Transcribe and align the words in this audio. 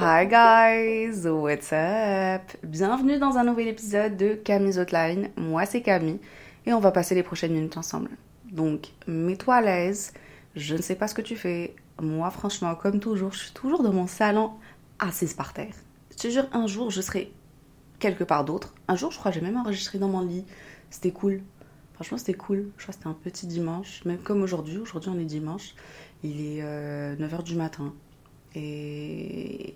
Hi 0.00 0.26
guys, 0.26 1.26
what's 1.26 1.72
up? 1.72 2.42
Bienvenue 2.62 3.18
dans 3.18 3.36
un 3.36 3.42
nouvel 3.42 3.66
épisode 3.66 4.16
de 4.16 4.34
Camille's 4.34 4.78
Outline. 4.78 5.30
Moi 5.36 5.66
c'est 5.66 5.82
Camille 5.82 6.20
et 6.66 6.72
on 6.72 6.78
va 6.78 6.92
passer 6.92 7.16
les 7.16 7.24
prochaines 7.24 7.52
minutes 7.52 7.76
ensemble. 7.76 8.10
Donc 8.48 8.90
mets-toi 9.08 9.56
à 9.56 9.60
l'aise, 9.60 10.12
je 10.54 10.76
ne 10.76 10.82
sais 10.82 10.94
pas 10.94 11.08
ce 11.08 11.16
que 11.16 11.22
tu 11.22 11.34
fais. 11.34 11.74
Moi 12.00 12.30
franchement, 12.30 12.76
comme 12.76 13.00
toujours, 13.00 13.32
je 13.32 13.40
suis 13.40 13.52
toujours 13.52 13.82
dans 13.82 13.92
mon 13.92 14.06
salon 14.06 14.52
assise 15.00 15.34
par 15.34 15.52
terre. 15.52 15.74
Je 16.12 16.16
te 16.16 16.28
jure, 16.28 16.46
un 16.52 16.68
jour 16.68 16.92
je 16.92 17.00
serai 17.00 17.32
quelque 17.98 18.22
part 18.22 18.44
d'autre. 18.44 18.74
Un 18.86 18.94
jour 18.94 19.10
je 19.10 19.18
crois 19.18 19.32
j'ai 19.32 19.40
même 19.40 19.56
enregistré 19.56 19.98
dans 19.98 20.08
mon 20.08 20.20
lit. 20.20 20.44
C'était 20.90 21.10
cool. 21.10 21.42
Franchement 21.94 22.18
c'était 22.18 22.34
cool. 22.34 22.70
Je 22.76 22.84
crois 22.84 22.92
que 22.92 23.00
c'était 23.00 23.08
un 23.08 23.18
petit 23.20 23.48
dimanche, 23.48 24.04
même 24.04 24.18
comme 24.18 24.42
aujourd'hui. 24.42 24.78
Aujourd'hui 24.78 25.10
on 25.12 25.18
est 25.18 25.24
dimanche. 25.24 25.74
Il 26.22 26.40
est 26.40 26.62
9h 26.62 27.42
du 27.42 27.56
matin. 27.56 27.92
Et 28.54 29.74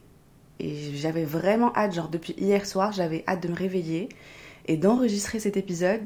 et 0.59 0.95
j'avais 0.95 1.25
vraiment 1.25 1.75
hâte, 1.75 1.95
genre 1.95 2.09
depuis 2.09 2.35
hier 2.39 2.67
soir, 2.67 2.93
j'avais 2.93 3.25
hâte 3.27 3.43
de 3.43 3.49
me 3.49 3.55
réveiller 3.55 4.09
et 4.67 4.77
d'enregistrer 4.77 5.41
cet 5.41 5.57
épisode. 5.57 6.03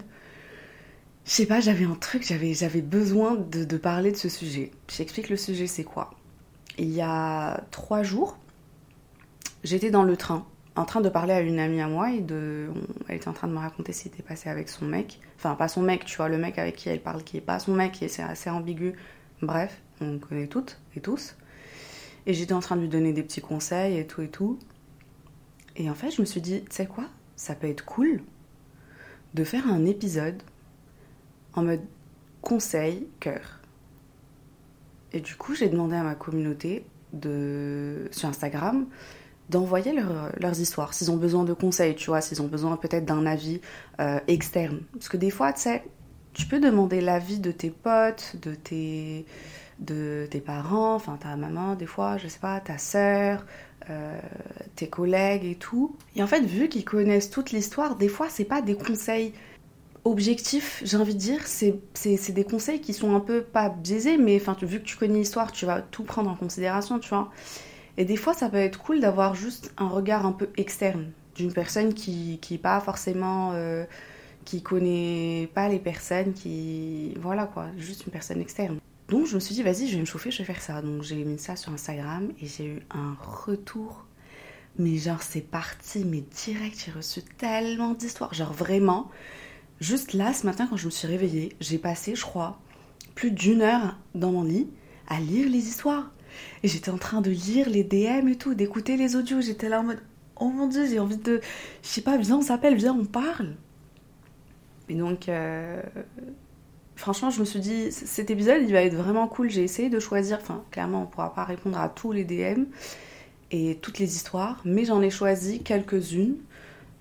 Je 1.25 1.31
sais 1.33 1.47
pas, 1.47 1.61
j'avais 1.61 1.85
un 1.85 1.95
truc, 1.95 2.25
j'avais, 2.25 2.83
besoin 2.83 3.35
de, 3.35 3.65
de 3.65 3.77
parler 3.77 4.13
de 4.13 4.17
ce 4.17 4.29
sujet. 4.29 4.71
J'explique 4.89 5.29
le 5.29 5.37
sujet, 5.37 5.67
c'est 5.67 5.85
quoi? 5.85 6.15
Il 6.79 6.91
y 6.91 7.01
a 7.01 7.65
trois 7.71 8.03
jours, 8.03 8.39
j'étais 9.65 9.91
dans 9.91 10.05
le 10.05 10.17
train, 10.17 10.47
en 10.77 10.85
train 10.85 11.01
de 11.01 11.09
parler 11.09 11.33
à 11.33 11.41
une 11.41 11.59
amie 11.59 11.81
à 11.81 11.89
moi 11.89 12.13
et 12.13 12.21
de, 12.21 12.71
elle 13.09 13.17
était 13.17 13.29
en 13.29 13.33
train 13.33 13.49
de 13.49 13.53
me 13.53 13.59
raconter 13.59 13.93
ce 13.93 14.03
qui 14.03 14.09
était 14.09 14.23
passé 14.23 14.49
avec 14.49 14.69
son 14.69 14.85
mec. 14.85 15.21
Enfin, 15.37 15.55
pas 15.55 15.69
son 15.69 15.83
mec, 15.83 16.05
tu 16.05 16.17
vois, 16.17 16.29
le 16.29 16.39
mec 16.39 16.59
avec 16.59 16.77
qui 16.77 16.89
elle 16.89 17.01
parle, 17.01 17.25
qui 17.25 17.39
est 17.39 17.43
pas 17.43 17.59
son 17.59 17.75
mec, 17.75 18.03
et 18.03 18.09
c'est 18.09 18.23
assez 18.23 18.51
ambigu. 18.51 18.95
Bref, 19.43 19.81
on 20.01 20.19
connaît 20.19 20.47
toutes 20.47 20.79
et 20.97 21.01
tous. 21.01 21.35
Et 22.27 22.35
j'étais 22.35 22.53
en 22.53 22.61
train 22.61 22.77
de 22.77 22.83
lui 22.83 22.89
donner 22.89 23.13
des 23.13 23.23
petits 23.23 23.41
conseils 23.41 23.99
et 23.99 24.07
tout 24.07 24.23
et 24.23 24.29
tout. 24.29 24.59
Et 25.77 25.89
en 25.91 25.95
fait, 25.95 26.11
je 26.11 26.21
me 26.21 26.27
suis 26.27 26.41
dit, 26.41 26.63
tu 26.63 26.77
sais 26.77 26.87
quoi 26.87 27.05
Ça 27.37 27.55
peut 27.55 27.69
être 27.69 27.85
cool 27.85 28.23
de 29.35 29.45
faire 29.45 29.69
un 29.71 29.85
épisode 29.85 30.43
en 31.55 31.63
mode 31.63 31.83
conseil 32.41 33.07
cœur. 33.21 33.61
Et 35.13 35.21
du 35.21 35.35
coup, 35.37 35.55
j'ai 35.55 35.69
demandé 35.69 35.97
à 35.97 36.03
ma 36.03 36.15
communauté 36.15 36.85
de 37.13 38.09
sur 38.11 38.29
Instagram 38.29 38.87
d'envoyer 39.49 39.93
leurs 39.93 40.61
histoires, 40.61 40.93
s'ils 40.93 41.11
ont 41.11 41.17
besoin 41.17 41.45
de 41.45 41.53
conseils, 41.53 41.95
tu 41.95 42.07
vois, 42.11 42.21
s'ils 42.21 42.43
ont 42.43 42.49
besoin 42.49 42.77
peut-être 42.77 43.05
d'un 43.05 43.27
avis 43.27 43.61
euh, 44.01 44.19
externe. 44.27 44.81
Parce 44.93 45.09
que 45.09 45.17
des 45.17 45.31
fois, 45.31 45.53
tu 45.53 45.61
sais, 45.61 45.85
tu 46.33 46.47
peux 46.47 46.59
demander 46.59 47.01
l'avis 47.01 47.39
de 47.39 47.53
tes 47.53 47.71
potes, 47.71 48.37
de 48.43 48.55
tes 48.55 49.25
de 49.79 50.27
tes 50.31 50.41
parents, 50.41 50.95
enfin 50.95 51.17
ta 51.17 51.37
maman 51.37 51.75
des 51.75 51.87
fois, 51.87 52.17
je 52.19 52.29
sais 52.29 52.39
pas, 52.39 52.61
ta 52.61 52.79
sœur, 52.79 53.45
euh, 53.91 54.19
tes 54.75 54.89
collègues 54.89 55.45
et 55.45 55.55
tout. 55.55 55.97
Et 56.15 56.23
en 56.23 56.27
fait, 56.27 56.41
vu 56.41 56.69
qu'ils 56.69 56.85
connaissent 56.85 57.31
toute 57.31 57.53
l'histoire, 57.53 57.97
des 57.97 58.09
fois 58.09 58.29
c'est 58.31 58.45
pas 58.45 58.63
des 58.63 58.77
conseils 58.77 59.33
objectifs, 60.05 60.83
j'ai 60.85 60.97
envie 60.97 61.15
de 61.15 61.19
dire, 61.19 61.47
c'est 61.47 62.33
des 62.33 62.45
conseils 62.45 62.81
qui 62.81 62.95
sont 62.95 63.15
un 63.17 63.21
peu 63.21 63.43
pas 63.43 63.69
biaisés, 63.69 64.17
mais 64.19 64.37
enfin 64.41 64.57
vu 64.63 64.81
que 64.81 64.85
tu 64.85 64.97
connais 64.97 65.19
l'histoire, 65.19 65.53
tu 65.53 65.67
vas 65.67 65.83
tout 65.83 66.05
prendre 66.05 66.31
en 66.31 66.37
considération, 66.37 66.99
tu 66.99 67.09
vois. 67.09 67.31
Et 67.97 68.05
des 68.05 68.17
fois, 68.17 68.35
ça 68.35 68.49
peut 68.49 68.59
être 68.59 68.79
cool 68.79 69.01
d'avoir 69.01 69.35
juste 69.35 69.73
un 69.79 69.89
regard 69.89 70.27
un 70.27 70.33
peu 70.33 70.51
externe 70.57 71.13
d'une 71.35 71.53
personne 71.53 71.95
qui 71.95 72.39
qui 72.41 72.59
pas 72.59 72.81
forcément 72.81 73.53
euh, 73.55 73.85
qui 74.45 74.63
connaît 74.63 75.51
pas 75.55 75.69
les 75.69 75.79
personnes, 75.79 76.33
qui 76.33 77.15
voilà 77.21 77.47
quoi, 77.47 77.67
juste 77.77 78.07
une 78.07 78.13
personne 78.13 78.41
externe. 78.41 78.79
Donc 79.09 79.27
je 79.27 79.35
me 79.35 79.41
suis 79.41 79.55
dit, 79.55 79.63
vas-y, 79.63 79.87
je 79.87 79.95
vais 79.95 80.01
me 80.01 80.07
chauffer, 80.07 80.31
je 80.31 80.39
vais 80.39 80.45
faire 80.45 80.61
ça. 80.61 80.83
Donc 80.83 81.03
j'ai 81.03 81.25
mis 81.25 81.39
ça 81.39 81.57
sur 81.57 81.73
Instagram 81.73 82.33
et 82.41 82.47
j'ai 82.47 82.67
eu 82.67 82.81
un 82.91 83.15
retour. 83.21 84.07
Mais 84.79 84.97
genre, 84.97 85.23
c'est 85.23 85.41
parti, 85.41 86.05
mais 86.05 86.21
direct, 86.21 86.83
j'ai 86.85 86.93
reçu 86.93 87.23
tellement 87.23 87.95
d'histoires. 87.95 88.35
Genre 88.35 88.53
vraiment, 88.53 89.11
juste 89.81 90.13
là, 90.13 90.35
ce 90.35 90.45
matin, 90.45 90.67
quand 90.69 90.77
je 90.77 90.87
me 90.87 90.91
suis 90.91 91.09
réveillée, 91.09 91.57
j'ai 91.61 91.79
passé, 91.79 92.15
je 92.15 92.23
crois, 92.23 92.59
plus 93.15 93.31
d'une 93.31 93.63
heure 93.63 93.97
dans 94.15 94.33
mon 94.33 94.43
lit 94.43 94.69
à 95.09 95.21
lire 95.21 95.49
les 95.49 95.69
histoires. 95.69 96.11
Et 96.63 96.69
j'étais 96.69 96.91
en 96.91 96.99
train 96.99 97.23
de 97.23 97.31
lire 97.31 97.71
les 97.71 97.85
DM 97.85 98.29
et 98.29 98.37
tout, 98.37 98.55
d'écouter 98.55 98.99
les 98.99 99.17
audios. 99.17 99.41
J'étais 99.41 99.71
là 99.71 99.81
en 99.81 99.85
mode, 99.85 100.03
oh 100.37 100.49
mon 100.51 100.67
dieu, 100.67 100.87
j'ai 100.87 100.99
envie 100.99 101.17
de. 101.17 101.41
Je 101.83 101.89
sais 101.89 102.03
pas, 102.03 102.19
viens, 102.19 102.37
on 102.39 102.43
s'appelle, 102.43 102.75
viens, 102.75 102.93
on 102.93 103.07
parle. 103.07 103.55
Et 104.89 104.95
donc, 104.95 105.29
euh, 105.29 105.81
franchement, 106.97 107.31
je 107.31 107.41
me 107.41 107.45
suis 107.45 107.61
dit, 107.61 107.93
cet 107.93 108.31
épisode, 108.31 108.63
il 108.63 108.73
va 108.73 108.83
être 108.83 108.95
vraiment 108.95 109.29
cool. 109.29 109.51
J'ai 109.51 109.63
essayé 109.63 109.89
de 109.89 110.01
choisir, 110.01 110.39
enfin, 110.41 110.65
clairement, 110.71 111.03
on 111.03 111.07
pourra 111.07 111.33
pas 111.33 111.45
répondre 111.45 111.79
à 111.79 111.89
tous 111.89 112.13
les 112.13 112.25
DM 112.25 112.65
et 113.51 113.79
toutes 113.81 113.99
les 113.99 114.17
histoires, 114.17 114.61
mais 114.65 114.85
j'en 114.85 115.01
ai 115.03 115.11
choisi 115.11 115.63
quelques-unes 115.63 116.37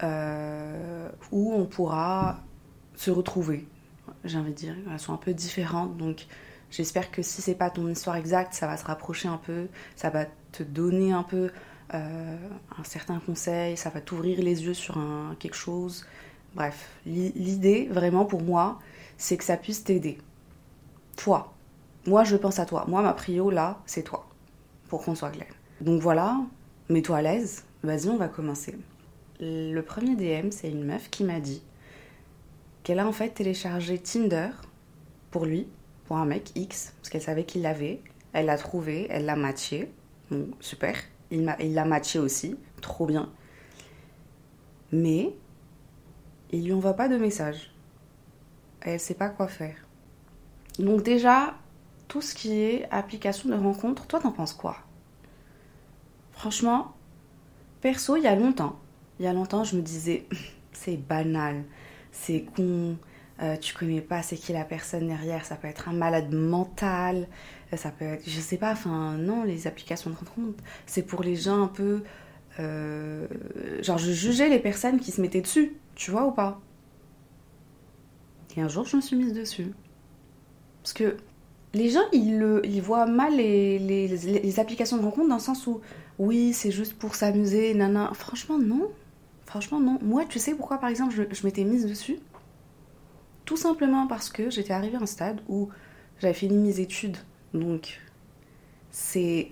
euh, 0.04 1.10
où 1.32 1.54
on 1.54 1.66
pourra 1.66 2.40
se 2.96 3.10
retrouver. 3.10 3.68
J'ai 4.24 4.38
envie 4.38 4.52
de 4.52 4.58
dire, 4.58 4.76
elles 4.92 5.00
sont 5.00 5.14
un 5.14 5.18
peu 5.18 5.34
différentes, 5.34 5.98
donc 5.98 6.28
j'espère 6.70 7.10
que 7.10 7.22
si 7.22 7.42
c'est 7.42 7.56
pas 7.56 7.70
ton 7.70 7.88
histoire 7.88 8.16
exacte, 8.16 8.54
ça 8.54 8.68
va 8.68 8.78
se 8.78 8.86
rapprocher 8.86 9.28
un 9.28 9.38
peu, 9.38 9.68
ça 9.96 10.10
va 10.10 10.26
te 10.52 10.64
donner 10.64 11.12
un 11.12 11.24
peu 11.24 11.50
euh, 11.94 12.38
un 12.78 12.84
certain 12.84 13.20
conseil, 13.20 13.78
ça 13.78 13.90
va 13.90 14.02
t'ouvrir 14.02 14.42
les 14.42 14.64
yeux 14.64 14.74
sur 14.74 14.98
un, 14.98 15.36
quelque 15.40 15.56
chose. 15.56 16.06
Bref, 16.56 16.90
l'idée 17.06 17.88
vraiment 17.92 18.26
pour 18.26 18.42
moi, 18.42 18.80
c'est 19.18 19.38
que 19.38 19.44
ça 19.44 19.58
puisse 19.58 19.84
t'aider. 19.84 20.18
Toi. 21.16 21.54
Moi, 22.06 22.24
je 22.24 22.36
pense 22.36 22.60
à 22.60 22.66
toi. 22.66 22.86
Moi, 22.88 23.02
ma 23.02 23.14
prio, 23.14 23.50
là, 23.50 23.82
c'est 23.86 24.04
toi. 24.04 24.28
Pour 24.90 25.04
qu'on 25.04 25.16
soit 25.16 25.32
clair. 25.32 25.48
Donc 25.82 26.02
voilà, 26.02 26.40
mets-toi 26.90 27.18
à 27.18 27.22
l'aise. 27.22 27.64
Vas-y, 27.84 28.10
on 28.10 28.18
va 28.18 28.28
commencer. 28.28 28.78
Le 29.40 29.82
premier 29.82 30.16
DM, 30.16 30.52
c'est 30.52 30.70
une 30.70 30.86
meuf 30.86 31.10
qui 31.10 31.24
m'a 31.24 31.40
dit 31.40 31.62
qu'elle 32.84 33.00
a 33.00 33.08
en 33.08 33.12
fait 33.12 33.30
téléchargé 33.30 33.98
Tinder 33.98 34.50
pour 35.32 35.46
lui, 35.46 35.68
pour 36.06 36.18
un 36.18 36.26
mec 36.26 36.52
X, 36.56 36.94
parce 36.98 37.10
qu'elle 37.10 37.22
savait 37.22 37.44
qu'il 37.44 37.64
l'avait. 37.64 38.02
Elle 38.34 38.46
l'a 38.46 38.58
trouvé, 38.58 39.08
elle 39.10 39.26
l'a 39.26 39.36
matché. 39.36 39.92
Bon, 40.30 40.50
super. 40.60 40.96
Il 41.32 41.44
l'a 41.44 41.86
matché 41.86 42.20
aussi. 42.20 42.56
Trop 42.82 43.08
bien. 43.08 43.30
Mais 44.92 45.34
il 46.52 46.66
lui 46.66 46.74
envoie 46.74 46.94
pas 46.94 47.08
de 47.08 47.18
message 47.18 47.75
elle 48.92 49.00
sait 49.00 49.14
pas 49.16 49.30
quoi 49.30 49.48
faire. 49.48 49.76
Donc 50.80 51.04
déjà, 51.04 51.56
tout 52.08 52.22
ce 52.22 52.36
qui 52.36 52.60
est 52.62 52.88
application 52.92 53.50
de 53.50 53.56
rencontre, 53.56 54.06
toi 54.08 54.20
t'en 54.20 54.32
penses 54.32 54.54
quoi? 54.54 54.78
Franchement, 56.32 56.94
perso, 57.82 58.18
il 58.18 58.24
y 58.24 58.28
a 58.28 58.36
longtemps, 58.36 58.78
il 59.20 59.26
y 59.26 59.28
a 59.28 59.34
longtemps, 59.34 59.64
je 59.64 59.76
me 59.78 59.82
disais, 59.82 60.26
c'est 60.74 60.98
banal, 60.98 61.64
c'est 62.12 62.46
con, 62.56 62.98
euh, 63.42 63.58
tu 63.58 63.74
connais 63.74 64.02
pas 64.02 64.22
c'est 64.22 64.38
qui 64.38 64.54
la 64.54 64.66
personne 64.66 65.08
derrière, 65.08 65.46
ça 65.46 65.56
peut 65.56 65.68
être 65.68 65.90
un 65.90 65.94
malade 65.94 66.34
mental, 66.34 67.28
euh, 67.74 67.78
ça 67.78 67.92
peut 67.92 68.06
être, 68.06 68.30
je 68.30 68.40
sais 68.40 68.58
pas, 68.58 68.72
enfin 68.72 69.14
non, 69.18 69.44
les 69.44 69.68
applications 69.68 70.10
de 70.10 70.16
rencontre, 70.16 70.64
c'est 70.86 71.04
pour 71.04 71.24
les 71.24 71.36
gens 71.36 71.64
un 71.64 71.68
peu, 71.68 72.04
euh, 72.60 73.28
genre 73.82 73.98
je 73.98 74.12
jugeais 74.12 74.50
les 74.50 74.60
personnes 74.60 75.00
qui 75.00 75.12
se 75.12 75.22
mettaient 75.22 75.42
dessus, 75.42 75.76
tu 75.96 76.12
vois 76.12 76.26
ou 76.26 76.32
pas? 76.32 76.62
Et 78.56 78.62
un 78.62 78.68
jour, 78.68 78.86
je 78.86 78.96
me 78.96 79.02
suis 79.02 79.16
mise 79.16 79.34
dessus. 79.34 79.74
Parce 80.82 80.94
que 80.94 81.18
les 81.74 81.90
gens, 81.90 82.04
ils, 82.14 82.82
voient 82.82 83.06
mal 83.06 83.36
les, 83.36 84.60
applications 84.60 84.98
de 84.98 85.04
rencontre 85.04 85.28
dans 85.28 85.36
le 85.36 85.42
sens 85.42 85.68
où, 85.68 85.82
oui, 86.20 86.54
c'est 86.54 86.72
juste 86.72 86.94
pour 86.94 87.16
s'amuser, 87.16 87.74
nana. 87.74 88.12
Franchement, 88.14 88.58
non. 88.58 88.90
Franchement, 89.46 89.80
non. 89.80 90.00
Moi, 90.02 90.26
tu 90.26 90.40
sais 90.40 90.56
pourquoi, 90.56 90.78
par 90.78 90.90
exemple, 90.90 91.14
je, 91.14 91.24
je 91.30 91.46
m'étais 91.46 91.64
mise 91.64 91.86
dessus? 91.86 92.20
Tout 93.44 93.58
simplement 93.58 94.08
parce 94.08 94.30
que 94.30 94.50
j'étais 94.50 94.74
arrivée 94.74 94.98
à 94.98 95.02
un 95.02 95.06
stade 95.06 95.42
où 95.50 95.70
j'avais 96.20 96.34
fini 96.34 96.56
mes 96.56 96.80
études. 96.80 97.18
Donc, 97.54 98.00
c'est 98.92 99.50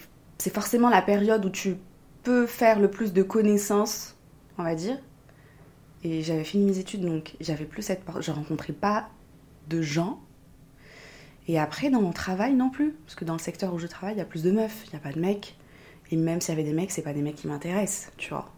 forcément 0.53 0.89
la 0.89 1.01
période 1.01 1.45
où 1.45 1.49
tu 1.49 1.75
peux 2.23 2.45
faire 2.45 2.79
le 2.79 2.89
plus 2.89 3.11
de 3.13 3.21
connaissances, 3.21 4.15
on 4.57 4.63
va 4.63 4.75
dire. 4.75 4.97
Et 6.03 6.21
j'avais 6.21 6.43
fini 6.43 6.65
mes 6.65 6.79
études, 6.79 7.01
donc 7.01 7.35
j'avais 7.39 7.65
plus 7.65 7.81
cette... 7.81 8.03
Je 8.19 8.31
rencontrais 8.31 8.73
pas 8.73 9.09
de 9.69 9.81
gens. 9.81 10.21
Et 11.47 11.59
après, 11.59 11.89
dans 11.89 12.01
mon 12.01 12.11
travail 12.11 12.53
non 12.53 12.69
plus. 12.69 12.91
Parce 13.05 13.15
que 13.15 13.25
dans 13.25 13.33
le 13.33 13.39
secteur 13.39 13.73
où 13.73 13.79
je 13.79 13.87
travaille, 13.87 14.15
il 14.15 14.19
y 14.19 14.21
a 14.21 14.25
plus 14.25 14.43
de 14.43 14.51
meufs, 14.51 14.83
il 14.85 14.89
n'y 14.91 14.95
a 14.97 14.99
pas 14.99 15.13
de 15.13 15.19
mecs. 15.19 15.57
Et 16.11 16.17
même 16.17 16.41
s'il 16.41 16.53
y 16.53 16.57
avait 16.57 16.67
des 16.67 16.73
mecs, 16.75 16.91
c'est 16.91 17.01
pas 17.01 17.13
des 17.13 17.21
mecs 17.21 17.35
qui 17.35 17.47
m'intéressent, 17.47 18.11
tu 18.17 18.29
vois. 18.29 18.51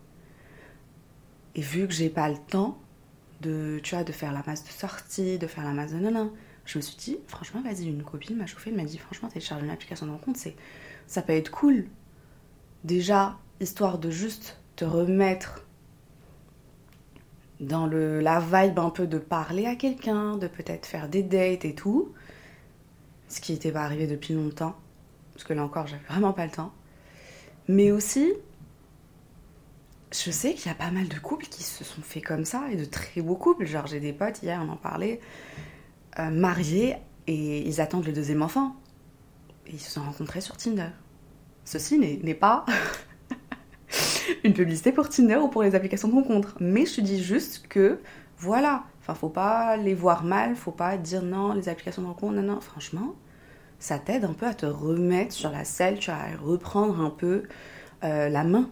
Et 1.53 1.61
vu 1.61 1.87
que 1.87 1.93
j'ai 1.93 2.09
pas 2.09 2.29
le 2.29 2.37
temps 2.37 2.77
de, 3.41 3.79
tu 3.83 3.95
vois, 3.95 4.03
de 4.03 4.11
faire 4.11 4.33
la 4.33 4.43
masse 4.45 4.63
de 4.63 4.69
sortie, 4.69 5.37
de 5.37 5.47
faire 5.47 5.63
la 5.63 5.71
masse 5.71 5.93
de 5.93 5.97
nanan, 5.97 6.31
je 6.65 6.79
me 6.79 6.81
suis 6.81 6.97
dit, 6.97 7.17
franchement, 7.27 7.61
vas-y, 7.61 7.85
une 7.85 8.03
copine 8.03 8.35
m'a 8.35 8.47
chauffé, 8.47 8.71
elle 8.71 8.75
m'a 8.75 8.83
dit, 8.83 8.97
franchement, 8.97 9.29
télécharge 9.29 9.63
une 9.63 9.69
application 9.69 10.07
de 10.07 10.11
rencontre, 10.11 10.39
c'est, 10.39 10.55
ça 11.07 11.21
peut 11.21 11.33
être 11.33 11.51
cool. 11.51 11.85
Déjà, 12.83 13.37
histoire 13.61 13.99
de 13.99 14.09
juste 14.09 14.57
te 14.75 14.83
remettre 14.83 15.64
dans 17.59 17.85
le, 17.85 18.19
la 18.19 18.39
vibe 18.39 18.79
un 18.79 18.89
peu 18.89 19.07
de 19.07 19.17
parler 19.17 19.65
à 19.65 19.75
quelqu'un, 19.75 20.37
de 20.37 20.47
peut-être 20.47 20.85
faire 20.85 21.07
des 21.09 21.23
dates 21.23 21.65
et 21.65 21.75
tout. 21.75 22.13
Ce 23.27 23.41
qui 23.41 23.53
n'était 23.53 23.71
pas 23.71 23.83
arrivé 23.83 24.07
depuis 24.07 24.33
longtemps. 24.33 24.75
Parce 25.33 25.43
que 25.43 25.53
là 25.53 25.63
encore, 25.63 25.87
j'avais 25.87 26.03
vraiment 26.07 26.33
pas 26.33 26.45
le 26.45 26.51
temps. 26.51 26.73
Mais 27.67 27.91
aussi, 27.91 28.33
je 30.11 30.31
sais 30.31 30.53
qu'il 30.53 30.67
y 30.67 30.71
a 30.71 30.75
pas 30.75 30.91
mal 30.91 31.07
de 31.07 31.19
couples 31.19 31.47
qui 31.47 31.63
se 31.63 31.83
sont 31.83 32.01
faits 32.01 32.23
comme 32.23 32.45
ça, 32.45 32.63
et 32.71 32.75
de 32.75 32.85
très 32.85 33.21
beaux 33.21 33.35
couples. 33.35 33.65
Genre, 33.65 33.87
j'ai 33.87 33.99
des 33.99 34.13
potes, 34.13 34.43
hier, 34.43 34.61
on 34.63 34.69
en 34.71 34.77
parlait, 34.77 35.19
euh, 36.19 36.29
mariés, 36.29 36.95
et 37.27 37.67
ils 37.67 37.81
attendent 37.81 38.05
le 38.05 38.13
deuxième 38.13 38.41
enfant. 38.41 38.75
Et 39.67 39.71
ils 39.73 39.79
se 39.79 39.91
sont 39.91 40.03
rencontrés 40.03 40.41
sur 40.41 40.55
Tinder. 40.57 40.89
Ceci 41.63 41.97
n'est 41.97 42.35
pas 42.35 42.65
une 44.43 44.53
publicité 44.53 44.91
pour 44.91 45.09
Tinder 45.09 45.37
ou 45.37 45.47
pour 45.47 45.63
les 45.63 45.75
applications 45.75 46.07
de 46.07 46.13
rencontre. 46.13 46.55
Mais 46.59 46.85
je 46.85 46.95
te 46.95 47.01
dis 47.01 47.21
juste 47.21 47.67
que, 47.67 47.99
voilà, 48.37 48.83
enfin, 49.01 49.13
faut 49.13 49.29
pas 49.29 49.77
les 49.77 49.93
voir 49.93 50.23
mal, 50.23 50.55
faut 50.55 50.71
pas 50.71 50.97
dire 50.97 51.21
non, 51.21 51.53
les 51.53 51.69
applications 51.69 52.01
de 52.01 52.07
rencontre, 52.07 52.33
non, 52.33 52.41
non, 52.41 52.61
franchement, 52.61 53.15
ça 53.79 53.99
t'aide 53.99 54.25
un 54.25 54.33
peu 54.33 54.45
à 54.45 54.53
te 54.53 54.65
remettre 54.65 55.33
sur 55.33 55.51
la 55.51 55.63
selle, 55.63 55.99
tu 55.99 56.11
vas 56.11 56.25
reprendre 56.41 56.99
un 57.01 57.09
peu 57.09 57.43
euh, 58.03 58.29
la 58.29 58.43
main. 58.43 58.69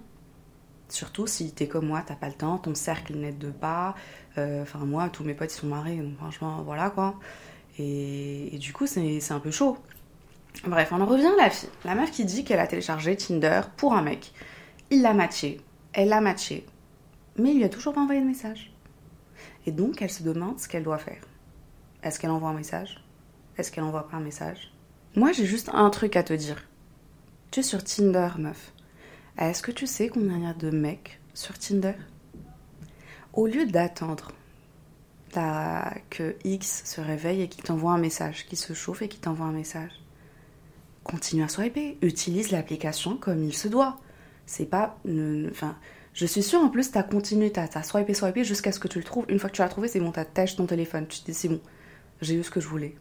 Surtout 0.89 1.27
si 1.27 1.51
t'es 1.51 1.67
comme 1.67 1.87
moi, 1.87 2.03
t'as 2.05 2.15
pas 2.15 2.27
le 2.27 2.33
temps, 2.33 2.57
ton 2.57 2.75
cercle 2.75 3.15
n'aide 3.15 3.51
pas. 3.53 3.95
Euh, 4.37 4.61
enfin, 4.61 4.79
moi, 4.79 5.09
tous 5.09 5.23
mes 5.23 5.33
potes 5.33 5.53
ils 5.53 5.57
sont 5.57 5.67
mariés, 5.67 5.97
donc 5.97 6.17
franchement, 6.17 6.61
voilà 6.63 6.89
quoi. 6.89 7.15
Et, 7.79 8.55
et 8.55 8.57
du 8.59 8.73
coup, 8.73 8.85
c'est 8.85 9.31
un 9.31 9.39
peu 9.39 9.49
chaud. 9.49 9.77
Bref, 10.65 10.89
on 10.91 11.01
en 11.01 11.05
revient 11.05 11.31
à 11.39 11.43
la 11.43 11.49
fille. 11.49 11.69
La 11.83 11.95
meuf 11.95 12.11
qui 12.11 12.25
dit 12.25 12.43
qu'elle 12.43 12.59
a 12.59 12.67
téléchargé 12.67 13.15
Tinder 13.17 13.61
pour 13.75 13.93
un 13.93 14.01
mec. 14.01 14.33
Il 14.93 15.01
l'a 15.01 15.15
matché, 15.15 15.59
elle 15.93 16.09
l'a 16.09 16.21
matché, 16.21 16.67
mais 17.39 17.49
il 17.49 17.57
lui 17.57 17.63
a 17.63 17.69
toujours 17.69 17.95
pas 17.95 18.01
envoyé 18.01 18.21
de 18.21 18.27
message. 18.27 18.71
Et 19.65 19.71
donc, 19.71 20.03
elle 20.03 20.11
se 20.11 20.21
demande 20.21 20.59
ce 20.59 20.67
qu'elle 20.67 20.83
doit 20.83 20.99
faire. 20.99 21.23
Est-ce 22.03 22.19
qu'elle 22.19 22.29
envoie 22.29 22.49
un 22.49 22.53
message? 22.53 23.03
Est-ce 23.57 23.71
qu'elle 23.71 23.85
envoie 23.85 24.07
pas 24.07 24.17
un 24.17 24.19
message? 24.19 24.71
Moi, 25.15 25.31
j'ai 25.31 25.47
juste 25.47 25.71
un 25.73 25.89
truc 25.89 26.15
à 26.15 26.21
te 26.21 26.33
dire. 26.33 26.63
Tu 27.49 27.61
es 27.61 27.63
sur 27.63 27.83
Tinder, 27.83 28.29
meuf. 28.37 28.71
Est-ce 29.39 29.63
que 29.63 29.71
tu 29.71 29.87
sais 29.87 30.09
combien 30.09 30.37
il 30.37 30.43
y 30.43 30.45
a 30.45 30.53
de 30.53 30.69
mecs 30.69 31.19
sur 31.33 31.57
Tinder? 31.57 31.95
Au 33.33 33.47
lieu 33.47 33.65
d'attendre 33.65 34.31
que 36.11 36.35
X 36.43 36.83
se 36.85 37.01
réveille 37.01 37.41
et 37.41 37.49
qu'il 37.49 37.63
t'envoie 37.63 37.93
un 37.93 37.97
message, 37.97 38.45
qu'il 38.45 38.59
se 38.59 38.73
chauffe 38.73 39.01
et 39.01 39.07
qu'il 39.07 39.21
t'envoie 39.21 39.47
un 39.47 39.53
message, 39.53 40.03
continue 41.03 41.41
à 41.41 41.47
swiper. 41.47 41.97
Utilise 42.03 42.51
l'application 42.51 43.17
comme 43.17 43.43
il 43.43 43.55
se 43.55 43.67
doit. 43.67 43.97
C'est 44.45 44.65
pas. 44.65 44.97
Enfin, 45.49 45.77
je 46.13 46.25
suis 46.25 46.43
sûre 46.43 46.59
en 46.61 46.69
plus, 46.69 46.91
t'as 46.91 47.03
continué, 47.03 47.51
t'as 47.51 47.67
as 47.73 47.83
swipé, 47.83 48.13
swipé 48.13 48.43
jusqu'à 48.43 48.71
ce 48.71 48.79
que 48.79 48.87
tu 48.87 48.99
le 48.99 49.03
trouves. 49.03 49.25
Une 49.29 49.39
fois 49.39 49.49
que 49.49 49.55
tu 49.55 49.61
l'as 49.61 49.69
trouvé, 49.69 49.87
c'est 49.87 49.99
bon, 49.99 50.11
t'as 50.11 50.25
tâche 50.25 50.55
ton 50.55 50.65
téléphone. 50.65 51.07
Tu 51.07 51.19
te 51.19 51.25
dis, 51.25 51.33
c'est 51.33 51.49
bon, 51.49 51.61
j'ai 52.21 52.35
eu 52.35 52.43
ce 52.43 52.51
que 52.51 52.59
je 52.59 52.67
voulais. 52.67 52.95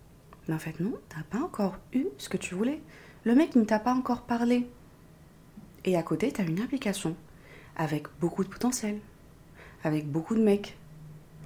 Mais 0.49 0.55
en 0.55 0.59
fait, 0.59 0.81
non, 0.81 0.95
t'as 1.09 1.23
pas 1.25 1.45
encore 1.45 1.77
eu 1.93 2.07
ce 2.19 2.29
que 2.29 2.37
tu 2.37 2.55
voulais. 2.55 2.81
Le 3.25 3.35
mec 3.35 3.55
ne 3.55 3.65
t'a 3.65 3.79
pas 3.79 3.93
encore 3.93 4.23
parlé. 4.23 4.67
Et 5.85 5.97
à 5.97 6.03
côté, 6.03 6.33
t'as 6.33 6.45
une 6.45 6.61
application 6.61 7.17
avec 7.77 8.07
beaucoup 8.21 8.45
de 8.45 8.49
potentiel, 8.49 8.99
avec 9.85 10.11
beaucoup 10.11 10.35
de 10.35 10.43
mecs. 10.43 10.77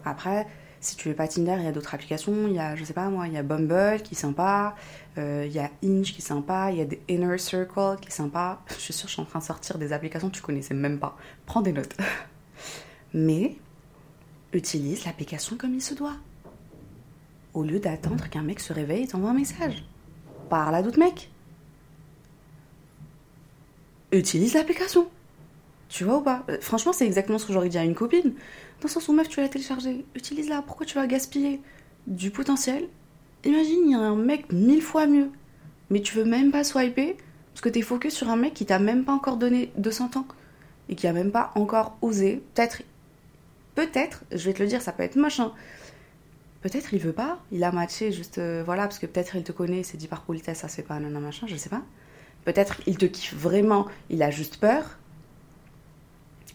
Après, 0.04 0.46
si 0.86 0.96
tu 0.96 1.08
veux 1.08 1.14
pas 1.16 1.26
Tinder, 1.26 1.56
il 1.58 1.64
y 1.64 1.66
a 1.66 1.72
d'autres 1.72 1.94
applications. 1.94 2.46
Il 2.46 2.54
y 2.54 2.60
a, 2.60 2.76
je 2.76 2.84
sais 2.84 2.92
pas 2.92 3.08
moi, 3.08 3.26
il 3.26 3.34
y 3.34 3.36
a 3.36 3.42
Bumble 3.42 4.00
qui 4.02 4.14
est 4.14 4.18
sympa. 4.18 4.76
Euh, 5.18 5.44
il 5.44 5.52
y 5.52 5.58
a 5.58 5.68
Inch 5.84 6.12
qui 6.12 6.18
est 6.18 6.24
sympa. 6.24 6.70
Il 6.70 6.78
y 6.78 6.80
a 6.80 6.84
des 6.84 7.00
Inner 7.08 7.38
Circle 7.38 7.96
qui 8.00 8.08
est 8.08 8.12
sympa. 8.12 8.60
Je 8.68 8.74
suis 8.74 8.92
sûre, 8.92 9.08
je 9.08 9.14
suis 9.14 9.22
en 9.22 9.24
train 9.24 9.40
de 9.40 9.44
sortir 9.44 9.78
des 9.78 9.92
applications 9.92 10.30
que 10.30 10.36
tu 10.36 10.42
connaissais 10.42 10.74
même 10.74 11.00
pas. 11.00 11.16
Prends 11.44 11.60
des 11.60 11.72
notes. 11.72 11.96
Mais 13.14 13.56
utilise 14.52 15.04
l'application 15.04 15.56
comme 15.56 15.74
il 15.74 15.82
se 15.82 15.94
doit. 15.94 16.16
Au 17.52 17.64
lieu 17.64 17.80
d'attendre 17.80 18.28
qu'un 18.28 18.42
mec 18.42 18.60
se 18.60 18.72
réveille 18.72 19.04
et 19.04 19.08
t'envoie 19.08 19.30
un 19.30 19.34
message. 19.34 19.84
Parle 20.48 20.76
à 20.76 20.82
d'autres 20.82 21.00
mecs. 21.00 21.30
Utilise 24.12 24.54
l'application. 24.54 25.08
Tu 25.88 26.04
vois 26.04 26.18
ou 26.18 26.22
pas? 26.22 26.44
Euh, 26.48 26.58
Franchement, 26.60 26.92
c'est 26.92 27.06
exactement 27.06 27.38
ce 27.38 27.46
que 27.46 27.52
j'aurais 27.52 27.68
dit 27.68 27.78
à 27.78 27.84
une 27.84 27.94
copine. 27.94 28.34
Dans 28.80 28.88
le 28.88 28.88
sens 28.88 29.08
où, 29.08 29.12
meuf, 29.12 29.28
tu 29.28 29.40
l'as 29.40 29.48
téléchargé. 29.48 30.04
Utilise-la. 30.14 30.62
Pourquoi 30.62 30.86
tu 30.86 30.96
vas 30.96 31.06
gaspiller 31.06 31.60
du 32.06 32.30
potentiel? 32.30 32.88
Imagine, 33.44 33.80
il 33.86 33.90
y 33.92 33.94
a 33.94 33.98
un 33.98 34.16
mec 34.16 34.52
mille 34.52 34.82
fois 34.82 35.06
mieux. 35.06 35.30
Mais 35.90 36.00
tu 36.00 36.16
veux 36.16 36.24
même 36.24 36.50
pas 36.50 36.64
swiper 36.64 37.16
parce 37.52 37.60
que 37.62 37.68
t'es 37.68 37.82
focus 37.82 38.14
sur 38.14 38.28
un 38.28 38.36
mec 38.36 38.54
qui 38.54 38.66
t'a 38.66 38.78
même 38.78 39.04
pas 39.04 39.12
encore 39.12 39.36
donné 39.36 39.72
200 39.78 40.10
ans. 40.16 40.26
Et 40.88 40.94
qui 40.94 41.06
a 41.06 41.12
même 41.12 41.32
pas 41.32 41.52
encore 41.54 41.96
osé. 42.02 42.42
Peut-être. 42.54 42.82
Peut-être, 43.74 44.24
je 44.30 44.44
vais 44.44 44.54
te 44.54 44.62
le 44.62 44.68
dire, 44.68 44.80
ça 44.80 44.92
peut 44.92 45.02
être 45.02 45.16
machin. 45.16 45.52
Peut-être 46.62 46.92
il 46.94 46.98
veut 46.98 47.12
pas, 47.12 47.38
il 47.52 47.62
a 47.62 47.70
matché 47.70 48.10
juste, 48.10 48.38
euh, 48.38 48.62
voilà, 48.64 48.82
parce 48.82 48.98
que 48.98 49.06
peut-être 49.06 49.36
il 49.36 49.44
te 49.44 49.52
connaît, 49.52 49.82
c'est 49.82 49.96
dit 49.96 50.08
par 50.08 50.22
politesse, 50.22 50.58
ça 50.58 50.68
se 50.68 50.74
fait 50.74 50.82
pas, 50.82 50.98
non, 50.98 51.20
machin, 51.20 51.46
je 51.46 51.54
sais 51.54 51.68
pas. 51.68 51.82
Peut-être 52.44 52.80
il 52.86 52.98
te 52.98 53.06
kiffe 53.06 53.34
vraiment, 53.34 53.86
il 54.10 54.22
a 54.22 54.30
juste 54.30 54.56
peur, 54.56 54.98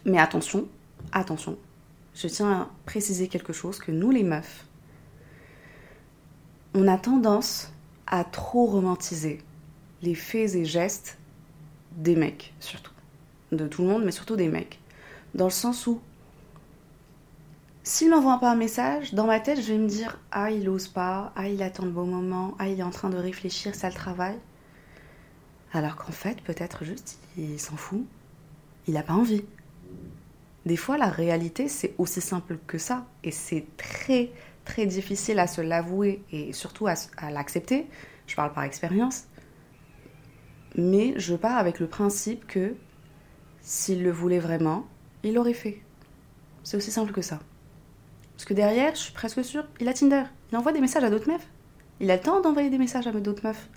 mais 0.04 0.18
attention, 0.18 0.68
attention, 1.12 1.56
je 2.14 2.28
tiens 2.28 2.52
à 2.52 2.70
préciser 2.84 3.28
quelque 3.28 3.52
chose, 3.52 3.78
que 3.78 3.92
nous 3.92 4.10
les 4.10 4.22
meufs, 4.22 4.66
on 6.74 6.88
a 6.88 6.98
tendance 6.98 7.72
à 8.06 8.24
trop 8.24 8.66
romantiser 8.66 9.40
les 10.02 10.14
faits 10.14 10.54
et 10.54 10.64
gestes 10.64 11.18
des 11.96 12.16
mecs, 12.16 12.54
surtout. 12.60 12.92
De 13.52 13.66
tout 13.66 13.82
le 13.82 13.88
monde, 13.88 14.04
mais 14.04 14.12
surtout 14.12 14.36
des 14.36 14.48
mecs. 14.48 14.80
Dans 15.34 15.44
le 15.44 15.50
sens 15.50 15.86
où, 15.86 16.00
s'il 17.82 18.10
m'envoie 18.10 18.38
pas 18.38 18.52
un 18.52 18.56
message, 18.56 19.12
dans 19.12 19.26
ma 19.26 19.40
tête, 19.40 19.60
je 19.60 19.72
vais 19.72 19.78
me 19.78 19.88
dire 19.88 20.18
Ah, 20.30 20.50
il 20.50 20.68
ose 20.68 20.88
pas, 20.88 21.32
ah, 21.36 21.48
il 21.48 21.62
attend 21.62 21.84
le 21.84 21.90
bon 21.90 22.06
moment, 22.06 22.54
ah, 22.58 22.68
il 22.68 22.80
est 22.80 22.84
en 22.84 22.90
train 22.90 23.10
de 23.10 23.18
réfléchir, 23.18 23.74
ça 23.74 23.88
le 23.88 23.94
travail. 23.94 24.38
Alors 25.72 25.96
qu'en 25.96 26.12
fait, 26.12 26.40
peut-être 26.42 26.84
juste, 26.84 27.18
il 27.36 27.58
s'en 27.58 27.76
fout, 27.76 28.04
il 28.86 28.94
n'a 28.94 29.02
pas 29.02 29.14
envie. 29.14 29.44
Des 30.64 30.76
fois, 30.76 30.96
la 30.96 31.08
réalité, 31.08 31.68
c'est 31.68 31.94
aussi 31.98 32.20
simple 32.20 32.58
que 32.66 32.78
ça. 32.78 33.06
Et 33.24 33.30
c'est 33.30 33.66
très, 33.76 34.30
très 34.64 34.86
difficile 34.86 35.38
à 35.38 35.46
se 35.46 35.60
l'avouer 35.60 36.22
et 36.30 36.52
surtout 36.52 36.86
à, 36.86 36.94
l'accepter. 37.30 37.86
Je 38.26 38.36
parle 38.36 38.52
par 38.52 38.64
expérience. 38.64 39.24
Mais 40.76 41.14
je 41.16 41.34
pars 41.34 41.58
avec 41.58 41.80
le 41.80 41.86
principe 41.86 42.46
que 42.46 42.74
s'il 43.60 44.02
le 44.02 44.10
voulait 44.10 44.38
vraiment, 44.38 44.86
il 45.22 45.34
l'aurait 45.34 45.52
fait. 45.52 45.82
C'est 46.62 46.76
aussi 46.76 46.90
simple 46.90 47.12
que 47.12 47.22
ça. 47.22 47.40
Parce 48.36 48.44
que 48.44 48.54
derrière, 48.54 48.94
je 48.94 49.00
suis 49.00 49.12
presque 49.12 49.44
sûre, 49.44 49.66
il 49.80 49.88
a 49.88 49.92
Tinder. 49.92 50.24
Il 50.50 50.56
envoie 50.56 50.72
des 50.72 50.80
messages 50.80 51.04
à 51.04 51.10
d'autres 51.10 51.28
meufs. 51.28 51.46
Il 52.00 52.10
a 52.10 52.16
le 52.16 52.22
temps 52.22 52.40
d'envoyer 52.40 52.70
des 52.70 52.78
messages 52.78 53.06
à 53.06 53.12
d'autres 53.12 53.46
meufs. 53.46 53.68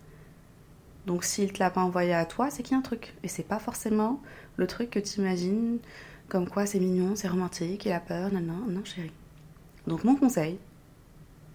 Donc 1.05 1.23
s'il 1.23 1.51
te 1.53 1.59
l'a 1.59 1.69
pas 1.69 1.81
envoyé 1.81 2.13
à 2.13 2.25
toi, 2.25 2.49
c'est 2.49 2.63
qu'il 2.63 2.73
y 2.73 2.75
a 2.75 2.79
un 2.79 2.83
truc. 2.83 3.13
Et 3.23 3.27
c'est 3.27 3.43
pas 3.43 3.59
forcément 3.59 4.21
le 4.55 4.67
truc 4.67 4.89
que 4.89 4.99
tu 4.99 5.19
imagines 5.19 5.79
comme 6.27 6.49
quoi 6.49 6.65
c'est 6.65 6.79
mignon, 6.79 7.15
c'est 7.15 7.27
romantique, 7.27 7.85
il 7.85 7.91
a 7.91 7.99
peur, 7.99 8.31
non, 8.33 8.41
non, 8.41 8.65
non, 8.67 8.83
chérie. 8.83 9.11
Donc 9.87 10.03
mon 10.03 10.15
conseil, 10.15 10.57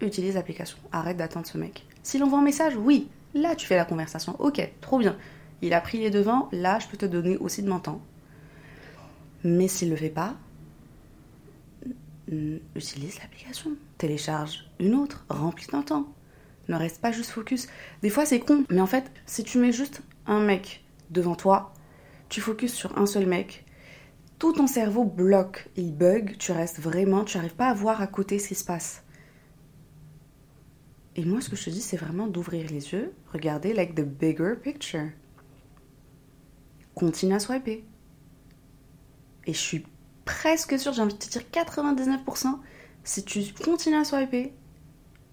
utilise 0.00 0.34
l'application. 0.34 0.78
Arrête 0.92 1.16
d'attendre 1.16 1.46
ce 1.46 1.58
mec. 1.58 1.86
S'il 2.02 2.22
envoie 2.22 2.38
un 2.38 2.42
message, 2.42 2.76
oui, 2.76 3.08
là 3.34 3.54
tu 3.56 3.66
fais 3.66 3.76
la 3.76 3.84
conversation. 3.84 4.36
Ok, 4.38 4.60
trop 4.80 4.98
bien. 4.98 5.16
Il 5.62 5.74
a 5.74 5.80
pris 5.80 5.98
les 5.98 6.10
devants, 6.10 6.48
là 6.52 6.78
je 6.78 6.86
peux 6.86 6.96
te 6.96 7.06
donner 7.06 7.36
aussi 7.36 7.62
de 7.62 7.68
mon 7.68 7.80
temps. 7.80 8.00
Mais 9.44 9.68
s'il 9.68 9.90
le 9.90 9.96
fait 9.96 10.10
pas, 10.10 10.36
utilise 12.74 13.18
l'application. 13.18 13.72
Télécharge 13.98 14.70
une 14.78 14.94
autre, 14.94 15.24
remplis 15.28 15.66
ton 15.66 15.82
temps. 15.82 16.06
Ne 16.68 16.76
reste 16.76 17.00
pas 17.00 17.10
juste 17.10 17.30
focus. 17.30 17.66
Des 18.02 18.10
fois 18.10 18.24
c'est 18.24 18.40
con, 18.40 18.64
mais 18.70 18.80
en 18.80 18.86
fait, 18.86 19.10
si 19.26 19.42
tu 19.42 19.58
mets 19.58 19.72
juste 19.72 20.02
un 20.26 20.40
mec 20.40 20.84
devant 21.10 21.34
toi, 21.34 21.72
tu 22.28 22.40
focuses 22.40 22.72
sur 22.72 22.96
un 22.96 23.06
seul 23.06 23.26
mec, 23.26 23.64
tout 24.40 24.54
ton 24.54 24.66
cerveau 24.66 25.04
bloque, 25.04 25.68
il 25.76 25.94
bug, 25.94 26.36
tu 26.38 26.50
restes 26.50 26.80
vraiment, 26.80 27.24
tu 27.24 27.36
n'arrives 27.36 27.54
pas 27.54 27.68
à 27.68 27.74
voir 27.74 28.00
à 28.00 28.06
côté 28.06 28.38
ce 28.38 28.48
qui 28.48 28.54
se 28.54 28.64
passe. 28.64 29.04
Et 31.14 31.26
moi, 31.26 31.42
ce 31.42 31.50
que 31.50 31.56
je 31.56 31.66
te 31.66 31.70
dis, 31.70 31.82
c'est 31.82 31.98
vraiment 31.98 32.26
d'ouvrir 32.26 32.66
les 32.70 32.92
yeux, 32.94 33.12
regarder 33.32 33.74
like 33.74 33.94
the 33.94 34.00
bigger 34.00 34.54
picture. 34.60 35.10
Continue 36.94 37.34
à 37.34 37.38
swiper. 37.38 37.84
Et 39.46 39.52
je 39.52 39.58
suis 39.58 39.86
presque 40.24 40.78
sûre, 40.78 40.94
j'ai 40.94 41.02
envie 41.02 41.12
de 41.12 41.18
te 41.18 41.28
dire 41.28 41.42
99%, 41.52 42.58
si 43.04 43.24
tu 43.24 43.52
continues 43.62 43.96
à 43.96 44.04
swiper, 44.04 44.54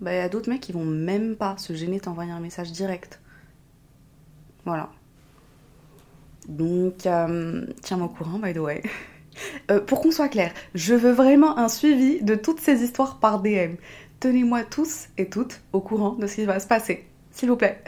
bah, 0.02 0.14
il 0.14 0.18
y 0.18 0.20
a 0.20 0.28
d'autres 0.28 0.50
mecs 0.50 0.62
qui 0.62 0.74
vont 0.74 0.86
même 0.86 1.38
pas 1.38 1.58
se 1.58 1.74
gêner 1.74 2.00
de 2.00 2.04
t'envoyer 2.04 2.32
un 2.32 2.42
message 2.42 2.74
direct. 2.74 3.22
Voilà. 4.66 4.92
Donc, 6.48 7.06
euh, 7.06 7.66
tiens-moi 7.82 8.08
au 8.08 8.10
courant, 8.10 8.40
by 8.40 8.54
the 8.54 8.58
way. 8.58 8.82
Euh, 9.70 9.80
pour 9.80 10.02
qu'on 10.02 10.10
soit 10.10 10.30
clair, 10.30 10.52
je 10.74 10.96
veux 10.96 11.12
vraiment 11.12 11.60
un 11.60 11.70
suivi 11.70 12.24
de 12.24 12.34
toutes 12.34 12.60
ces 12.60 12.82
histoires 12.84 13.20
par 13.20 13.40
DM. 13.40 13.76
Tenez-moi 14.20 14.64
tous 14.64 15.10
et 15.20 15.30
toutes 15.30 15.62
au 15.74 15.80
courant 15.80 16.14
de 16.14 16.26
ce 16.26 16.38
qui 16.38 16.46
va 16.46 16.60
se 16.60 16.66
passer, 16.66 17.06
s'il 17.30 17.48
vous 17.48 17.56
plaît. 17.56 17.84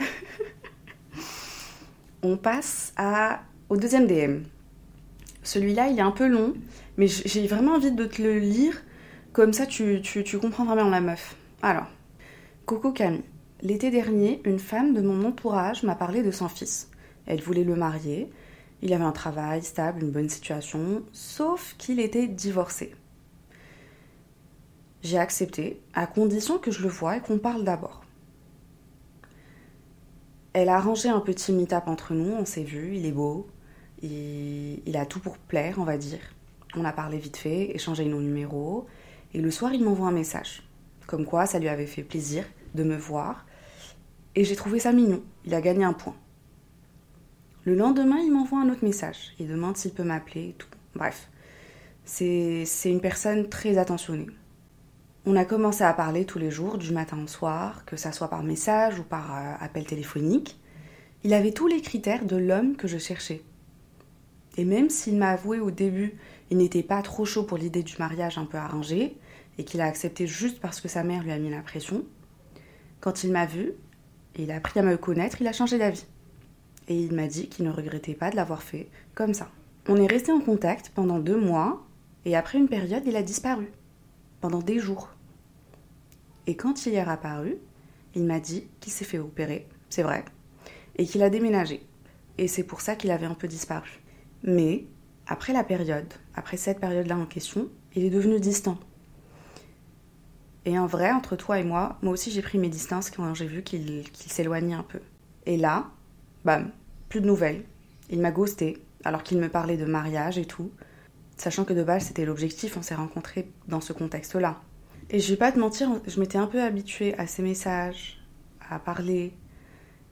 On 2.22 2.38
passe 2.38 2.94
au 3.68 3.78
deuxième 3.78 4.06
DM. 4.06 4.44
Celui-là, 5.42 5.88
il 5.88 5.98
est 5.98 6.04
un 6.04 6.12
peu 6.12 6.28
long, 6.28 6.54
mais 6.98 7.08
j'ai 7.08 7.48
vraiment 7.48 7.74
envie 7.74 7.94
de 7.94 8.06
te 8.06 8.22
le 8.22 8.38
lire, 8.38 8.84
comme 9.34 9.52
ça 9.52 9.66
tu, 9.66 10.02
tu, 10.04 10.24
tu 10.24 10.38
comprends 10.38 10.66
vraiment 10.66 10.92
la 10.92 11.02
meuf. 11.02 11.36
Alors, 11.64 11.88
Coco 12.68 12.92
Camille. 12.92 13.24
L'été 13.64 13.90
dernier, 13.90 14.40
une 14.46 14.60
femme 14.60 14.94
de 14.94 15.02
mon 15.02 15.28
entourage 15.28 15.82
m'a 15.82 15.96
parlé 15.96 16.22
de 16.22 16.30
son 16.30 16.48
fils. 16.48 16.92
Elle 17.26 17.42
voulait 17.42 17.64
le 17.64 17.76
marier. 17.76 18.30
Il 18.82 18.94
avait 18.94 19.04
un 19.04 19.12
travail 19.12 19.62
stable, 19.62 20.04
une 20.04 20.12
bonne 20.12 20.30
situation, 20.30 21.04
sauf 21.12 21.76
qu'il 21.78 22.00
était 22.00 22.28
divorcé. 22.28 22.96
J'ai 25.04 25.18
accepté, 25.18 25.80
à 25.94 26.08
condition 26.08 26.60
que 26.60 26.72
je 26.72 26.82
le 26.82 26.90
voie 26.90 27.18
et 27.18 27.22
qu'on 27.22 27.40
parle 27.40 27.64
d'abord. 27.64 28.02
Elle 30.54 30.70
a 30.70 30.76
arrangé 30.76 31.10
un 31.10 31.20
petit 31.20 31.54
meet-up 31.54 31.84
entre 31.88 32.14
nous, 32.14 32.32
on 32.32 32.46
s'est 32.46 32.64
vu, 32.64 32.96
il 32.96 33.06
est 33.06 33.12
beau, 33.12 33.48
il, 34.02 34.82
il 34.86 34.98
a 34.98 35.06
tout 35.06 35.20
pour 35.20 35.38
plaire, 35.38 35.76
on 35.78 35.84
va 35.84 35.98
dire. 35.98 36.20
On 36.76 36.86
a 36.86 36.92
parlé 36.92 37.18
vite 37.18 37.38
fait, 37.38 37.76
échangé 37.76 38.06
nos 38.06 38.22
numéros, 38.22 38.88
et 39.34 39.42
le 39.42 39.52
soir 39.52 39.74
il 39.74 39.84
m'envoie 39.84 40.08
un 40.08 40.12
message. 40.12 40.64
Comme 41.06 41.26
quoi 41.26 41.46
ça 41.46 41.60
lui 41.60 41.68
avait 41.68 41.86
fait 41.86 42.04
plaisir 42.04 42.46
de 42.76 42.84
me 42.84 42.96
voir. 42.96 43.46
Et 44.36 44.44
j'ai 44.44 44.56
trouvé 44.56 44.80
ça 44.80 44.92
mignon. 44.92 45.24
Il 45.46 45.54
a 45.54 45.62
gagné 45.62 45.84
un 45.84 45.94
point. 45.94 46.16
Le 47.70 47.76
lendemain, 47.76 48.18
il 48.18 48.32
m'envoie 48.32 48.62
un 48.62 48.70
autre 48.72 48.84
message. 48.84 49.36
Il 49.38 49.48
demande 49.48 49.78
s'il 49.78 49.92
peut 49.92 50.04
m'appeler 50.04 50.56
tout. 50.58 50.68
Bref, 50.96 51.30
c'est 52.04 52.66
une 52.86 53.00
personne 53.00 53.48
très 53.48 53.78
attentionnée. 53.78 54.26
On 55.28 55.36
a 55.36 55.46
commencé 55.46 55.84
à 55.84 55.94
parler 55.94 56.26
tous 56.26 56.40
les 56.40 56.50
jours, 56.50 56.80
du 56.80 56.92
matin 56.92 57.20
au 57.24 57.28
soir, 57.28 57.86
que 57.86 57.96
ça 57.96 58.12
soit 58.12 58.28
par 58.28 58.42
message 58.42 58.98
ou 58.98 59.04
par 59.04 59.38
euh, 59.38 59.54
appel 59.60 59.86
téléphonique. 59.86 60.60
Il 61.24 61.32
avait 61.32 61.52
tous 61.52 61.68
les 61.68 61.80
critères 61.80 62.26
de 62.26 62.38
l'homme 62.38 62.76
que 62.76 62.88
je 62.88 62.98
cherchais. 62.98 63.44
Et 64.58 64.66
même 64.66 64.90
s'il 64.90 65.18
m'a 65.18 65.30
avoué 65.30 65.60
au 65.60 65.70
début, 65.70 66.16
il 66.50 66.58
n'était 66.58 66.82
pas 66.82 67.04
trop 67.04 67.24
chaud 67.24 67.44
pour 67.44 67.60
l'idée 67.60 67.84
du 67.84 67.98
mariage 68.00 68.40
un 68.40 68.46
peu 68.46 68.58
arrangé, 68.58 69.16
et 69.60 69.64
qu'il 69.64 69.82
a 69.82 69.86
accepté 69.86 70.26
juste 70.26 70.60
parce 70.60 70.82
que 70.82 70.88
sa 70.88 71.04
mère 71.04 71.22
lui 71.22 71.32
a 71.32 71.38
mis 71.38 71.52
la 71.52 71.62
pression, 71.62 72.04
quand 73.00 73.24
il 73.24 73.32
m'a 73.32 73.46
vu, 73.46 73.74
il 74.40 74.50
a 74.50 74.56
appris 74.56 74.80
à 74.80 74.82
me 74.84 74.98
connaître, 74.98 75.40
il 75.40 75.48
a 75.48 75.54
changé 75.54 75.78
d'avis. 75.78 76.08
Et 76.90 76.96
il 76.96 77.14
m'a 77.14 77.28
dit 77.28 77.48
qu'il 77.48 77.66
ne 77.66 77.72
regrettait 77.72 78.16
pas 78.16 78.32
de 78.32 78.36
l'avoir 78.36 78.64
fait 78.64 78.90
comme 79.16 79.34
ça. 79.34 79.50
On 79.88 79.96
est 79.96 80.08
resté 80.08 80.32
en 80.32 80.42
contact 80.42 80.92
pendant 80.94 81.20
deux 81.20 81.40
mois, 81.40 81.86
et 82.26 82.36
après 82.36 82.58
une 82.58 82.68
période, 82.68 83.04
il 83.06 83.16
a 83.16 83.24
disparu. 83.24 83.72
Pendant 84.42 84.60
des 84.60 84.80
jours. 84.80 85.10
Et 86.48 86.56
quand 86.56 86.86
il 86.86 86.96
est 86.96 87.00
apparu, 87.00 87.58
il 88.16 88.24
m'a 88.24 88.40
dit 88.40 88.68
qu'il 88.80 88.92
s'est 88.92 89.06
fait 89.06 89.20
opérer, 89.20 89.68
c'est 89.90 90.04
vrai, 90.04 90.26
et 90.98 91.06
qu'il 91.06 91.22
a 91.22 91.30
déménagé. 91.30 91.86
Et 92.38 92.48
c'est 92.48 92.64
pour 92.64 92.82
ça 92.82 92.96
qu'il 92.96 93.12
avait 93.12 93.26
un 93.26 93.36
peu 93.36 93.48
disparu. 93.48 94.02
Mais, 94.44 94.86
après 95.28 95.54
la 95.54 95.64
période, 95.64 96.12
après 96.34 96.58
cette 96.58 96.80
période-là 96.80 97.18
en 97.18 97.26
question, 97.26 97.70
il 97.96 98.04
est 98.04 98.10
devenu 98.10 98.40
distant. 98.40 98.78
Et 100.66 100.78
en 100.80 100.88
vrai, 100.88 101.12
entre 101.12 101.36
toi 101.36 101.60
et 101.60 101.64
moi, 101.64 101.98
moi 102.02 102.14
aussi 102.14 102.32
j'ai 102.32 102.42
pris 102.42 102.58
mes 102.58 102.70
distances 102.70 103.12
quand 103.12 103.34
j'ai 103.34 103.46
vu 103.46 103.62
qu'il 103.62 104.04
s'éloignait 104.14 104.76
un 104.76 104.84
peu. 104.84 105.00
Et 105.46 105.58
là, 105.58 105.92
bam, 106.46 106.72
plus 107.10 107.22
de 107.22 107.26
nouvelles. 107.26 107.64
Il 108.10 108.22
m'a 108.22 108.32
ghosté, 108.32 108.78
alors 109.04 109.24
qu'il 109.24 109.40
me 109.40 109.50
parlait 109.50 109.78
de 109.78 109.86
mariage 109.86 110.38
et 110.38 110.46
tout. 110.46 110.72
Sachant 111.38 111.66
que 111.66 111.74
de 111.74 111.84
base 111.84 112.06
c'était 112.06 112.26
l'objectif, 112.26 112.78
on 112.78 112.82
s'est 112.82 112.96
rencontrés 112.96 113.52
dans 113.68 113.82
ce 113.82 113.94
contexte-là. 113.94 114.62
Et 115.10 115.20
je 115.20 115.32
vais 115.32 115.38
pas 115.38 115.52
te 115.52 115.60
mentir, 115.60 115.90
je 116.06 116.20
m'étais 116.20 116.38
un 116.38 116.48
peu 116.48 116.62
habituée 116.62 117.18
à 117.18 117.26
ces 117.26 117.42
messages, 117.42 118.22
à 118.70 118.78
parler. 118.78 119.34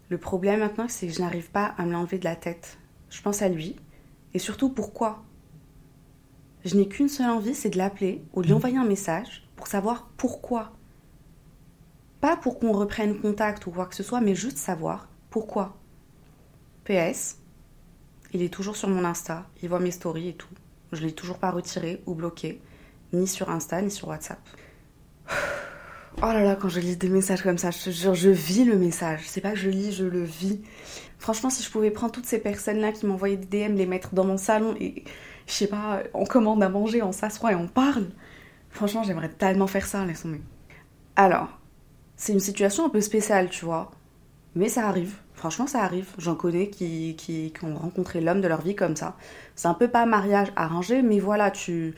Le 0.09 0.17
problème 0.17 0.61
maintenant, 0.61 0.87
c'est 0.87 1.07
que 1.07 1.13
je 1.13 1.21
n'arrive 1.21 1.51
pas 1.51 1.75
à 1.77 1.85
me 1.85 1.91
l'enlever 1.91 2.17
de 2.17 2.23
la 2.23 2.35
tête. 2.35 2.79
Je 3.09 3.21
pense 3.21 3.41
à 3.41 3.49
lui, 3.49 3.75
et 4.33 4.39
surtout 4.39 4.69
pourquoi. 4.69 5.23
Je 6.65 6.75
n'ai 6.75 6.87
qu'une 6.87 7.09
seule 7.09 7.29
envie, 7.29 7.53
c'est 7.53 7.69
de 7.69 7.77
l'appeler 7.77 8.23
ou 8.33 8.41
de 8.41 8.47
lui 8.47 8.53
envoyer 8.53 8.77
un 8.77 8.85
message 8.85 9.47
pour 9.55 9.67
savoir 9.67 10.09
pourquoi. 10.17 10.73
Pas 12.19 12.35
pour 12.35 12.57
qu'on 12.57 12.71
reprenne 12.71 13.19
contact 13.19 13.67
ou 13.67 13.71
quoi 13.71 13.85
que 13.85 13.95
ce 13.95 14.03
soit, 14.03 14.21
mais 14.21 14.33
juste 14.33 14.57
savoir 14.57 15.09
pourquoi. 15.29 15.76
PS, 16.87 17.37
il 18.33 18.41
est 18.41 18.53
toujours 18.53 18.75
sur 18.75 18.87
mon 18.87 19.03
Insta, 19.03 19.45
il 19.61 19.69
voit 19.69 19.79
mes 19.79 19.91
stories 19.91 20.29
et 20.29 20.33
tout. 20.33 20.47
Je 20.91 21.01
l'ai 21.01 21.11
toujours 21.11 21.37
pas 21.37 21.51
retiré 21.51 22.01
ou 22.05 22.15
bloqué, 22.15 22.61
ni 23.13 23.27
sur 23.27 23.49
Insta, 23.49 23.81
ni 23.81 23.91
sur 23.91 24.07
WhatsApp. 24.07 24.39
Oh 26.19 26.33
là 26.33 26.41
là, 26.41 26.55
quand 26.55 26.67
je 26.67 26.79
lis 26.79 26.97
des 26.97 27.09
messages 27.09 27.43
comme 27.43 27.59
ça, 27.59 27.69
je 27.69 27.77
te 27.77 27.89
jure, 27.91 28.15
je 28.15 28.31
vis 28.31 28.65
le 28.65 28.75
message. 28.75 29.21
C'est 29.27 29.39
pas 29.39 29.51
que 29.51 29.57
je 29.59 29.69
lis, 29.69 29.91
je 29.91 30.03
le 30.03 30.23
vis. 30.23 30.63
Franchement, 31.19 31.51
si 31.51 31.61
je 31.61 31.69
pouvais 31.69 31.91
prendre 31.91 32.11
toutes 32.11 32.25
ces 32.25 32.39
personnes-là 32.39 32.91
qui 32.91 33.05
m'envoyaient 33.05 33.37
des 33.37 33.67
DM, 33.67 33.75
les 33.75 33.85
mettre 33.85 34.15
dans 34.15 34.25
mon 34.25 34.37
salon 34.37 34.75
et, 34.79 35.03
je 35.45 35.53
sais 35.53 35.67
pas, 35.67 36.01
on 36.15 36.25
commande 36.25 36.63
à 36.63 36.69
manger, 36.69 37.03
on 37.03 37.11
s'assoit 37.11 37.51
et 37.51 37.55
on 37.55 37.67
parle, 37.67 38.07
Franchement, 38.77 39.01
j'aimerais 39.01 39.29
tellement 39.29 39.65
faire 39.65 39.87
ça, 39.87 40.05
laisse 40.05 40.21
tomber. 40.21 40.41
Alors, 41.15 41.49
c'est 42.15 42.33
une 42.33 42.39
situation 42.39 42.85
un 42.85 42.89
peu 42.89 43.01
spéciale, 43.01 43.49
tu 43.49 43.65
vois. 43.65 43.89
Mais 44.53 44.69
ça 44.69 44.87
arrive. 44.87 45.15
Franchement, 45.37 45.67
ça 45.67 45.83
arrive. 45.83 46.09
J'en 46.17 46.35
connais 46.35 46.69
qui, 46.69 47.15
qui, 47.15 47.53
ont 47.61 47.75
rencontré 47.75 48.21
l'homme 48.21 48.41
de 48.41 48.47
leur 48.47 48.61
vie 48.61 48.75
comme 48.75 48.95
ça. 48.95 49.15
C'est 49.55 49.67
un 49.67 49.75
peu 49.75 49.87
pas 49.87 50.07
mariage 50.07 50.51
arrangé, 50.55 51.03
mais 51.03 51.19
voilà, 51.19 51.51
tu. 51.51 51.93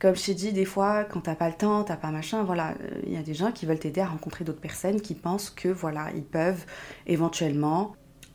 Comme 0.00 0.16
je 0.16 0.24
t'ai 0.24 0.34
dit, 0.34 0.52
des 0.52 0.64
fois, 0.64 1.04
quand 1.04 1.20
t'as 1.20 1.36
pas 1.36 1.48
le 1.48 1.54
temps, 1.54 1.84
t'as 1.84 1.96
pas 1.96 2.10
machin, 2.10 2.42
voilà, 2.42 2.74
il 3.06 3.12
y 3.12 3.16
a 3.16 3.22
des 3.22 3.32
gens 3.32 3.52
qui 3.52 3.64
veulent 3.64 3.78
t'aider 3.78 4.00
à 4.00 4.06
rencontrer 4.06 4.44
d'autres 4.44 4.60
personnes 4.60 5.00
qui 5.00 5.14
pensent 5.14 5.50
que, 5.50 5.68
voilà, 5.68 6.10
ils 6.16 6.24
peuvent 6.24 6.66
éventuellement 7.06 7.94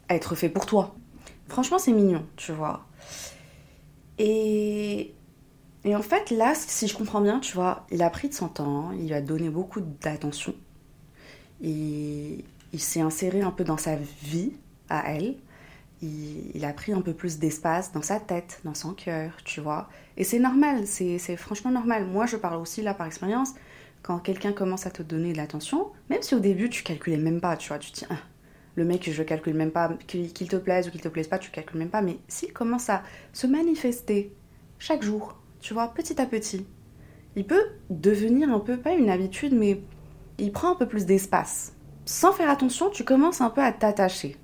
être 0.10 0.36
faits 0.36 0.54
pour 0.54 0.66
toi. 0.66 0.96
Franchement, 1.50 1.78
c'est 1.78 1.92
mignon, 1.92 2.26
tu 2.38 2.54
vois. 2.54 2.86
Et 4.18 5.14
et 5.84 5.96
en 5.96 6.02
fait, 6.02 6.32
là, 6.32 6.54
si 6.56 6.88
je 6.88 6.96
comprends 6.98 7.22
bien, 7.22 7.40
tu 7.40 7.56
vois, 7.56 7.86
il 7.92 8.02
a 8.04 8.10
pris 8.10 8.30
de 8.30 8.34
son 8.34 8.48
temps, 8.48 8.92
il 8.92 9.08
lui 9.08 9.14
a 9.14 9.22
donné 9.22 9.50
beaucoup 9.50 9.82
d'attention. 9.82 10.54
Il, 11.62 12.44
il 12.74 12.80
s'est 12.80 13.02
inséré 13.02 13.42
un 13.42 13.52
peu 13.52 13.64
dans 13.64 13.78
sa 13.78 13.96
vie 13.96 14.54
à 14.90 15.14
elle. 15.14 15.36
Il, 16.02 16.64
a 16.64 16.72
pris 16.72 16.94
un 16.94 17.02
peu 17.02 17.14
plus 17.14 17.40
d'espace 17.40 17.92
dans 17.92 18.02
sa 18.02 18.22
tête, 18.22 18.62
dans 18.64 18.74
son 18.74 18.94
cœur, 18.94 19.36
tu 19.44 19.60
vois. 19.60 19.90
Et 20.16 20.24
c'est 20.24 20.40
normal, 20.40 20.88
c'est 20.88 21.36
franchement 21.36 21.72
normal. 21.72 22.06
Moi, 22.06 22.26
je 22.26 22.38
parle 22.38 22.62
aussi 22.62 22.82
là 22.82 22.94
par 22.94 23.06
expérience. 23.06 23.54
Quand 24.02 24.20
quelqu'un 24.20 24.54
commence 24.54 24.86
à 24.86 24.92
te 24.92 25.04
donner 25.04 25.34
de 25.34 25.38
l'attention, 25.38 25.88
même 26.10 26.22
si 26.22 26.36
au 26.36 26.40
début 26.40 26.70
tu 26.70 26.84
calculais 26.84 27.18
même 27.18 27.42
pas, 27.42 27.58
tu 27.58 27.68
vois, 27.68 27.80
tu 27.80 27.92
te 27.92 28.06
ah, 28.10 28.16
le 28.76 28.86
mec, 28.86 29.10
je 29.12 29.24
calcule 29.24 29.56
même 29.56 29.72
pas, 29.72 29.92
qu'il 30.08 30.32
te 30.32 30.56
plaise 30.56 30.88
ou 30.88 30.92
qu'il 30.92 31.02
te 31.02 31.10
plaise 31.10 31.28
pas, 31.28 31.38
tu 31.38 31.52
calcules 31.52 31.80
même 31.80 31.90
pas. 31.90 32.02
Mais 32.02 32.18
s'il 32.30 32.54
commence 32.54 32.90
à 32.90 33.04
se 33.34 33.46
manifester 33.46 34.34
chaque 34.78 35.04
jour, 35.04 35.38
tu 35.60 35.74
vois, 35.74 35.94
petit 35.94 36.22
à 36.22 36.26
petit. 36.26 36.66
Il 37.36 37.46
peut 37.46 37.66
devenir 37.90 38.50
un 38.50 38.60
peu, 38.60 38.78
pas 38.78 38.94
une 38.94 39.10
habitude, 39.10 39.54
mais 39.54 39.82
il 40.38 40.54
prend 40.54 40.72
un 40.72 40.76
peu 40.76 40.88
plus 40.88 41.06
d'espace. 41.06 41.74
Sans 42.10 42.34
faire 42.34 42.50
attention, 42.50 42.90
tu 42.90 43.04
commences 43.04 43.40
un 43.40 43.52
peu 43.52 43.62
à 43.62 43.72
t'attacher. 43.72 44.36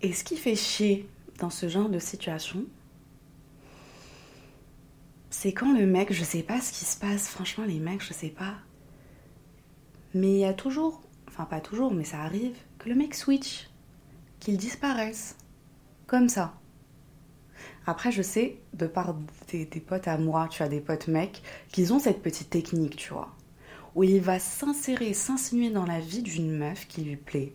Et 0.00 0.12
ce 0.12 0.24
qui 0.24 0.36
fait 0.36 0.56
chier 0.56 1.08
dans 1.38 1.50
ce 1.50 1.68
genre 1.68 1.88
de 1.88 2.00
situation, 2.00 2.64
c'est 5.30 5.52
quand 5.52 5.72
le 5.72 5.86
mec, 5.86 6.12
je 6.12 6.24
sais 6.24 6.42
pas 6.42 6.60
ce 6.60 6.72
qui 6.72 6.84
se 6.84 6.98
passe, 6.98 7.28
franchement, 7.28 7.64
les 7.64 7.78
mecs, 7.78 8.02
je 8.02 8.12
sais 8.12 8.30
pas. 8.30 8.56
Mais 10.14 10.32
il 10.32 10.38
y 10.38 10.44
a 10.44 10.52
toujours, 10.52 11.00
enfin 11.28 11.44
pas 11.44 11.60
toujours, 11.60 11.94
mais 11.94 12.02
ça 12.02 12.22
arrive, 12.22 12.56
que 12.80 12.88
le 12.88 12.96
mec 12.96 13.14
switch, 13.14 13.70
qu'il 14.40 14.56
disparaisse. 14.56 15.36
Comme 16.08 16.28
ça. 16.28 16.54
Après, 17.86 18.10
je 18.10 18.22
sais, 18.22 18.58
de 18.74 18.88
par 18.88 19.14
des, 19.52 19.66
potes 19.66 20.08
à 20.08 20.18
moi, 20.18 20.48
tu 20.50 20.64
as 20.64 20.68
des 20.68 20.80
potes 20.80 21.06
mecs, 21.06 21.40
qu'ils 21.70 21.92
ont 21.92 22.00
cette 22.00 22.20
petite 22.20 22.50
technique, 22.50 22.96
tu 22.96 23.12
vois, 23.12 23.32
où 23.94 24.04
il 24.04 24.20
va 24.20 24.38
s'insérer, 24.38 25.14
s'insinuer 25.14 25.70
dans 25.70 25.86
la 25.86 26.00
vie 26.00 26.22
d'une 26.22 26.50
meuf 26.50 26.86
qui 26.86 27.02
lui 27.02 27.16
plaît. 27.16 27.52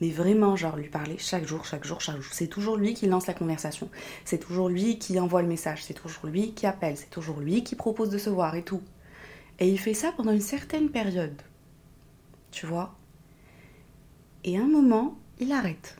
Mais 0.00 0.10
vraiment, 0.10 0.54
genre, 0.54 0.76
lui 0.76 0.88
parler 0.88 1.16
chaque 1.18 1.46
jour, 1.46 1.64
chaque 1.64 1.84
jour, 1.84 2.00
chaque 2.00 2.20
jour. 2.20 2.32
C'est 2.32 2.46
toujours 2.46 2.76
lui 2.76 2.94
qui 2.94 3.06
lance 3.06 3.26
la 3.26 3.34
conversation. 3.34 3.90
C'est 4.24 4.38
toujours 4.38 4.68
lui 4.68 4.98
qui 4.98 5.18
envoie 5.18 5.42
le 5.42 5.48
message. 5.48 5.82
C'est 5.84 5.94
toujours 5.94 6.26
lui 6.26 6.52
qui 6.52 6.66
appelle. 6.66 6.96
C'est 6.96 7.10
toujours 7.10 7.40
lui 7.40 7.64
qui 7.64 7.74
propose 7.74 8.10
de 8.10 8.18
se 8.18 8.30
voir 8.30 8.54
et 8.54 8.62
tout. 8.62 8.82
Et 9.58 9.68
il 9.68 9.78
fait 9.78 9.94
ça 9.94 10.12
pendant 10.12 10.30
une 10.30 10.40
certaine 10.40 10.90
période. 10.90 11.42
Tu 12.52 12.64
vois? 12.64 12.94
Et 14.44 14.56
un 14.56 14.68
moment, 14.68 15.18
il 15.40 15.50
arrête. 15.50 15.96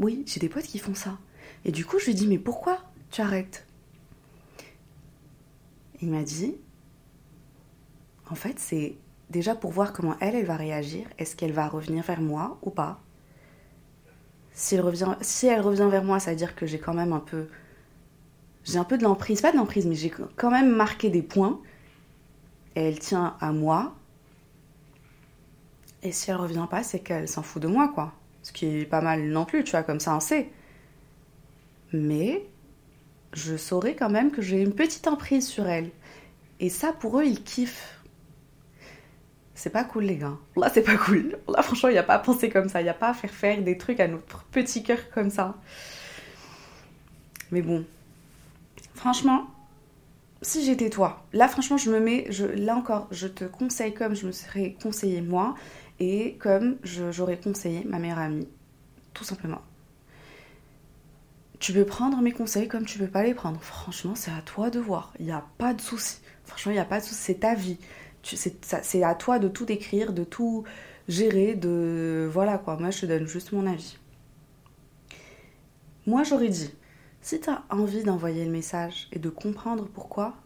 Oui, 0.00 0.24
j'ai 0.26 0.40
des 0.40 0.48
potes 0.48 0.66
qui 0.66 0.80
font 0.80 0.96
ça. 0.96 1.16
Et 1.64 1.70
du 1.70 1.84
coup, 1.84 2.00
je 2.00 2.06
lui 2.06 2.14
dis, 2.14 2.26
mais 2.26 2.38
pourquoi 2.38 2.80
tu 3.12 3.20
arrêtes? 3.20 3.66
Il 6.00 6.10
m'a 6.10 6.24
dit, 6.24 6.56
en 8.32 8.34
fait, 8.34 8.58
c'est 8.58 8.96
déjà 9.28 9.54
pour 9.54 9.72
voir 9.72 9.92
comment 9.92 10.16
elle, 10.18 10.34
elle 10.34 10.46
va 10.46 10.56
réagir. 10.56 11.06
Est-ce 11.18 11.36
qu'elle 11.36 11.52
va 11.52 11.68
revenir 11.68 12.02
vers 12.02 12.22
moi 12.22 12.58
ou 12.62 12.70
pas? 12.70 12.98
Si 14.54 14.74
elle, 14.74 14.80
revient, 14.80 15.88
vers 15.90 16.02
moi, 16.02 16.18
ça 16.18 16.30
veut 16.30 16.36
dire 16.36 16.54
que 16.54 16.64
j'ai 16.64 16.78
quand 16.78 16.94
même 16.94 17.12
un 17.12 17.20
peu... 17.20 17.48
J'ai 18.64 18.78
un 18.78 18.84
peu 18.84 18.96
de 18.96 19.02
l'emprise, 19.02 19.42
pas 19.42 19.52
de 19.52 19.58
l'emprise, 19.58 19.84
mais 19.84 19.96
j'ai 19.96 20.10
quand 20.36 20.50
même 20.50 20.74
marqué 20.74 21.10
des 21.10 21.20
points. 21.20 21.60
Et 22.74 22.88
elle 22.88 22.98
tient 22.98 23.36
à 23.38 23.52
moi. 23.52 23.94
Et 26.02 26.10
si 26.10 26.30
elle 26.30 26.36
revient 26.36 26.66
pas, 26.70 26.82
c'est 26.82 27.00
qu'elle 27.00 27.28
s'en 27.28 27.42
fout 27.42 27.60
de 27.60 27.68
moi, 27.68 27.88
quoi. 27.88 28.14
Ce 28.42 28.50
qui 28.50 28.64
est 28.64 28.86
pas 28.86 29.02
mal 29.02 29.28
non 29.28 29.44
plus, 29.44 29.62
tu 29.62 29.72
vois, 29.72 29.82
comme 29.82 30.00
ça 30.00 30.16
on 30.16 30.20
sait. 30.20 30.50
Mais 31.92 32.46
je 33.34 33.58
saurais 33.58 33.94
quand 33.94 34.08
même 34.08 34.30
que 34.30 34.40
j'ai 34.40 34.62
une 34.62 34.72
petite 34.72 35.06
emprise 35.06 35.46
sur 35.46 35.66
elle. 35.68 35.90
Et 36.60 36.70
ça, 36.70 36.94
pour 36.94 37.20
eux, 37.20 37.26
ils 37.26 37.42
kiffent. 37.42 37.98
C'est 39.62 39.70
pas 39.70 39.84
cool, 39.84 40.06
les 40.06 40.16
gars. 40.16 40.36
Là, 40.56 40.68
c'est 40.74 40.82
pas 40.82 40.96
cool. 40.96 41.38
Là, 41.46 41.62
franchement, 41.62 41.88
il 41.88 41.92
n'y 41.92 41.98
a 41.98 42.02
pas 42.02 42.14
à 42.14 42.18
penser 42.18 42.48
comme 42.48 42.68
ça. 42.68 42.80
Il 42.80 42.84
n'y 42.84 42.90
a 42.90 42.94
pas 42.94 43.10
à 43.10 43.14
faire 43.14 43.30
faire 43.30 43.62
des 43.62 43.78
trucs 43.78 44.00
à 44.00 44.08
notre 44.08 44.42
petit 44.46 44.82
cœur 44.82 44.98
comme 45.14 45.30
ça. 45.30 45.54
Mais 47.52 47.62
bon. 47.62 47.84
Franchement, 48.96 49.46
si 50.40 50.64
j'étais 50.64 50.90
toi, 50.90 51.24
là, 51.32 51.46
franchement, 51.46 51.76
je 51.76 51.92
me 51.92 52.00
mets. 52.00 52.28
Là 52.56 52.74
encore, 52.74 53.06
je 53.12 53.28
te 53.28 53.44
conseille 53.44 53.94
comme 53.94 54.16
je 54.16 54.26
me 54.26 54.32
serais 54.32 54.74
conseillé 54.82 55.20
moi 55.20 55.54
et 56.00 56.34
comme 56.40 56.78
j'aurais 56.82 57.38
conseillé 57.38 57.84
ma 57.84 58.00
meilleure 58.00 58.18
amie. 58.18 58.48
Tout 59.14 59.22
simplement. 59.22 59.62
Tu 61.60 61.72
peux 61.72 61.84
prendre 61.84 62.20
mes 62.20 62.32
conseils 62.32 62.66
comme 62.66 62.84
tu 62.84 62.98
peux 62.98 63.06
pas 63.06 63.22
les 63.22 63.34
prendre. 63.34 63.62
Franchement, 63.62 64.16
c'est 64.16 64.32
à 64.32 64.42
toi 64.44 64.70
de 64.70 64.80
voir. 64.80 65.12
Il 65.20 65.26
n'y 65.26 65.30
a 65.30 65.44
pas 65.58 65.72
de 65.72 65.80
souci. 65.80 66.18
Franchement, 66.46 66.72
il 66.72 66.74
n'y 66.74 66.80
a 66.80 66.84
pas 66.84 66.98
de 66.98 67.04
souci. 67.04 67.20
C'est 67.20 67.38
ta 67.38 67.54
vie 67.54 67.78
c'est 68.22 69.02
à 69.02 69.14
toi 69.14 69.38
de 69.38 69.48
tout 69.48 69.70
écrire, 69.70 70.12
de 70.12 70.24
tout 70.24 70.64
gérer, 71.08 71.54
de... 71.54 72.28
Voilà 72.32 72.58
quoi, 72.58 72.76
moi 72.76 72.90
je 72.90 73.00
te 73.00 73.06
donne 73.06 73.26
juste 73.26 73.52
mon 73.52 73.66
avis. 73.66 73.98
Moi 76.06 76.22
j'aurais 76.22 76.48
dit, 76.48 76.72
si 77.20 77.40
tu 77.40 77.50
as 77.50 77.64
envie 77.70 78.02
d'envoyer 78.02 78.44
le 78.44 78.50
message 78.50 79.08
et 79.12 79.18
de 79.18 79.28
comprendre 79.28 79.86
pourquoi, 79.86 80.36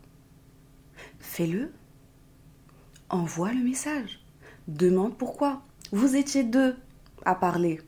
fais-le. 1.19 1.73
Envoie 3.09 3.53
le 3.53 3.63
message. 3.63 4.25
Demande 4.69 5.17
pourquoi. 5.17 5.63
Vous 5.93 6.17
étiez 6.17 6.43
deux 6.43 6.77
à 7.25 7.35
parler. 7.35 7.81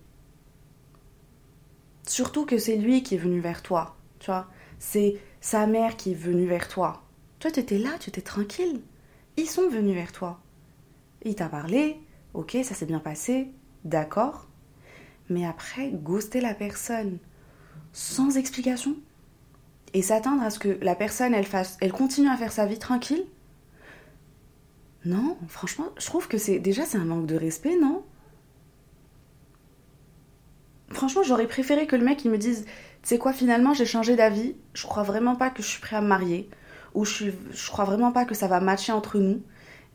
Surtout 2.06 2.46
que 2.46 2.56
c'est 2.56 2.76
lui 2.76 3.02
qui 3.02 3.16
est 3.16 3.18
venu 3.18 3.40
vers 3.40 3.62
toi, 3.62 3.96
tu 4.20 4.26
vois. 4.26 4.48
C'est 4.78 5.20
sa 5.40 5.66
mère 5.66 5.96
qui 5.96 6.12
est 6.12 6.14
venue 6.14 6.46
vers 6.46 6.68
toi. 6.68 7.02
Toi, 7.40 7.50
tu 7.50 7.60
étais 7.60 7.78
là, 7.78 7.90
tu 7.98 8.08
étais 8.10 8.22
tranquille. 8.22 8.80
Ils 9.38 9.46
sont 9.46 9.68
venus 9.68 9.94
vers 9.94 10.10
toi. 10.10 10.40
Il 11.22 11.36
t'a 11.36 11.48
parlé, 11.48 11.96
ok, 12.34 12.58
ça 12.64 12.74
s'est 12.74 12.86
bien 12.86 12.98
passé, 12.98 13.52
d'accord. 13.84 14.48
Mais 15.30 15.46
après, 15.46 15.90
ghoster 15.92 16.40
la 16.40 16.54
personne 16.54 17.18
sans 17.92 18.36
explication 18.36 18.96
et 19.94 20.02
s'attendre 20.02 20.42
à 20.42 20.50
ce 20.50 20.58
que 20.58 20.76
la 20.82 20.96
personne, 20.96 21.40
fasse, 21.44 21.76
elle 21.80 21.92
continue 21.92 22.28
à 22.28 22.36
faire 22.36 22.50
sa 22.50 22.66
vie 22.66 22.80
tranquille. 22.80 23.24
Non, 25.04 25.38
franchement, 25.46 25.86
je 25.98 26.06
trouve 26.06 26.26
que 26.26 26.36
c'est 26.36 26.58
déjà 26.58 26.84
c'est 26.84 26.98
un 26.98 27.04
manque 27.04 27.26
de 27.26 27.36
respect, 27.36 27.78
non? 27.80 28.02
Franchement, 30.90 31.22
j'aurais 31.22 31.46
préféré 31.46 31.86
que 31.86 31.94
le 31.94 32.04
mec 32.04 32.24
il 32.24 32.32
me 32.32 32.38
dise, 32.38 32.64
tu 32.64 33.10
sais 33.10 33.18
quoi, 33.18 33.32
finalement, 33.32 33.72
j'ai 33.72 33.86
changé 33.86 34.16
d'avis. 34.16 34.56
Je 34.74 34.84
crois 34.84 35.04
vraiment 35.04 35.36
pas 35.36 35.50
que 35.50 35.62
je 35.62 35.68
suis 35.68 35.80
prêt 35.80 35.94
à 35.94 36.00
me 36.00 36.08
marier 36.08 36.50
où 36.94 37.04
je, 37.04 37.30
crois 37.68 37.84
vraiment 37.84 38.12
pas 38.12 38.24
que 38.24 38.34
ça 38.34 38.48
va 38.48 38.60
matcher 38.60 38.92
entre 38.92 39.18
nous. 39.18 39.42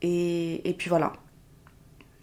Et, 0.01 0.67
et 0.69 0.73
puis 0.73 0.89
voilà. 0.89 1.13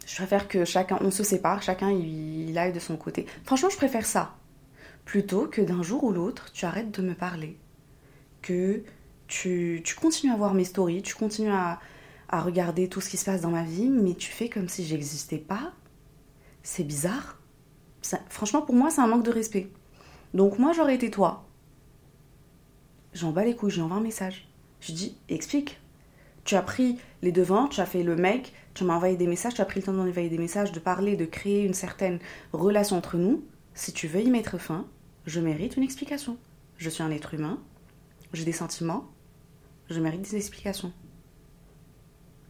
Je 0.05 0.15
préfère 0.15 0.47
que 0.47 0.65
chacun, 0.65 0.97
on 1.01 1.11
se 1.11 1.23
sépare, 1.23 1.61
chacun 1.61 1.91
il, 1.91 2.57
aille 2.57 2.73
de 2.73 2.79
son 2.79 2.97
côté. 2.97 3.25
Franchement, 3.43 3.69
je 3.69 3.77
préfère 3.77 4.05
ça. 4.05 4.35
Plutôt 5.05 5.47
que 5.47 5.61
d'un 5.61 5.83
jour 5.83 6.03
ou 6.03 6.11
l'autre, 6.11 6.51
tu 6.51 6.65
arrêtes 6.65 6.91
de 6.91 7.01
me 7.01 7.13
parler. 7.13 7.57
Que 8.41 8.83
tu, 9.27 9.81
tu 9.83 9.95
continues 9.95 10.33
à 10.33 10.35
voir 10.35 10.53
mes 10.53 10.65
stories, 10.65 11.01
tu 11.01 11.15
continues 11.15 11.51
à, 11.51 11.79
à 12.29 12.41
regarder 12.41 12.87
tout 12.87 13.01
ce 13.01 13.09
qui 13.09 13.17
se 13.17 13.25
passe 13.25 13.41
dans 13.41 13.51
ma 13.51 13.63
vie, 13.63 13.89
mais 13.89 14.15
tu 14.15 14.31
fais 14.31 14.49
comme 14.49 14.69
si 14.69 14.85
j'existais 14.85 15.37
pas. 15.37 15.73
C'est 16.63 16.83
bizarre. 16.83 17.39
franchement, 18.29 18.61
pour 18.61 18.75
moi, 18.75 18.89
c'est 18.89 19.01
un 19.01 19.07
manque 19.07 19.23
de 19.23 19.31
respect. 19.31 19.71
Donc 20.33 20.59
moi, 20.59 20.71
j'aurais 20.73 20.95
été 20.95 21.11
toi. 21.11 21.45
J'en 23.13 23.31
bats 23.31 23.43
les 23.43 23.55
couilles, 23.55 23.71
j'envoie 23.71 23.97
un 23.97 24.01
message. 24.01 24.50
Je 24.81 24.91
dis, 24.91 25.15
explique. 25.29 25.79
Tu 26.43 26.55
as 26.55 26.61
pris 26.61 26.97
les 27.21 27.31
devants, 27.31 27.67
tu 27.67 27.79
as 27.81 27.85
fait 27.85 28.03
le 28.03 28.15
mec, 28.15 28.53
tu 28.73 28.83
m'as 28.83 28.95
envoyé 28.95 29.15
des 29.15 29.27
messages, 29.27 29.53
tu 29.53 29.61
as 29.61 29.65
pris 29.65 29.79
le 29.79 29.85
temps 29.85 29.93
d'envoyer 29.93 30.29
des 30.29 30.37
messages, 30.37 30.71
de 30.71 30.79
parler, 30.79 31.15
de 31.15 31.25
créer 31.25 31.63
une 31.63 31.73
certaine 31.73 32.19
relation 32.51 32.97
entre 32.97 33.17
nous. 33.17 33.43
Si 33.73 33.93
tu 33.93 34.07
veux 34.07 34.21
y 34.21 34.29
mettre 34.29 34.57
fin, 34.57 34.87
je 35.25 35.39
mérite 35.39 35.77
une 35.77 35.83
explication. 35.83 36.37
Je 36.77 36.89
suis 36.89 37.03
un 37.03 37.11
être 37.11 37.35
humain, 37.35 37.59
j'ai 38.33 38.43
des 38.43 38.51
sentiments, 38.51 39.05
je 39.89 39.99
mérite 39.99 40.21
des 40.21 40.35
explications. 40.35 40.91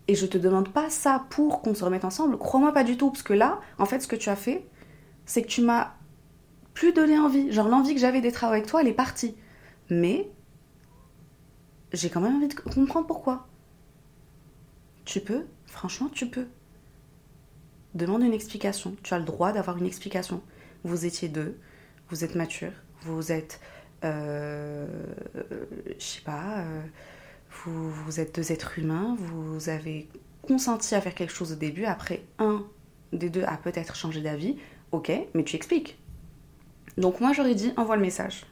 Et 0.07 0.15
je 0.15 0.25
te 0.25 0.37
demande 0.37 0.69
pas 0.69 0.89
ça 0.89 1.25
pour 1.29 1.61
qu'on 1.61 1.75
se 1.75 1.83
remette 1.83 2.05
ensemble. 2.05 2.37
Crois-moi 2.37 2.73
pas 2.73 2.83
du 2.83 2.97
tout, 2.97 3.11
parce 3.11 3.23
que 3.23 3.33
là, 3.33 3.59
en 3.77 3.85
fait, 3.85 3.99
ce 3.99 4.07
que 4.07 4.15
tu 4.15 4.29
as 4.29 4.35
fait, 4.35 4.65
c'est 5.25 5.41
que 5.41 5.47
tu 5.47 5.61
m'as 5.61 5.93
plus 6.73 6.93
donné 6.93 7.17
envie. 7.17 7.51
Genre 7.51 7.67
l'envie 7.67 7.93
que 7.93 7.99
j'avais 7.99 8.21
d'être 8.21 8.43
avec 8.43 8.65
toi, 8.65 8.81
elle 8.81 8.87
est 8.87 8.93
partie. 8.93 9.35
Mais 9.89 10.29
j'ai 11.93 12.09
quand 12.09 12.21
même 12.21 12.35
envie 12.37 12.47
de 12.47 12.53
comprendre 12.53 13.07
pourquoi. 13.07 13.47
Tu 15.05 15.19
peux, 15.19 15.45
franchement, 15.65 16.09
tu 16.09 16.27
peux. 16.27 16.47
Demande 17.93 18.23
une 18.23 18.33
explication. 18.33 18.95
Tu 19.03 19.13
as 19.13 19.19
le 19.19 19.25
droit 19.25 19.51
d'avoir 19.51 19.77
une 19.77 19.85
explication. 19.85 20.41
Vous 20.83 21.05
étiez 21.05 21.27
deux, 21.27 21.57
vous 22.09 22.23
êtes 22.23 22.35
mature, 22.35 22.71
vous 23.01 23.31
êtes, 23.31 23.59
euh, 24.03 24.87
je 25.97 26.03
sais 26.03 26.21
pas, 26.21 26.59
euh, 26.59 26.81
vous, 27.51 27.91
vous 27.91 28.19
êtes 28.19 28.35
deux 28.35 28.51
êtres 28.51 28.79
humains, 28.79 29.15
vous 29.19 29.69
avez 29.69 30.09
consenti 30.41 30.95
à 30.95 31.01
faire 31.01 31.13
quelque 31.13 31.33
chose 31.33 31.51
au 31.51 31.55
début, 31.55 31.85
après 31.85 32.23
un 32.39 32.65
des 33.13 33.29
deux 33.29 33.43
a 33.43 33.57
peut-être 33.57 33.95
changé 33.95 34.21
d'avis, 34.21 34.57
ok, 34.91 35.11
mais 35.33 35.43
tu 35.43 35.55
expliques. 35.55 35.99
Donc 36.97 37.19
moi 37.21 37.33
j'aurais 37.33 37.55
dit 37.55 37.73
envoie 37.77 37.95
le 37.95 38.01
message 38.01 38.45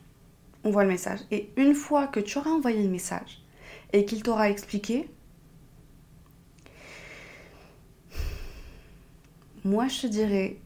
on 0.63 0.71
voit 0.71 0.83
le 0.83 0.89
message. 0.89 1.19
Et 1.31 1.51
une 1.57 1.73
fois 1.73 2.07
que 2.07 2.19
tu 2.19 2.37
auras 2.37 2.51
envoyé 2.51 2.83
le 2.83 2.89
message 2.89 3.41
et 3.93 4.05
qu'il 4.05 4.23
t'aura 4.23 4.49
expliqué, 4.49 5.09
moi 9.63 9.87
je 9.87 10.01
te 10.01 10.07
dirais, 10.07 10.57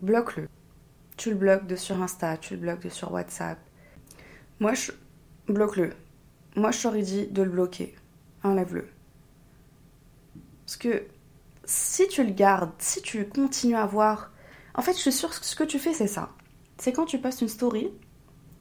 bloque-le. 0.00 0.48
Tu 1.16 1.30
le 1.30 1.36
bloques 1.36 1.66
de 1.66 1.76
sur 1.76 2.02
Insta, 2.02 2.36
tu 2.36 2.54
le 2.54 2.60
bloques 2.60 2.82
de 2.82 2.88
sur 2.88 3.12
WhatsApp. 3.12 3.58
Moi 4.60 4.74
je 4.74 4.92
bloque-le. 5.48 5.92
Moi 6.56 6.70
je 6.70 6.82
t'aurais 6.82 7.02
dit 7.02 7.26
de 7.28 7.42
le 7.42 7.50
bloquer. 7.50 7.94
Enlève-le. 8.42 8.88
Parce 10.66 10.76
que 10.76 11.06
si 11.66 12.06
tu 12.08 12.24
le 12.24 12.32
gardes, 12.32 12.70
si 12.78 13.02
tu 13.02 13.28
continues 13.28 13.76
à 13.76 13.86
voir. 13.86 14.32
En 14.74 14.82
fait, 14.82 14.92
je 14.92 14.98
suis 14.98 15.12
sûre 15.12 15.30
que 15.30 15.44
ce 15.44 15.56
que 15.56 15.64
tu 15.64 15.78
fais, 15.78 15.92
c'est 15.92 16.06
ça. 16.06 16.30
C'est 16.78 16.92
quand 16.92 17.06
tu 17.06 17.18
postes 17.18 17.40
une 17.40 17.48
story, 17.48 17.90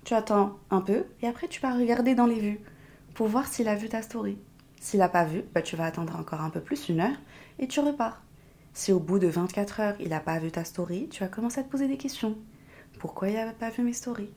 tu 0.05 0.13
attends 0.13 0.59
un 0.69 0.81
peu 0.81 1.05
et 1.21 1.27
après 1.27 1.47
tu 1.47 1.59
vas 1.59 1.75
regarder 1.75 2.15
dans 2.15 2.27
les 2.27 2.39
vues 2.39 2.59
pour 3.15 3.27
voir 3.27 3.47
s'il 3.47 3.67
a 3.67 3.75
vu 3.75 3.89
ta 3.89 4.01
story. 4.01 4.37
S'il 4.79 4.99
n'a 4.99 5.09
pas 5.09 5.25
vu, 5.25 5.43
bah, 5.53 5.61
tu 5.61 5.75
vas 5.75 5.85
attendre 5.85 6.15
encore 6.15 6.41
un 6.41 6.49
peu 6.49 6.61
plus, 6.61 6.89
une 6.89 6.99
heure, 6.99 7.17
et 7.59 7.67
tu 7.67 7.79
repars. 7.79 8.21
Si 8.73 8.91
au 8.91 8.99
bout 8.99 9.19
de 9.19 9.27
24 9.27 9.79
heures, 9.79 9.95
il 9.99 10.09
n'a 10.09 10.19
pas 10.19 10.37
vu 10.37 10.51
ta 10.51 10.63
story, 10.63 11.07
tu 11.09 11.21
vas 11.21 11.29
commencer 11.29 11.61
à 11.61 11.63
te 11.63 11.71
poser 11.71 11.87
des 11.87 11.97
questions. 11.97 12.37
Pourquoi 12.99 13.29
il 13.29 13.35
n'a 13.35 13.51
pas 13.53 13.69
vu 13.69 13.83
mes 13.83 13.93
stories? 13.93 14.29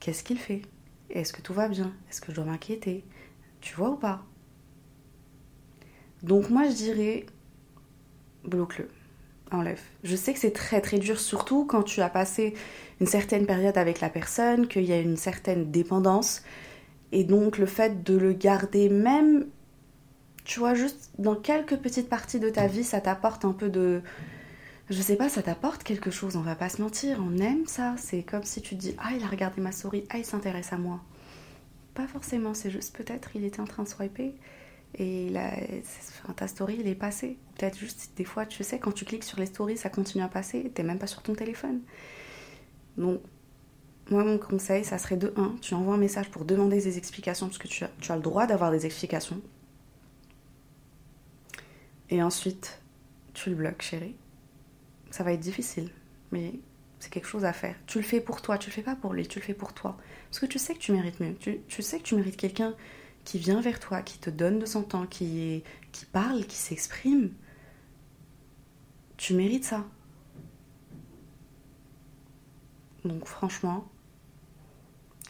Qu'est-ce 0.00 0.22
qu'il 0.24 0.38
fait? 0.38 0.62
Est-ce 1.10 1.32
que 1.32 1.42
tout 1.42 1.52
va 1.52 1.68
bien? 1.68 1.92
Est-ce 2.08 2.20
que 2.20 2.30
je 2.30 2.36
dois 2.36 2.44
m'inquiéter? 2.44 3.04
Tu 3.60 3.74
vois 3.74 3.90
ou 3.90 3.96
pas? 3.96 4.24
Donc 6.22 6.48
moi 6.48 6.64
je 6.68 6.74
dirais, 6.74 7.26
bloque-le 8.44 8.88
enlève. 9.50 9.82
Je 10.04 10.16
sais 10.16 10.32
que 10.32 10.38
c'est 10.38 10.52
très 10.52 10.80
très 10.80 10.98
dur, 10.98 11.20
surtout 11.20 11.66
quand 11.66 11.82
tu 11.82 12.00
as 12.00 12.08
passé 12.08 12.54
une 13.00 13.06
certaine 13.06 13.46
période 13.46 13.76
avec 13.76 14.00
la 14.00 14.08
personne, 14.08 14.68
qu'il 14.68 14.84
y 14.84 14.92
a 14.92 15.00
une 15.00 15.16
certaine 15.16 15.70
dépendance. 15.70 16.42
Et 17.12 17.24
donc 17.24 17.58
le 17.58 17.66
fait 17.66 18.02
de 18.02 18.16
le 18.16 18.32
garder 18.32 18.88
même, 18.88 19.46
tu 20.44 20.60
vois, 20.60 20.74
juste 20.74 21.10
dans 21.18 21.36
quelques 21.36 21.76
petites 21.76 22.08
parties 22.08 22.40
de 22.40 22.48
ta 22.48 22.66
vie, 22.66 22.84
ça 22.84 23.00
t'apporte 23.00 23.44
un 23.44 23.52
peu 23.52 23.68
de... 23.68 24.02
Je 24.88 25.02
sais 25.02 25.16
pas, 25.16 25.28
ça 25.28 25.42
t'apporte 25.42 25.82
quelque 25.82 26.10
chose, 26.10 26.36
on 26.36 26.42
va 26.42 26.54
pas 26.54 26.68
se 26.68 26.80
mentir, 26.80 27.18
on 27.20 27.36
aime 27.38 27.66
ça. 27.66 27.94
C'est 27.98 28.22
comme 28.22 28.44
si 28.44 28.62
tu 28.62 28.76
dis, 28.76 28.94
ah 28.98 29.10
il 29.16 29.24
a 29.24 29.26
regardé 29.26 29.60
ma 29.60 29.72
souris, 29.72 30.04
ah 30.10 30.18
il 30.18 30.24
s'intéresse 30.24 30.72
à 30.72 30.78
moi. 30.78 31.00
Pas 31.94 32.06
forcément, 32.06 32.54
c'est 32.54 32.70
juste 32.70 32.96
peut-être 32.96 33.30
il 33.34 33.44
était 33.44 33.60
en 33.60 33.64
train 33.64 33.82
de 33.82 33.88
swiper 33.88 34.34
et 34.98 35.28
là, 35.28 35.50
ta 36.36 36.48
story, 36.48 36.78
il 36.80 36.88
est 36.88 36.94
passé. 36.94 37.38
Peut-être 37.58 37.78
juste, 37.78 38.12
des 38.16 38.24
fois, 38.24 38.46
tu 38.46 38.64
sais, 38.64 38.78
quand 38.78 38.92
tu 38.92 39.04
cliques 39.04 39.24
sur 39.24 39.38
les 39.38 39.46
stories, 39.46 39.76
ça 39.76 39.90
continue 39.90 40.24
à 40.24 40.28
passer, 40.28 40.70
t'es 40.74 40.82
même 40.82 40.98
pas 40.98 41.06
sur 41.06 41.22
ton 41.22 41.34
téléphone. 41.34 41.80
Donc, 42.96 43.20
moi, 44.10 44.24
mon 44.24 44.38
conseil, 44.38 44.84
ça 44.84 44.98
serait 44.98 45.16
de 45.16 45.32
1, 45.36 45.56
tu 45.60 45.74
envoies 45.74 45.94
un 45.94 45.98
message 45.98 46.30
pour 46.30 46.44
demander 46.44 46.80
des 46.80 46.98
explications, 46.98 47.46
parce 47.46 47.58
que 47.58 47.68
tu 47.68 47.84
as, 47.84 48.16
le 48.16 48.22
droit 48.22 48.46
d'avoir 48.46 48.70
des 48.70 48.86
explications. 48.86 49.40
Et 52.08 52.22
ensuite, 52.22 52.80
tu 53.34 53.50
le 53.50 53.56
bloques, 53.56 53.82
chérie. 53.82 54.14
Ça 55.10 55.24
va 55.24 55.32
être 55.32 55.40
difficile, 55.40 55.90
mais 56.30 56.52
c'est 57.00 57.10
quelque 57.10 57.26
chose 57.26 57.44
à 57.44 57.52
faire. 57.52 57.74
Tu 57.86 57.98
le 57.98 58.04
fais 58.04 58.20
pour 58.20 58.42
toi, 58.42 58.58
tu 58.58 58.70
le 58.70 58.74
fais 58.74 58.82
pas 58.82 58.94
pour 58.94 59.12
lui, 59.12 59.26
tu 59.26 59.40
le 59.40 59.44
fais 59.44 59.54
pour 59.54 59.72
toi. 59.72 59.96
Parce 60.30 60.38
que 60.38 60.46
tu 60.46 60.58
sais 60.58 60.74
que 60.74 60.78
tu 60.78 60.92
mérites 60.92 61.18
mieux. 61.18 61.34
Tu, 61.36 61.82
sais 61.82 61.98
que 61.98 62.04
tu 62.04 62.14
mérites 62.14 62.36
quelqu'un 62.36 62.74
qui 63.24 63.38
vient 63.38 63.60
vers 63.60 63.80
toi, 63.80 64.02
qui 64.02 64.18
te 64.18 64.30
donne 64.30 64.60
de 64.60 64.66
son 64.66 64.82
temps, 64.82 65.06
qui 65.06 65.64
parle, 66.12 66.46
qui 66.46 66.56
s'exprime. 66.56 67.32
Tu 69.16 69.34
mérites 69.34 69.64
ça. 69.64 69.84
Donc 73.06 73.26
franchement, 73.26 73.86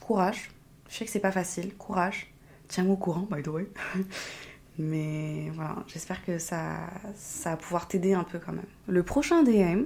courage. 0.00 0.50
Je 0.88 0.94
sais 0.94 1.04
que 1.04 1.10
c'est 1.10 1.20
pas 1.20 1.32
facile, 1.32 1.74
courage. 1.74 2.32
Tiens-moi 2.68 2.94
au 2.94 2.96
courant, 2.96 3.26
by 3.30 3.42
the 3.42 3.48
way. 3.48 3.68
Mais 4.78 5.50
voilà, 5.54 5.76
j'espère 5.86 6.24
que 6.24 6.38
ça, 6.38 6.78
ça 7.14 7.50
va 7.50 7.56
pouvoir 7.56 7.88
t'aider 7.88 8.12
un 8.12 8.24
peu 8.24 8.38
quand 8.38 8.52
même. 8.52 8.66
Le 8.88 9.02
prochain 9.02 9.42
DM, 9.42 9.84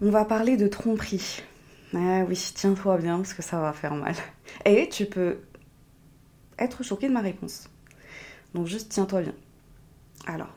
on 0.00 0.10
va 0.10 0.24
parler 0.24 0.56
de 0.56 0.68
tromperie. 0.68 1.42
Ah 1.94 2.24
oui, 2.28 2.52
tiens-toi 2.54 2.98
bien 2.98 3.16
parce 3.16 3.34
que 3.34 3.42
ça 3.42 3.60
va 3.60 3.72
faire 3.72 3.94
mal. 3.94 4.14
Et 4.64 4.88
tu 4.88 5.06
peux 5.06 5.38
être 6.58 6.82
choqué 6.82 7.08
de 7.08 7.12
ma 7.12 7.20
réponse. 7.20 7.68
Donc 8.54 8.66
juste 8.66 8.90
tiens-toi 8.90 9.22
bien. 9.22 9.34
Alors, 10.26 10.54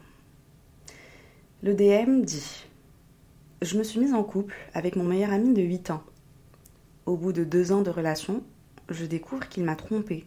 le 1.63 1.73
DM 1.73 2.21
dit 2.21 2.65
Je 3.62 3.77
me 3.77 3.84
suis 3.84 3.99
mise 3.99 4.13
en 4.13 4.23
couple 4.23 4.56
avec 4.73 4.95
mon 4.95 5.03
meilleur 5.03 5.32
ami 5.32 5.53
de 5.53 5.62
8 5.62 5.91
ans. 5.91 6.03
Au 7.05 7.17
bout 7.17 7.33
de 7.33 7.43
deux 7.43 7.73
ans 7.73 7.81
de 7.81 7.89
relation, 7.89 8.43
je 8.87 9.05
découvre 9.05 9.49
qu'il 9.49 9.65
m'a 9.65 9.75
trompée. 9.75 10.25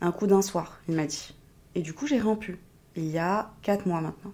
Un 0.00 0.10
coup 0.10 0.26
d'un 0.26 0.42
soir, 0.42 0.80
il 0.88 0.96
m'a 0.96 1.06
dit. 1.06 1.36
Et 1.76 1.82
du 1.82 1.94
coup, 1.94 2.08
j'ai 2.08 2.20
rompu. 2.20 2.58
Il 2.96 3.08
y 3.08 3.18
a 3.18 3.52
4 3.62 3.86
mois 3.86 4.00
maintenant. 4.00 4.32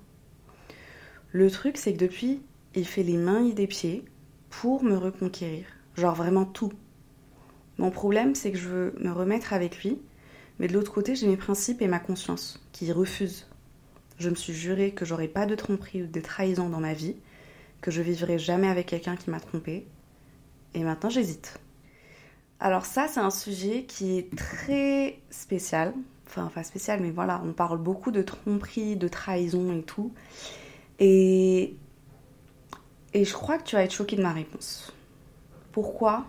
Le 1.33 1.51
truc, 1.51 1.77
c'est 1.77 1.93
que 1.93 1.99
depuis, 1.99 2.41
il 2.75 2.87
fait 2.87 3.03
les 3.03 3.19
mains 3.19 3.45
et 3.45 3.53
des 3.53 3.67
pieds 3.67 4.07
pour 4.49 4.83
me 4.83 4.97
reconquérir. 4.97 5.67
Genre 5.97 6.15
vraiment 6.15 6.47
tout. 6.47 6.73
Mon 7.77 7.91
problème, 7.91 8.35
c'est 8.35 8.51
que 8.51 8.59
je 8.59 8.69
veux 8.69 8.95
me 8.99 9.13
remettre 9.13 9.53
avec 9.53 9.85
lui, 9.85 10.01
mais 10.59 10.67
de 10.67 10.73
l'autre 10.73 10.93
côté, 10.93 11.15
j'ai 11.15 11.29
mes 11.29 11.37
principes 11.37 11.83
et 11.83 11.89
ma 11.89 12.01
conscience 12.01 12.59
qui 12.73 12.91
refusent. 12.91 13.47
Je 14.19 14.31
me 14.31 14.35
suis 14.35 14.55
juré 14.55 14.93
que 14.93 15.05
j'aurais 15.05 15.29
pas 15.29 15.45
de 15.45 15.55
tromperie 15.55 16.03
ou 16.03 16.07
de 16.07 16.21
trahison 16.21 16.71
dans 16.71 16.81
ma 16.81 16.95
vie, 16.95 17.17
que 17.83 17.91
je 17.91 18.01
vivrai 18.01 18.39
jamais 18.39 18.69
avec 18.69 18.87
quelqu'un 18.87 19.17
qui 19.17 19.29
m'a 19.31 19.39
trompé, 19.39 19.87
et 20.75 20.83
maintenant 20.83 21.11
j'hésite. 21.11 21.59
Alors 22.61 22.87
ça, 22.87 23.07
c'est 23.09 23.21
un 23.21 23.31
sujet 23.31 23.85
qui 23.85 24.19
est 24.19 24.37
très 24.37 25.21
spécial. 25.31 25.95
Enfin, 26.27 26.45
enfin 26.45 26.63
spécial, 26.63 27.01
mais 27.01 27.11
voilà, 27.11 27.41
on 27.45 27.53
parle 27.53 27.79
beaucoup 27.79 28.11
de 28.11 28.21
tromperie, 28.23 28.97
de 28.97 29.09
trahison 29.09 29.73
et 29.73 29.83
tout. 29.83 30.13
Et 30.99 31.77
et 33.15 33.25
je 33.25 33.33
crois 33.33 33.59
que 33.59 33.65
tu 33.65 33.77
vas 33.77 33.83
être 33.83 33.93
choqué 33.93 34.17
de 34.17 34.23
ma 34.23 34.33
réponse. 34.33 34.93
Pourquoi? 35.73 36.27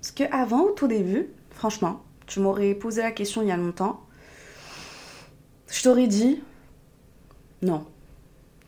Parce 0.00 0.12
que 0.12 0.24
avant, 0.32 0.64
au 0.64 0.70
tout 0.72 0.88
début, 0.88 1.28
franchement, 1.50 2.02
tu 2.26 2.40
m'aurais 2.40 2.74
posé 2.74 3.02
la 3.02 3.12
question 3.12 3.42
il 3.42 3.48
y 3.48 3.52
a 3.52 3.56
longtemps. 3.56 4.04
Je 5.68 5.82
t'aurais 5.82 6.06
dit 6.06 6.42
non. 7.62 7.86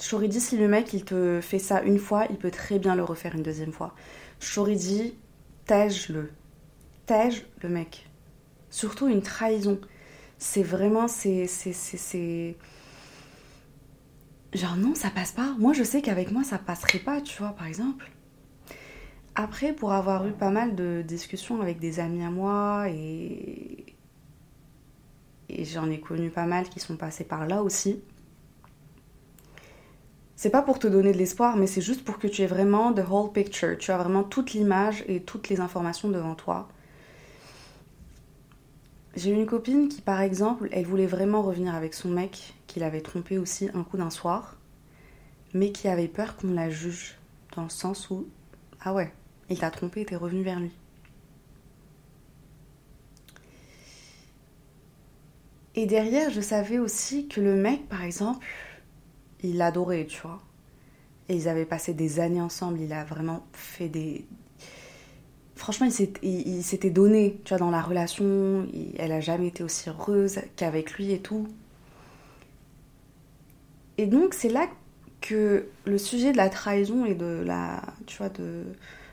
Je 0.00 0.26
dit 0.26 0.40
si 0.40 0.56
le 0.56 0.68
mec 0.68 0.92
il 0.92 1.04
te 1.04 1.40
fait 1.40 1.58
ça 1.58 1.82
une 1.82 1.98
fois, 1.98 2.26
il 2.30 2.36
peut 2.36 2.50
très 2.50 2.78
bien 2.78 2.94
le 2.94 3.02
refaire 3.02 3.34
une 3.34 3.42
deuxième 3.42 3.72
fois. 3.72 3.94
Je 4.40 4.74
dit 4.74 5.14
tège-le. 5.66 6.30
Tège 7.06 7.46
le 7.62 7.68
mec. 7.68 8.08
Surtout 8.70 9.08
une 9.08 9.22
trahison. 9.22 9.80
C'est 10.38 10.62
vraiment 10.62 11.08
c'est 11.08 11.46
c'est 11.46 11.72
c'est 11.72 12.56
genre 14.52 14.76
non, 14.76 14.94
ça 14.94 15.10
passe 15.10 15.32
pas. 15.32 15.54
Moi, 15.58 15.72
je 15.72 15.82
sais 15.82 16.02
qu'avec 16.02 16.30
moi, 16.30 16.42
ça 16.44 16.58
passerait 16.58 16.98
pas, 16.98 17.20
tu 17.20 17.38
vois, 17.38 17.52
par 17.52 17.66
exemple. 17.66 18.10
Après, 19.34 19.72
pour 19.72 19.92
avoir 19.92 20.26
eu 20.26 20.32
pas 20.32 20.50
mal 20.50 20.74
de 20.74 21.02
discussions 21.06 21.60
avec 21.60 21.78
des 21.78 22.00
amis 22.00 22.24
à 22.24 22.30
moi 22.30 22.88
et, 22.88 23.84
et 25.50 25.64
j'en 25.64 25.90
ai 25.90 26.00
connu 26.00 26.30
pas 26.30 26.46
mal 26.46 26.68
qui 26.68 26.80
sont 26.80 26.96
passés 26.96 27.24
par 27.24 27.46
là 27.46 27.62
aussi. 27.62 28.02
C'est 30.36 30.50
pas 30.50 30.60
pour 30.60 30.78
te 30.78 30.86
donner 30.86 31.12
de 31.12 31.18
l'espoir, 31.18 31.56
mais 31.56 31.66
c'est 31.66 31.80
juste 31.80 32.04
pour 32.04 32.18
que 32.18 32.26
tu 32.26 32.42
aies 32.42 32.46
vraiment 32.46 32.92
the 32.92 33.02
whole 33.08 33.32
picture. 33.32 33.78
Tu 33.78 33.90
as 33.90 33.96
vraiment 33.96 34.22
toute 34.22 34.52
l'image 34.52 35.02
et 35.08 35.22
toutes 35.22 35.48
les 35.48 35.60
informations 35.60 36.10
devant 36.10 36.34
toi. 36.34 36.68
J'ai 39.16 39.30
une 39.30 39.46
copine 39.46 39.88
qui, 39.88 40.02
par 40.02 40.20
exemple, 40.20 40.68
elle 40.72 40.84
voulait 40.84 41.06
vraiment 41.06 41.40
revenir 41.40 41.74
avec 41.74 41.94
son 41.94 42.10
mec, 42.10 42.54
qu'il 42.66 42.82
avait 42.82 43.00
trompé 43.00 43.38
aussi 43.38 43.70
un 43.72 43.82
coup 43.82 43.96
d'un 43.96 44.10
soir, 44.10 44.58
mais 45.54 45.72
qui 45.72 45.88
avait 45.88 46.06
peur 46.06 46.36
qu'on 46.36 46.52
la 46.52 46.68
juge, 46.68 47.16
dans 47.56 47.62
le 47.62 47.70
sens 47.70 48.10
où, 48.10 48.28
ah 48.82 48.92
ouais, 48.92 49.10
il 49.48 49.58
t'a 49.58 49.70
trompé 49.70 50.02
et 50.02 50.04
t'es 50.04 50.16
revenu 50.16 50.42
vers 50.42 50.60
lui. 50.60 50.72
Et 55.76 55.86
derrière, 55.86 56.28
je 56.28 56.42
savais 56.42 56.78
aussi 56.78 57.26
que 57.26 57.40
le 57.40 57.54
mec, 57.54 57.88
par 57.88 58.02
exemple, 58.02 58.46
il 59.42 59.58
l'adorait, 59.58 60.06
tu 60.06 60.20
vois. 60.22 60.42
Et 61.28 61.36
ils 61.36 61.48
avaient 61.48 61.66
passé 61.66 61.92
des 61.94 62.20
années 62.20 62.40
ensemble, 62.40 62.80
il 62.80 62.92
a 62.92 63.04
vraiment 63.04 63.44
fait 63.52 63.88
des, 63.88 64.24
franchement, 65.56 65.88
il 66.22 66.62
s'était 66.62 66.90
donné, 66.90 67.40
tu 67.44 67.48
vois, 67.48 67.58
dans 67.58 67.70
la 67.70 67.82
relation. 67.82 68.68
elle 68.98 69.12
a 69.12 69.20
jamais 69.20 69.48
été 69.48 69.64
aussi 69.64 69.88
heureuse 69.88 70.38
qu'avec 70.54 70.92
lui 70.92 71.10
et 71.12 71.18
tout. 71.18 71.48
Et 73.98 74.06
donc, 74.06 74.34
c'est 74.34 74.50
là 74.50 74.68
que 75.22 75.66
le 75.86 75.98
sujet 75.98 76.30
de 76.32 76.36
la 76.36 76.50
trahison 76.50 77.04
et 77.06 77.14
de 77.14 77.42
la, 77.44 77.82
tu 78.06 78.18
vois, 78.18 78.28
de 78.28 78.64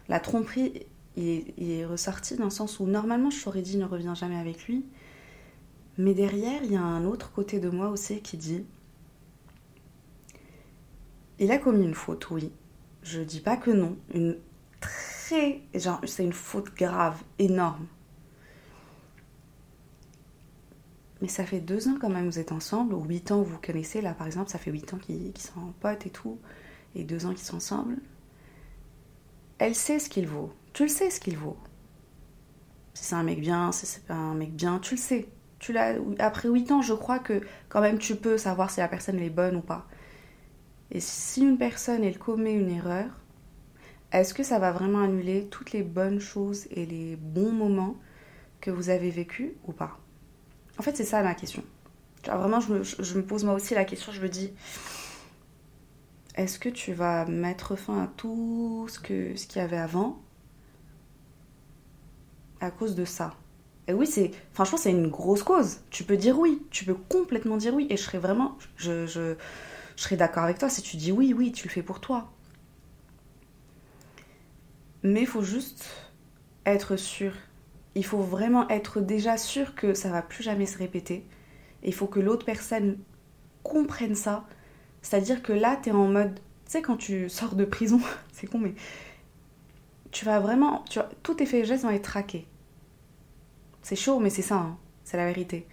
la 0.10 0.20
tromperie, 0.20 0.86
il 1.16 1.72
est, 1.72 1.86
ressorti 1.86 2.36
dans 2.36 2.46
le 2.46 2.50
sens 2.50 2.80
où 2.80 2.86
normalement, 2.86 3.30
je 3.30 3.42
t'aurais 3.42 3.62
dit 3.62 3.78
ne 3.78 3.86
reviens 3.86 4.14
jamais 4.14 4.38
avec 4.38 4.68
lui. 4.68 4.86
Mais 5.98 6.14
derrière, 6.14 6.62
il 6.64 6.74
y 6.74 6.76
a 6.76 6.82
un 6.82 7.06
autre 7.06 7.32
côté 7.32 7.60
de 7.60 7.70
moi 7.70 7.90
aussi 7.90 8.20
qui 8.20 8.36
dit 8.36 8.66
il 11.44 11.52
a 11.52 11.58
commis 11.58 11.84
une 11.84 11.94
faute, 11.94 12.30
oui. 12.32 12.52
Je 13.04 13.22
dis 13.22 13.42
pas 13.42 13.58
que 13.58 13.72
non. 13.72 13.98
Une 14.14 14.38
Genre, 15.74 16.02
c'est 16.06 16.24
une 16.24 16.34
faute 16.34 16.76
grave, 16.76 17.22
énorme. 17.40 17.88
Mais 21.22 21.28
ça 21.28 21.46
fait 21.46 21.60
deux 21.60 21.88
ans 21.88 21.96
quand 22.00 22.10
même, 22.10 22.26
vous 22.26 22.40
êtes 22.40 22.52
ensemble, 22.52 22.94
ou 22.94 23.04
huit 23.04 23.32
ans, 23.32 23.42
vous 23.42 23.58
connaissez. 23.58 24.02
Là, 24.02 24.14
par 24.14 24.28
exemple, 24.28 24.50
ça 24.50 24.60
fait 24.60 24.72
huit 24.72 24.94
ans 24.94 24.98
qu'ils 24.98 25.38
sont 25.38 25.74
potes 25.80 26.06
et 26.06 26.10
tout, 26.10 26.38
et 26.96 27.04
deux 27.04 27.26
ans 27.26 27.34
qu'ils 27.34 27.46
sont 27.46 27.58
ensemble. 27.58 27.98
Elle 29.58 29.76
sait 29.76 30.00
ce 30.00 30.10
qu'il 30.10 30.28
vaut. 30.28 30.52
Tu 30.74 30.84
le 30.84 30.90
sais 30.90 31.10
ce 31.10 31.20
qu'il 31.20 31.38
vaut. 31.38 31.58
Si 32.94 33.06
c'est 33.06 33.16
un 33.16 33.24
mec 33.24 33.40
bien, 33.40 33.72
si 33.72 33.86
c'est 33.86 34.06
pas 34.06 34.14
un 34.14 34.36
mec 34.36 34.54
bien, 34.54 34.80
tu 34.80 34.96
le 34.96 35.00
sais. 35.00 35.28
Tu 35.60 35.72
l'as. 35.72 35.96
Après 36.20 36.50
huit 36.50 36.72
ans, 36.72 36.82
je 36.82 36.94
crois 36.94 37.20
que 37.20 37.42
quand 37.70 37.82
même 37.82 37.98
tu 37.98 38.16
peux 38.16 38.38
savoir 38.38 38.70
si 38.70 38.82
la 38.82 38.88
personne 38.88 39.20
est 39.20 39.30
bonne 39.30 39.56
ou 39.56 39.62
pas. 39.62 39.88
Et 40.94 41.00
si 41.00 41.42
une 41.42 41.58
personne 41.58 42.04
elle 42.04 42.20
commet 42.20 42.54
une 42.54 42.70
erreur, 42.70 43.10
est-ce 44.12 44.36
que 44.36 44.44
ça 44.44 44.60
va 44.60 44.72
vraiment 44.72 45.00
annuler 45.00 45.48
toutes 45.50 45.72
les 45.72 45.82
bonnes 45.82 46.20
choses 46.20 46.68
et 46.70 46.86
les 46.86 47.16
bons 47.16 47.52
moments 47.52 47.96
que 48.62 48.70
vous 48.70 48.90
avez 48.90 49.10
vécus 49.10 49.52
ou 49.66 49.72
pas? 49.72 50.00
En 50.78 50.84
fait, 50.84 50.96
c'est 50.96 51.04
ça 51.04 51.24
ma 51.24 51.34
question. 51.34 51.64
vraiment, 52.26 52.60
je 52.60 52.74
me, 53.18 53.24
pose 53.24 53.44
moi 53.44 53.56
aussi 53.56 53.74
la 53.74 53.86
question, 53.86 54.12
je 54.12 54.22
me 54.22 54.30
dis, 54.30 54.52
est-ce 56.36 56.60
que 56.60 56.70
tu 56.70 56.94
vas 56.94 57.26
mettre 57.26 57.76
fin 57.76 58.04
à 58.04 58.08
tout 58.08 58.88
ce 58.88 59.00
qu'il 59.00 59.38
ce 59.38 59.58
y 59.58 59.62
avait 59.62 59.78
avant 59.78 60.22
à 62.62 62.70
cause 62.70 62.94
de 62.94 63.06
ça? 63.06 63.34
Et 63.88 63.94
oui, 63.94 64.06
c'est 64.06 64.32
franchement, 64.54 64.78
c'est 64.78 64.92
une 64.92 65.10
grosse 65.10 65.44
cause. 65.44 65.80
Tu 65.90 66.04
peux 66.04 66.18
dire 66.18 66.40
oui, 66.40 66.62
tu 66.70 66.86
peux 66.86 66.94
complètement 66.94 67.58
dire 67.58 67.74
oui, 67.74 67.88
et 67.90 67.98
je 67.98 68.04
serais 68.04 68.20
vraiment, 68.20 68.58
je, 68.78 69.36
je 69.96 70.04
serais 70.04 70.18
d'accord 70.18 70.44
avec 70.44 70.58
toi 70.58 70.70
si 70.70 70.82
tu 70.82 70.98
dis 70.98 71.12
oui, 71.12 71.34
oui, 71.34 71.52
tu 71.52 71.68
le 71.68 71.74
fais 71.74 71.84
pour 71.84 72.00
toi. 72.00 72.32
Mais 75.04 75.22
il 75.22 75.28
faut 75.28 75.44
juste 75.44 75.86
être 76.66 76.96
sûr. 76.96 77.34
Il 77.96 78.06
faut 78.06 78.22
vraiment 78.22 78.68
être 78.70 79.02
déjà 79.02 79.38
sûr 79.38 79.76
que 79.76 79.94
ça 79.94 80.10
va 80.10 80.22
plus 80.22 80.44
jamais 80.44 80.66
se 80.66 80.78
répéter. 80.78 81.26
Il 81.84 81.94
faut 81.94 82.08
que 82.08 82.20
l'autre 82.20 82.46
personne 82.46 82.98
comprenne 83.62 84.16
ça. 84.16 84.46
C'est-à-dire 85.02 85.44
que 85.44 85.54
là, 85.54 85.78
tu 85.82 85.90
es 85.90 85.92
en 85.92 86.08
mode. 86.08 86.36
Tu 86.66 86.72
sais, 86.72 86.82
quand 86.82 86.98
tu 86.98 87.30
sors 87.30 87.56
de 87.56 87.66
prison, 87.66 88.00
c'est 88.32 88.48
con, 88.48 88.60
mais. 88.60 88.74
Tu 90.12 90.26
vas 90.26 90.40
vraiment. 90.40 90.84
Tu 90.90 91.00
tous 91.22 91.36
tes 91.36 91.46
faits 91.46 91.64
et 91.64 91.66
gestes 91.66 91.84
vont 91.84 91.90
être 91.90 92.04
traqués. 92.04 92.48
C'est 93.82 93.98
chaud, 93.98 94.20
mais 94.20 94.30
c'est 94.30 94.42
ça. 94.42 94.56
Hein. 94.56 94.78
C'est 95.04 95.18
la 95.18 95.26
vérité. 95.26 95.68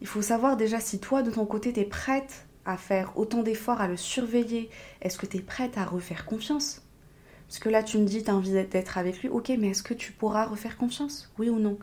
Il 0.00 0.08
faut 0.08 0.22
savoir 0.22 0.56
déjà 0.56 0.80
si 0.80 0.98
toi, 0.98 1.22
de 1.22 1.30
ton 1.30 1.46
côté, 1.46 1.72
tu 1.72 1.80
es 1.80 1.84
prête 1.84 2.46
à 2.64 2.76
faire 2.76 3.16
autant 3.16 3.42
d'efforts, 3.42 3.80
à 3.80 3.88
le 3.88 3.96
surveiller. 3.96 4.70
Est-ce 5.00 5.18
que 5.18 5.26
tu 5.26 5.38
es 5.38 5.40
prête 5.40 5.78
à 5.78 5.84
refaire 5.84 6.24
confiance? 6.24 6.82
Parce 7.48 7.58
que 7.58 7.68
là, 7.68 7.82
tu 7.82 7.98
me 7.98 8.06
dis, 8.06 8.22
tu 8.22 8.30
as 8.30 8.34
envie 8.34 8.52
d'être 8.52 8.98
avec 8.98 9.20
lui. 9.20 9.28
Ok, 9.28 9.52
mais 9.58 9.68
est-ce 9.68 9.82
que 9.82 9.94
tu 9.94 10.12
pourras 10.12 10.46
refaire 10.46 10.76
confiance? 10.76 11.32
Oui 11.38 11.50
ou 11.50 11.58
non? 11.58 11.78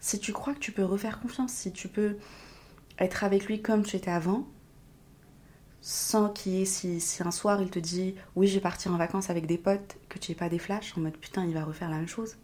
Si 0.00 0.18
tu 0.18 0.32
crois 0.32 0.54
que 0.54 0.58
tu 0.58 0.72
peux 0.72 0.84
refaire 0.84 1.20
confiance, 1.20 1.52
si 1.52 1.72
tu 1.72 1.88
peux 1.88 2.16
être 2.98 3.24
avec 3.24 3.46
lui 3.46 3.62
comme 3.62 3.84
tu 3.84 3.96
étais 3.96 4.10
avant, 4.10 4.46
sans 5.80 6.28
qu'il 6.28 6.52
y 6.52 6.62
ait, 6.62 6.64
si, 6.64 7.00
un 7.24 7.30
soir 7.30 7.60
il 7.60 7.70
te 7.70 7.78
dit 7.78 8.14
oui 8.36 8.46
je 8.46 8.54
vais 8.54 8.60
partir 8.60 8.92
en 8.92 8.96
vacances 8.96 9.30
avec 9.30 9.46
des 9.46 9.58
potes, 9.58 9.96
que 10.08 10.18
tu 10.18 10.30
n'aies 10.30 10.36
pas 10.36 10.48
des 10.48 10.58
flashs 10.58 10.96
en 10.96 11.00
mode 11.00 11.16
putain 11.16 11.44
il 11.44 11.54
va 11.54 11.64
refaire 11.64 11.90
la 11.90 11.96
même 11.96 12.08
chose. 12.08 12.36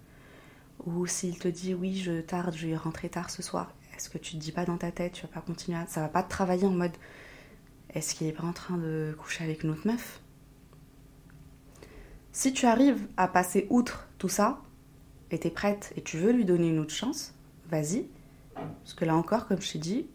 Ou 0.87 1.07
s'il 1.07 1.39
te 1.39 1.49
dit 1.49 1.75
oui 1.75 1.97
je 1.97 2.21
tarde, 2.21 2.55
je 2.57 2.67
vais 2.67 2.77
rentrer 2.77 3.09
tard 3.09 3.31
ce 3.31 3.43
soir, 3.43 3.73
est-ce 3.97 4.11
que 4.11 4.19
tu 4.19 4.33
te 4.33 4.39
dis 4.39 4.53
pas 4.53 4.65
dans 4.65 4.77
ta 4.77 4.91
tête, 4.91 5.13
tu 5.13 5.23
vas 5.23 5.29
pas 5.29 5.41
continuer, 5.41 5.79
à... 5.79 5.87
ça 5.87 6.01
va 6.01 6.09
pas 6.09 6.23
te 6.23 6.31
travailler 6.31 6.67
en 6.67 6.71
mode 6.71 6.97
est-ce 7.95 8.15
qu'il 8.15 8.27
est 8.27 8.33
pas 8.33 8.45
en 8.45 8.53
train 8.53 8.77
de 8.77 9.15
coucher 9.19 9.45
avec 9.45 9.63
une 9.63 9.71
autre 9.71 9.87
meuf? 9.87 10.21
Si 12.33 12.53
tu 12.53 12.67
arrives 12.67 13.07
à 13.17 13.29
passer 13.29 13.67
outre 13.71 14.09
tout 14.19 14.29
ça, 14.29 14.61
et 15.31 15.39
t'es 15.39 15.51
prête 15.51 15.93
et 15.97 16.03
tu 16.03 16.17
veux 16.19 16.33
lui 16.33 16.45
donner 16.45 16.69
une 16.69 16.79
autre 16.79 16.95
chance, 16.95 17.35
vas-y. 17.71 18.07
Parce 18.55 18.95
que 18.95 19.05
là 19.05 19.17
encore, 19.17 19.47
comme 19.47 19.61
je 19.61 19.73
t'ai 19.73 19.79
dit, 19.79 20.07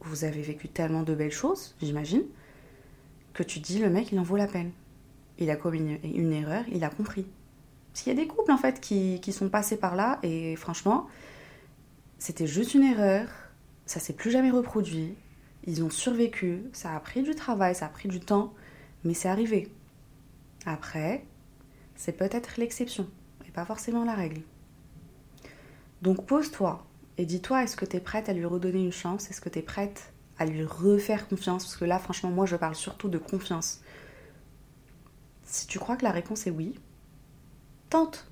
vous 0.00 0.24
avez 0.24 0.42
vécu 0.42 0.68
tellement 0.68 1.02
de 1.02 1.14
belles 1.14 1.32
choses, 1.32 1.74
j'imagine, 1.80 2.22
que 3.32 3.42
tu 3.42 3.58
dis 3.58 3.78
le 3.78 3.90
mec 3.90 4.12
il 4.12 4.18
en 4.18 4.22
vaut 4.22 4.36
la 4.36 4.46
peine. 4.46 4.72
Il 5.38 5.50
a 5.50 5.56
commis 5.56 5.98
une, 6.04 6.32
erreur, 6.32 6.64
il 6.70 6.84
a 6.84 6.90
compris. 6.90 7.26
Parce 7.92 8.02
qu'il 8.02 8.12
y 8.12 8.16
a 8.16 8.20
des 8.20 8.28
couples 8.28 8.52
en 8.52 8.58
fait 8.58 8.80
qui, 8.80 9.20
qui 9.20 9.32
sont 9.32 9.48
passés 9.48 9.76
par 9.76 9.96
là 9.96 10.18
et 10.22 10.54
franchement, 10.56 11.06
c'était 12.18 12.46
juste 12.46 12.74
une 12.74 12.84
erreur, 12.84 13.28
ça 13.86 13.98
s'est 13.98 14.12
plus 14.12 14.30
jamais 14.30 14.50
reproduit, 14.50 15.14
ils 15.64 15.82
ont 15.84 15.90
survécu, 15.90 16.62
ça 16.72 16.94
a 16.94 17.00
pris 17.00 17.22
du 17.22 17.34
travail, 17.34 17.74
ça 17.74 17.86
a 17.86 17.88
pris 17.88 18.08
du 18.08 18.20
temps, 18.20 18.54
mais 19.04 19.14
c'est 19.14 19.28
arrivé. 19.28 19.72
Après, 20.66 21.24
c'est 21.94 22.12
peut-être 22.12 22.56
l'exception 22.58 23.08
et 23.46 23.50
pas 23.50 23.64
forcément 23.64 24.04
la 24.04 24.14
règle. 24.14 24.42
Donc 26.02 26.26
pose-toi 26.26 26.86
et 27.18 27.26
dis-toi, 27.26 27.64
est-ce 27.64 27.76
que 27.76 27.84
tu 27.84 27.96
es 27.96 28.00
prête 28.00 28.28
à 28.28 28.32
lui 28.32 28.46
redonner 28.46 28.82
une 28.82 28.92
chance? 28.92 29.30
Est-ce 29.30 29.40
que 29.40 29.50
tu 29.50 29.58
es 29.58 29.62
prête 29.62 30.12
à 30.38 30.46
lui 30.46 30.64
refaire 30.64 31.28
confiance? 31.28 31.64
Parce 31.64 31.76
que 31.76 31.84
là, 31.84 31.98
franchement, 31.98 32.30
moi, 32.30 32.46
je 32.46 32.56
parle 32.56 32.74
surtout 32.74 33.08
de 33.08 33.18
confiance. 33.18 33.82
Si 35.44 35.66
tu 35.66 35.78
crois 35.78 35.96
que 35.96 36.04
la 36.04 36.12
réponse 36.12 36.46
est 36.46 36.50
oui, 36.50 36.78
tente. 37.90 38.30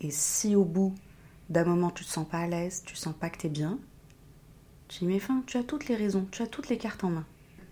Et 0.00 0.12
si 0.12 0.54
au 0.54 0.64
bout 0.64 0.94
d'un 1.48 1.64
moment 1.64 1.90
tu 1.90 2.04
te 2.04 2.10
sens 2.10 2.28
pas 2.28 2.38
à 2.38 2.46
l'aise, 2.46 2.84
tu 2.84 2.94
sens 2.94 3.14
pas 3.14 3.30
que 3.30 3.38
tu 3.38 3.46
es 3.46 3.50
bien, 3.50 3.80
tu 4.88 5.04
y 5.04 5.06
mets 5.06 5.18
fin, 5.18 5.42
tu 5.46 5.56
as 5.56 5.62
toutes 5.62 5.88
les 5.88 5.94
raisons, 5.94 6.26
tu 6.30 6.42
as 6.42 6.46
toutes 6.46 6.68
les 6.68 6.78
cartes 6.78 7.04
en 7.04 7.10
main. 7.10 7.26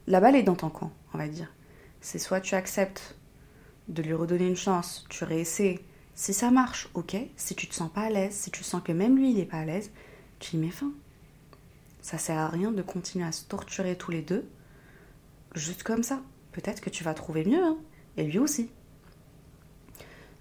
La 0.07 0.20
balle 0.20 0.37
est 0.37 0.42
dans 0.42 0.55
ton 0.55 0.70
camp, 0.70 0.92
on 1.14 1.18
va 1.18 1.29
dire. 1.29 1.52
C'est 2.00 2.18
soit 2.18 2.40
tu 2.40 2.55
acceptes 2.55 3.16
de 3.88 4.02
lui 4.02 4.12
redonner 4.12 4.46
une 4.46 4.57
chance, 4.57 5.07
tu 5.09 5.24
réessaies, 5.24 5.83
si 6.14 6.33
ça 6.33 6.50
marche, 6.50 6.88
ok. 6.94 7.16
Si 7.37 7.55
tu 7.55 7.66
te 7.66 7.74
sens 7.74 7.90
pas 7.90 8.02
à 8.02 8.11
l'aise, 8.11 8.35
si 8.35 8.50
tu 8.50 8.64
sens 8.64 8.83
que 8.83 8.92
même 8.92 9.16
lui 9.16 9.33
il 9.33 9.38
est 9.38 9.46
pas 9.46 9.59
à 9.59 9.64
l'aise, 9.64 9.90
tu 10.38 10.57
y 10.57 10.59
mets 10.59 10.70
fin. 10.70 10.92
Ça 12.00 12.18
sert 12.18 12.38
à 12.38 12.48
rien 12.48 12.70
de 12.70 12.83
continuer 12.83 13.26
à 13.26 13.33
se 13.33 13.44
torturer 13.44 13.96
tous 13.96 14.11
les 14.11 14.22
deux, 14.22 14.48
juste 15.55 15.83
comme 15.83 16.02
ça. 16.02 16.20
Peut-être 16.52 16.81
que 16.81 16.90
tu 16.90 17.05
vas 17.05 17.14
trouver 17.14 17.44
mieux, 17.44 17.62
hein, 17.62 17.76
et 18.16 18.24
lui 18.24 18.38
aussi. 18.38 18.70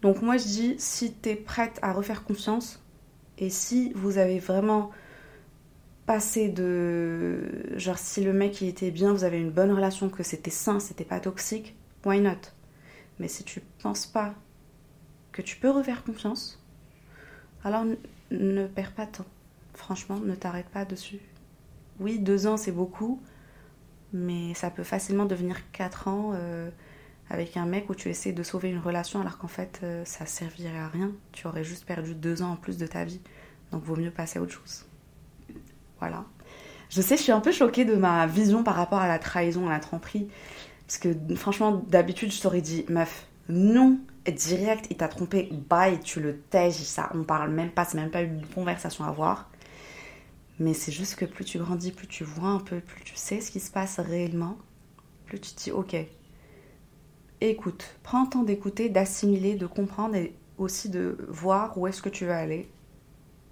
Donc 0.01 0.21
moi 0.21 0.37
je 0.37 0.45
dis, 0.45 0.75
si 0.77 1.13
tu 1.13 1.29
es 1.29 1.35
prête 1.35 1.79
à 1.81 1.91
refaire 1.91 2.23
confiance, 2.23 2.81
et 3.37 3.49
si 3.49 3.91
vous 3.95 4.17
avez 4.17 4.39
vraiment 4.39 4.91
passé 6.05 6.49
de... 6.49 7.73
Genre 7.77 7.97
si 7.97 8.23
le 8.23 8.33
mec 8.33 8.61
il 8.61 8.67
était 8.67 8.91
bien, 8.91 9.13
vous 9.13 9.23
avez 9.23 9.39
une 9.39 9.51
bonne 9.51 9.71
relation, 9.71 10.09
que 10.09 10.23
c'était 10.23 10.51
sain, 10.51 10.79
c'était 10.79 11.05
pas 11.05 11.19
toxique, 11.19 11.75
why 12.05 12.19
not? 12.21 12.51
Mais 13.19 13.27
si 13.27 13.43
tu 13.43 13.61
penses 13.81 14.05
pas 14.05 14.33
que 15.31 15.41
tu 15.41 15.57
peux 15.57 15.69
refaire 15.69 16.03
confiance, 16.03 16.63
alors 17.63 17.85
ne 18.31 18.67
perds 18.67 18.93
pas 18.93 19.05
de 19.05 19.11
temps. 19.11 19.25
Franchement, 19.73 20.19
ne 20.19 20.35
t'arrête 20.35 20.69
pas 20.69 20.85
dessus. 20.85 21.19
Oui, 21.99 22.19
deux 22.19 22.47
ans, 22.47 22.57
c'est 22.57 22.71
beaucoup, 22.71 23.21
mais 24.13 24.53
ça 24.53 24.69
peut 24.69 24.83
facilement 24.83 25.25
devenir 25.25 25.71
quatre 25.71 26.07
ans 26.07 26.31
euh, 26.33 26.69
avec 27.29 27.57
un 27.57 27.65
mec 27.65 27.89
où 27.89 27.95
tu 27.95 28.09
essaies 28.09 28.33
de 28.33 28.43
sauver 28.43 28.69
une 28.69 28.79
relation 28.79 29.21
alors 29.21 29.37
qu'en 29.37 29.47
fait, 29.47 29.81
euh, 29.83 30.05
ça 30.05 30.25
servirait 30.25 30.77
à 30.77 30.87
rien. 30.87 31.11
Tu 31.31 31.47
aurais 31.47 31.63
juste 31.63 31.85
perdu 31.85 32.13
deux 32.13 32.41
ans 32.41 32.51
en 32.51 32.55
plus 32.55 32.77
de 32.77 32.87
ta 32.87 33.03
vie. 33.03 33.21
Donc, 33.71 33.83
vaut 33.83 33.95
mieux 33.95 34.11
passer 34.11 34.39
à 34.39 34.41
autre 34.41 34.53
chose. 34.53 34.85
Je 36.89 37.01
sais, 37.01 37.17
je 37.17 37.23
suis 37.23 37.31
un 37.31 37.41
peu 37.41 37.51
choquée 37.51 37.85
de 37.85 37.95
ma 37.95 38.27
vision 38.27 38.63
par 38.63 38.75
rapport 38.75 38.99
à 38.99 39.07
la 39.07 39.19
trahison, 39.19 39.67
à 39.67 39.71
la 39.71 39.79
tromperie. 39.79 40.27
Parce 40.87 40.97
que 40.97 41.09
franchement, 41.35 41.83
d'habitude, 41.87 42.31
je 42.31 42.41
t'aurais 42.41 42.61
dit, 42.61 42.85
meuf, 42.89 43.27
non, 43.49 43.99
direct, 44.31 44.87
il 44.89 44.97
t'a 44.97 45.07
trompé, 45.07 45.49
bye, 45.69 45.99
tu 45.99 46.19
le 46.19 46.37
tèges, 46.37 46.73
ça, 46.73 47.09
on 47.13 47.23
parle 47.23 47.51
même 47.51 47.71
pas, 47.71 47.85
c'est 47.85 47.97
même 47.97 48.11
pas 48.11 48.21
une 48.21 48.45
conversation 48.45 49.03
à 49.03 49.09
avoir. 49.09 49.49
Mais 50.59 50.73
c'est 50.73 50.91
juste 50.91 51.15
que 51.15 51.25
plus 51.25 51.45
tu 51.45 51.57
grandis, 51.57 51.91
plus 51.91 52.07
tu 52.07 52.23
vois 52.23 52.49
un 52.49 52.59
peu, 52.59 52.79
plus 52.79 53.03
tu 53.03 53.15
sais 53.15 53.41
ce 53.41 53.51
qui 53.51 53.59
se 53.59 53.71
passe 53.71 53.99
réellement, 53.99 54.57
plus 55.25 55.39
tu 55.39 55.53
te 55.53 55.63
dis, 55.63 55.71
ok, 55.71 55.95
écoute, 57.41 57.97
prends 58.03 58.23
le 58.23 58.29
temps 58.29 58.43
d'écouter, 58.43 58.89
d'assimiler, 58.89 59.55
de 59.55 59.65
comprendre 59.65 60.15
et 60.15 60.33
aussi 60.57 60.89
de 60.89 61.17
voir 61.27 61.77
où 61.77 61.87
est-ce 61.87 62.01
que 62.01 62.09
tu 62.09 62.25
veux 62.25 62.31
aller 62.31 62.69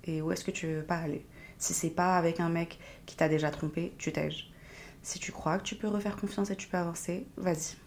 et 0.06 0.22
où 0.22 0.32
est-ce 0.32 0.44
que 0.44 0.52
tu 0.52 0.68
veux 0.68 0.84
pas 0.84 0.98
aller. 0.98 1.26
Si 1.64 1.74
c'est 1.74 1.92
pas 1.92 2.18
avec 2.18 2.42
un 2.42 2.50
mec 2.50 2.78
qui 3.06 3.16
t'a 3.16 3.30
déjà 3.30 3.50
trompé, 3.50 3.94
tu 3.98 4.12
tèges. 4.12 4.52
Si 5.02 5.18
tu 5.18 5.32
crois 5.32 5.58
que 5.60 5.64
tu 5.64 5.76
peux 5.76 5.88
refaire 5.88 6.18
confiance 6.18 6.52
et 6.52 6.58
tu 6.58 6.68
peux 6.68 6.76
avancer, 6.76 7.26
vas-y. 7.38 7.78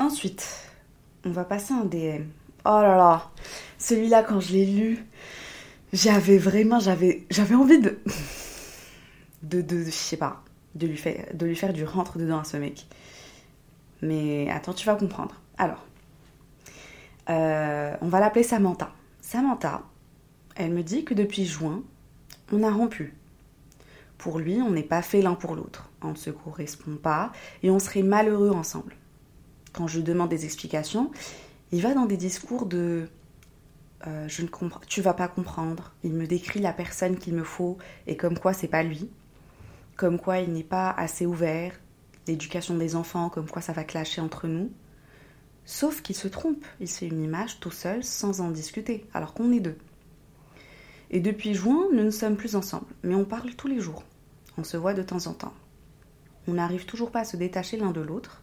Ensuite, 0.00 0.44
on 1.24 1.30
va 1.30 1.44
passer 1.44 1.72
un 1.72 1.84
DM. 1.84 2.24
Oh 2.64 2.80
là 2.82 2.96
là, 2.96 3.30
celui-là 3.78 4.24
quand 4.24 4.40
je 4.40 4.54
l'ai 4.54 4.66
lu, 4.66 5.06
j'avais 5.92 6.36
vraiment, 6.36 6.80
j'avais, 6.80 7.24
envie 7.54 7.78
de, 9.42 9.60
de, 9.60 9.84
je 9.84 9.90
sais 9.90 10.16
pas, 10.16 10.42
de 10.74 10.88
lui 10.88 10.96
faire, 10.96 11.24
de 11.34 11.46
lui 11.46 11.54
faire 11.54 11.72
du 11.72 11.84
rentre 11.84 12.18
dedans 12.18 12.40
à 12.40 12.44
ce 12.44 12.56
mec. 12.56 12.88
Mais 14.00 14.50
attends, 14.50 14.74
tu 14.74 14.84
vas 14.84 14.96
comprendre. 14.96 15.40
Alors, 15.58 15.86
euh, 17.30 17.94
on 18.00 18.08
va 18.08 18.18
l'appeler 18.18 18.42
Samantha. 18.42 18.92
Samantha, 19.20 19.84
elle 20.56 20.72
me 20.72 20.82
dit 20.82 21.04
que 21.04 21.14
depuis 21.14 21.46
juin, 21.46 21.84
on 22.52 22.62
a 22.62 22.70
rompu. 22.70 23.14
Pour 24.18 24.38
lui, 24.38 24.62
on 24.62 24.70
n'est 24.70 24.82
pas 24.82 25.02
fait 25.02 25.22
l'un 25.22 25.34
pour 25.34 25.56
l'autre. 25.56 25.90
On 26.02 26.10
ne 26.10 26.16
se 26.16 26.30
correspond 26.30 26.96
pas 26.96 27.32
et 27.62 27.70
on 27.70 27.78
serait 27.78 28.02
malheureux 28.02 28.50
ensemble 28.50 28.94
quand 29.72 29.88
je 29.88 30.00
demande 30.00 30.28
des 30.28 30.44
explications, 30.44 31.10
il 31.72 31.82
va 31.82 31.94
dans 31.94 32.06
des 32.06 32.16
discours 32.16 32.66
de 32.66 33.08
euh, 34.06 34.28
je 34.28 34.42
ne 34.42 34.48
comprends, 34.48 34.80
tu 34.86 35.00
vas 35.00 35.14
pas 35.14 35.28
comprendre. 35.28 35.92
Il 36.02 36.12
me 36.12 36.26
décrit 36.26 36.60
la 36.60 36.72
personne 36.72 37.16
qu'il 37.16 37.34
me 37.34 37.44
faut 37.44 37.78
et 38.06 38.16
comme 38.16 38.38
quoi 38.38 38.52
c'est 38.52 38.68
pas 38.68 38.82
lui, 38.82 39.08
comme 39.96 40.18
quoi 40.18 40.40
il 40.40 40.52
n'est 40.52 40.64
pas 40.64 40.90
assez 40.90 41.24
ouvert, 41.24 41.72
l'éducation 42.26 42.76
des 42.76 42.96
enfants, 42.96 43.28
comme 43.28 43.48
quoi 43.48 43.62
ça 43.62 43.72
va 43.72 43.84
clasher 43.84 44.20
entre 44.20 44.46
nous. 44.46 44.70
Sauf 45.64 46.02
qu'il 46.02 46.16
se 46.16 46.28
trompe, 46.28 46.64
il 46.80 46.88
se 46.88 46.98
fait 46.98 47.06
une 47.06 47.22
image 47.22 47.60
tout 47.60 47.70
seul 47.70 48.02
sans 48.02 48.40
en 48.40 48.50
discuter, 48.50 49.06
alors 49.14 49.32
qu'on 49.32 49.52
est 49.52 49.60
deux. 49.60 49.78
Et 51.12 51.20
depuis 51.20 51.54
juin, 51.54 51.88
nous 51.92 52.02
ne 52.02 52.10
sommes 52.10 52.36
plus 52.36 52.56
ensemble, 52.56 52.86
mais 53.02 53.14
on 53.14 53.26
parle 53.26 53.54
tous 53.54 53.68
les 53.68 53.80
jours. 53.80 54.02
On 54.56 54.64
se 54.64 54.78
voit 54.78 54.94
de 54.94 55.02
temps 55.02 55.26
en 55.26 55.34
temps. 55.34 55.54
On 56.48 56.54
n'arrive 56.54 56.86
toujours 56.86 57.10
pas 57.10 57.20
à 57.20 57.24
se 57.24 57.36
détacher 57.36 57.76
l'un 57.76 57.92
de 57.92 58.00
l'autre, 58.00 58.42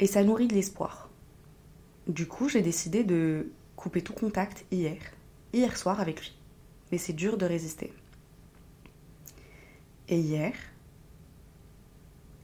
et 0.00 0.06
ça 0.06 0.24
nourrit 0.24 0.48
de 0.48 0.54
l'espoir. 0.54 1.10
Du 2.08 2.26
coup, 2.26 2.48
j'ai 2.48 2.62
décidé 2.62 3.04
de 3.04 3.52
couper 3.76 4.02
tout 4.02 4.14
contact 4.14 4.64
hier, 4.72 4.98
hier 5.52 5.76
soir 5.76 6.00
avec 6.00 6.20
lui. 6.20 6.36
Mais 6.90 6.98
c'est 6.98 7.12
dur 7.12 7.36
de 7.36 7.46
résister. 7.46 7.92
Et 10.08 10.18
hier, 10.18 10.54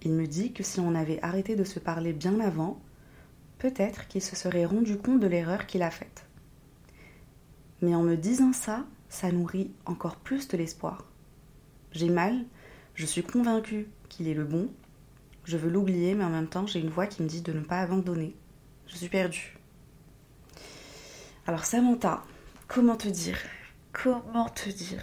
il 0.02 0.12
me 0.12 0.26
dit 0.26 0.52
que 0.52 0.62
si 0.62 0.78
on 0.78 0.94
avait 0.94 1.20
arrêté 1.22 1.57
de 1.57 1.64
se 1.64 1.81
parler 1.81 2.12
bien 2.12 2.38
avant, 2.38 2.81
peut-être 3.59 4.07
qu'il 4.07 4.22
se 4.22 4.37
serait 4.37 4.64
rendu 4.64 4.96
compte 4.96 5.20
de 5.20 5.26
l'erreur 5.26 5.66
qu'il 5.66 5.83
a 5.83 5.90
faite. 5.90 6.28
Mais 7.83 7.95
en 7.95 8.03
me 8.03 8.17
disant 8.17 8.53
ça, 8.53 8.85
ça 9.09 9.31
nourrit 9.33 9.71
encore 9.87 10.17
plus 10.17 10.49
de 10.49 10.57
l'espoir. 10.57 11.05
J'ai 11.93 12.09
mal, 12.11 12.45
je 12.95 13.07
suis 13.07 13.23
convaincue 13.23 13.88
qu'il 14.09 14.29
est 14.29 14.35
le 14.35 14.45
bon, 14.45 14.69
je 15.45 15.57
veux 15.57 15.71
l'oublier, 15.71 16.14
mais 16.14 16.25
en 16.25 16.31
même 16.31 16.49
temps, 16.49 16.67
j'ai 16.67 16.81
une 16.81 16.91
voix 16.91 17.07
qui 17.07 17.23
me 17.23 17.29
dit 17.29 17.41
de 17.41 17.53
ne 17.53 17.61
pas 17.61 17.81
abandonner. 17.81 18.35
Je 18.87 18.97
suis 18.97 19.09
perdue. 19.09 19.57
Alors 21.47 21.64
Samantha, 21.64 22.23
comment 22.67 22.97
te 22.97 23.09
dire? 23.09 23.38
Comment 23.93 24.49
te 24.51 24.69
dire? 24.69 25.03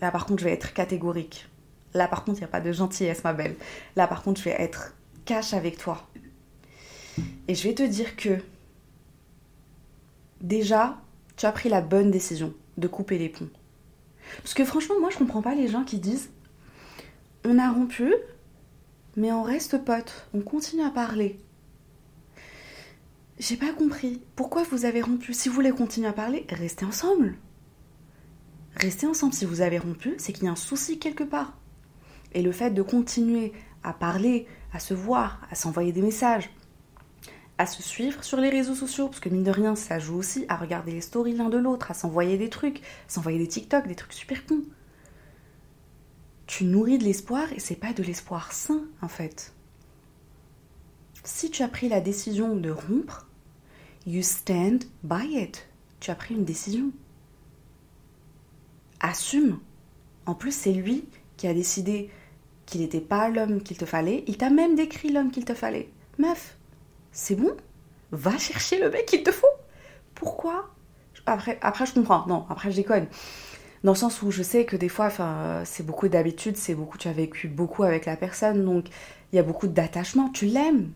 Là 0.00 0.10
par 0.10 0.26
contre, 0.26 0.40
je 0.40 0.44
vais 0.44 0.52
être 0.52 0.72
catégorique. 0.72 1.48
Là 1.94 2.06
par 2.06 2.24
contre, 2.24 2.38
il 2.38 2.42
n'y 2.42 2.46
a 2.46 2.48
pas 2.48 2.60
de 2.60 2.70
gentillesse, 2.70 3.24
ma 3.24 3.32
belle. 3.32 3.56
Là 3.96 4.06
par 4.06 4.22
contre, 4.22 4.40
je 4.40 4.44
vais 4.44 4.62
être 4.62 4.94
cash 5.24 5.54
avec 5.54 5.78
toi. 5.78 6.08
Et 7.48 7.54
je 7.54 7.66
vais 7.68 7.74
te 7.74 7.82
dire 7.82 8.14
que 8.16 8.38
déjà, 10.40 11.00
tu 11.36 11.46
as 11.46 11.52
pris 11.52 11.68
la 11.68 11.80
bonne 11.80 12.10
décision 12.10 12.54
de 12.78 12.88
couper 12.88 13.18
les 13.18 13.28
ponts. 13.28 13.50
Parce 14.38 14.54
que 14.54 14.64
franchement, 14.64 14.98
moi, 15.00 15.10
je 15.10 15.18
comprends 15.18 15.42
pas 15.42 15.54
les 15.54 15.68
gens 15.68 15.84
qui 15.84 15.98
disent 15.98 16.30
on 17.44 17.58
a 17.58 17.70
rompu, 17.70 18.14
mais 19.16 19.32
on 19.32 19.42
reste 19.42 19.84
potes, 19.84 20.26
on 20.32 20.40
continue 20.40 20.82
à 20.82 20.90
parler. 20.90 21.38
J'ai 23.38 23.56
pas 23.56 23.72
compris. 23.72 24.22
Pourquoi 24.36 24.62
vous 24.62 24.84
avez 24.84 25.02
rompu? 25.02 25.34
Si 25.34 25.48
vous 25.48 25.54
voulez 25.54 25.72
continuer 25.72 26.08
à 26.08 26.12
parler, 26.12 26.46
restez 26.48 26.84
ensemble. 26.84 27.36
restez 28.76 29.06
ensemble. 29.06 29.34
Si 29.34 29.44
vous 29.44 29.60
avez 29.60 29.78
rompu, 29.78 30.14
c'est 30.18 30.32
qu'il 30.32 30.44
y 30.44 30.48
a 30.48 30.52
un 30.52 30.56
souci 30.56 30.98
quelque 30.98 31.24
part. 31.24 31.58
Et 32.32 32.42
le 32.42 32.52
fait 32.52 32.70
de 32.70 32.82
continuer 32.82 33.52
à 33.82 33.92
parler, 33.92 34.46
à 34.72 34.78
se 34.78 34.94
voir, 34.94 35.40
à 35.50 35.54
s'envoyer 35.54 35.92
des 35.92 36.02
messages, 36.02 36.48
à 37.58 37.66
se 37.66 37.82
suivre 37.82 38.24
sur 38.24 38.38
les 38.38 38.50
réseaux 38.50 38.74
sociaux, 38.74 39.08
parce 39.08 39.20
que 39.20 39.28
mine 39.28 39.44
de 39.44 39.50
rien, 39.50 39.76
ça 39.76 39.98
joue 39.98 40.16
aussi 40.16 40.44
à 40.48 40.56
regarder 40.56 40.92
les 40.92 41.00
stories 41.00 41.34
l'un 41.34 41.48
de 41.48 41.58
l'autre, 41.58 41.90
à 41.90 41.94
s'envoyer 41.94 42.36
des 42.36 42.50
trucs, 42.50 42.82
s'envoyer 43.06 43.38
des 43.38 43.48
TikTok, 43.48 43.86
des 43.86 43.94
trucs 43.94 44.12
super 44.12 44.44
cons. 44.46 44.64
Tu 46.46 46.64
nourris 46.64 46.98
de 46.98 47.04
l'espoir 47.04 47.52
et 47.52 47.60
c'est 47.60 47.76
pas 47.76 47.92
de 47.92 48.02
l'espoir 48.02 48.52
sain 48.52 48.82
en 49.00 49.08
fait. 49.08 49.52
Si 51.22 51.50
tu 51.50 51.62
as 51.62 51.68
pris 51.68 51.88
la 51.88 52.00
décision 52.00 52.54
de 52.54 52.70
rompre, 52.70 53.26
you 54.06 54.22
stand 54.22 54.84
by 55.02 55.42
it. 55.42 55.66
Tu 56.00 56.10
as 56.10 56.14
pris 56.14 56.34
une 56.34 56.44
décision. 56.44 56.90
Assume. 59.00 59.58
En 60.26 60.34
plus, 60.34 60.54
c'est 60.54 60.72
lui 60.72 61.06
qui 61.36 61.46
a 61.46 61.54
décidé 61.54 62.10
qu'il 62.66 62.82
n'était 62.82 63.00
pas 63.00 63.30
l'homme 63.30 63.62
qu'il 63.62 63.78
te 63.78 63.86
fallait. 63.86 64.24
Il 64.26 64.36
t'a 64.36 64.50
même 64.50 64.74
décrit 64.74 65.10
l'homme 65.10 65.30
qu'il 65.30 65.44
te 65.46 65.54
fallait. 65.54 65.88
Meuf, 66.18 66.56
c'est 67.14 67.36
bon? 67.36 67.56
Va 68.10 68.36
chercher 68.36 68.78
le 68.78 68.90
mec 68.90 69.06
qu'il 69.06 69.22
te 69.22 69.32
faut. 69.32 69.46
Pourquoi? 70.14 70.70
Après, 71.24 71.58
après, 71.62 71.86
je 71.86 71.94
comprends. 71.94 72.26
Non, 72.26 72.44
après, 72.50 72.70
je 72.70 72.76
déconne. 72.76 73.06
Dans 73.82 73.92
le 73.92 73.96
sens 73.96 74.22
où 74.22 74.30
je 74.30 74.42
sais 74.42 74.64
que 74.64 74.76
des 74.76 74.88
fois, 74.88 75.10
c'est 75.64 75.86
beaucoup 75.86 76.08
d'habitude, 76.08 76.56
c'est 76.56 76.74
beaucoup, 76.74 76.98
tu 76.98 77.08
as 77.08 77.12
vécu 77.12 77.48
beaucoup 77.48 77.82
avec 77.82 78.04
la 78.04 78.16
personne, 78.16 78.64
donc 78.64 78.88
il 79.32 79.36
y 79.36 79.38
a 79.38 79.42
beaucoup 79.42 79.66
d'attachement. 79.66 80.28
Tu 80.30 80.46
l'aimes, 80.46 80.90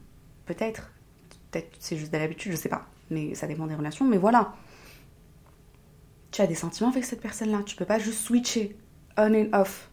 peut-être. 0.47 0.91
Peut-être 1.51 1.71
c'est 1.79 1.97
juste 1.97 2.13
de 2.13 2.19
l'habitude, 2.19 2.53
je 2.53 2.57
sais 2.57 2.69
pas. 2.69 2.87
Mais 3.11 3.35
ça 3.35 3.47
dépend 3.47 3.67
des 3.67 3.75
relations. 3.75 4.07
Mais 4.07 4.19
voilà. 4.19 4.55
Tu 6.31 6.43
as 6.43 6.47
des 6.47 6.55
sentiments 6.55 6.91
avec 6.91 7.05
cette 7.05 7.23
personne-là. 7.23 7.63
Tu 7.65 7.75
peux 7.75 7.87
pas 7.87 7.99
juste 7.99 8.21
switcher 8.21 8.77
on 9.17 9.35
and 9.35 9.49
off. 9.53 9.91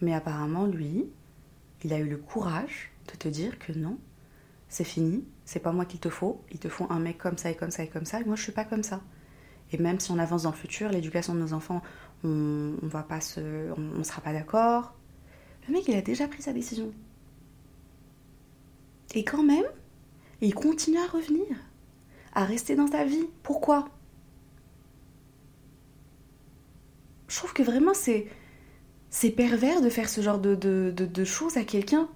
Mais 0.00 0.14
apparemment, 0.14 0.66
lui, 0.66 1.06
il 1.84 1.92
a 1.92 1.98
eu 1.98 2.08
le 2.08 2.16
courage 2.16 2.90
de 3.10 3.16
te 3.16 3.28
dire 3.28 3.58
que 3.58 3.72
non, 3.72 3.98
c'est 4.68 4.84
fini, 4.84 5.24
c'est 5.44 5.60
pas 5.60 5.72
moi 5.72 5.84
qu'il 5.84 6.00
te 6.00 6.08
faut, 6.08 6.42
il 6.50 6.58
te 6.58 6.68
faut 6.68 6.86
un 6.90 6.98
mec 6.98 7.18
comme 7.18 7.38
ça 7.38 7.50
et 7.50 7.56
comme 7.56 7.70
ça 7.70 7.84
et 7.84 7.88
comme 7.88 8.04
ça, 8.04 8.20
et 8.20 8.24
moi 8.24 8.36
je 8.36 8.42
suis 8.42 8.52
pas 8.52 8.64
comme 8.64 8.82
ça. 8.82 9.00
Et 9.72 9.78
même 9.78 9.98
si 9.98 10.10
on 10.12 10.18
avance 10.18 10.44
dans 10.44 10.50
le 10.50 10.56
futur, 10.56 10.90
l'éducation 10.90 11.34
de 11.34 11.40
nos 11.40 11.52
enfants, 11.52 11.82
on, 12.24 12.74
on 12.82 12.86
va 12.86 13.02
pas 13.02 13.20
se, 13.20 13.70
on, 13.76 13.98
on 14.00 14.04
sera 14.04 14.20
pas 14.20 14.32
d'accord. 14.32 14.94
Le 15.66 15.74
mec, 15.74 15.88
il 15.88 15.96
a 15.96 16.02
déjà 16.02 16.28
pris 16.28 16.42
sa 16.42 16.52
décision. 16.52 16.92
Et 19.14 19.24
quand 19.24 19.42
même, 19.42 19.64
il 20.40 20.54
continue 20.54 20.98
à 20.98 21.06
revenir, 21.06 21.46
à 22.32 22.44
rester 22.44 22.76
dans 22.76 22.88
ta 22.88 23.04
vie. 23.04 23.26
Pourquoi? 23.42 23.88
Je 27.28 27.36
trouve 27.36 27.52
que 27.52 27.62
vraiment 27.62 27.94
c'est 27.94 28.26
c'est 29.10 29.30
pervers 29.30 29.80
de 29.80 29.88
faire 29.88 30.08
ce 30.08 30.20
genre 30.20 30.38
de, 30.38 30.54
de, 30.54 30.92
de, 30.94 31.06
de 31.06 31.24
choses 31.24 31.56
à 31.56 31.64
quelqu'un 31.64 32.08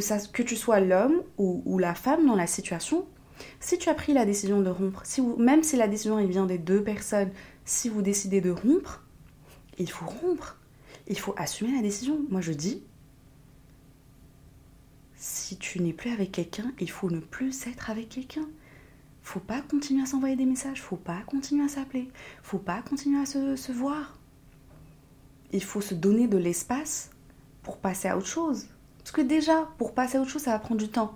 que, 0.00 0.42
tu 0.42 0.56
sois 0.56 0.80
l'homme 0.80 1.22
ou, 1.38 1.78
la 1.78 1.94
femme 1.94 2.26
dans 2.26 2.34
la 2.34 2.46
situation, 2.46 3.06
si 3.60 3.78
tu 3.78 3.88
as 3.88 3.94
pris 3.94 4.12
la 4.12 4.24
décision 4.24 4.60
de 4.60 4.70
rompre, 4.70 5.02
si 5.04 5.20
même 5.22 5.62
si 5.62 5.76
la 5.76 5.88
décision 5.88 6.24
vient 6.26 6.46
des 6.46 6.58
deux 6.58 6.82
personnes, 6.82 7.30
si 7.64 7.88
vous 7.88 8.02
décidez 8.02 8.40
de 8.40 8.50
rompre, 8.50 9.04
il 9.78 9.90
faut 9.90 10.06
rompre. 10.06 10.58
Il 11.06 11.18
faut 11.18 11.34
assumer 11.36 11.74
la 11.74 11.82
décision. 11.82 12.20
Moi 12.30 12.40
je 12.40 12.52
dis, 12.52 12.82
si 15.16 15.56
tu 15.56 15.80
n'es 15.80 15.92
plus 15.92 16.10
avec 16.10 16.32
quelqu'un, 16.32 16.72
il 16.80 16.90
faut 16.90 17.10
ne 17.10 17.20
plus 17.20 17.66
être 17.66 17.90
avec 17.90 18.08
quelqu'un. 18.08 18.48
Faut 19.22 19.40
pas 19.40 19.62
continuer 19.62 20.02
à 20.02 20.06
s'envoyer 20.06 20.36
des 20.36 20.44
messages, 20.44 20.82
faut 20.82 20.96
pas 20.96 21.22
continuer 21.26 21.64
à 21.64 21.68
s'appeler, 21.68 22.10
faut 22.42 22.58
pas 22.58 22.82
continuer 22.82 23.20
à 23.20 23.26
se 23.26 23.72
voir. 23.72 24.18
Il 25.52 25.62
faut 25.62 25.80
se 25.80 25.94
donner 25.94 26.28
de 26.28 26.36
l'espace 26.36 27.10
pour 27.62 27.78
passer 27.78 28.08
à 28.08 28.18
autre 28.18 28.26
chose. 28.26 28.66
Parce 29.04 29.12
que 29.12 29.20
déjà, 29.20 29.68
pour 29.76 29.92
passer 29.92 30.16
à 30.16 30.22
autre 30.22 30.30
chose, 30.30 30.42
ça 30.42 30.52
va 30.52 30.58
prendre 30.58 30.80
du 30.80 30.88
temps. 30.88 31.14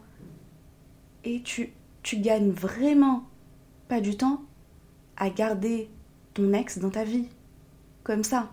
Et 1.24 1.40
tu, 1.40 1.72
tu 2.02 2.18
gagnes 2.18 2.50
vraiment 2.50 3.26
pas 3.88 4.02
du 4.02 4.14
temps 4.14 4.42
à 5.16 5.30
garder 5.30 5.88
ton 6.34 6.52
ex 6.52 6.78
dans 6.78 6.90
ta 6.90 7.04
vie. 7.04 7.28
Comme 8.04 8.24
ça. 8.24 8.50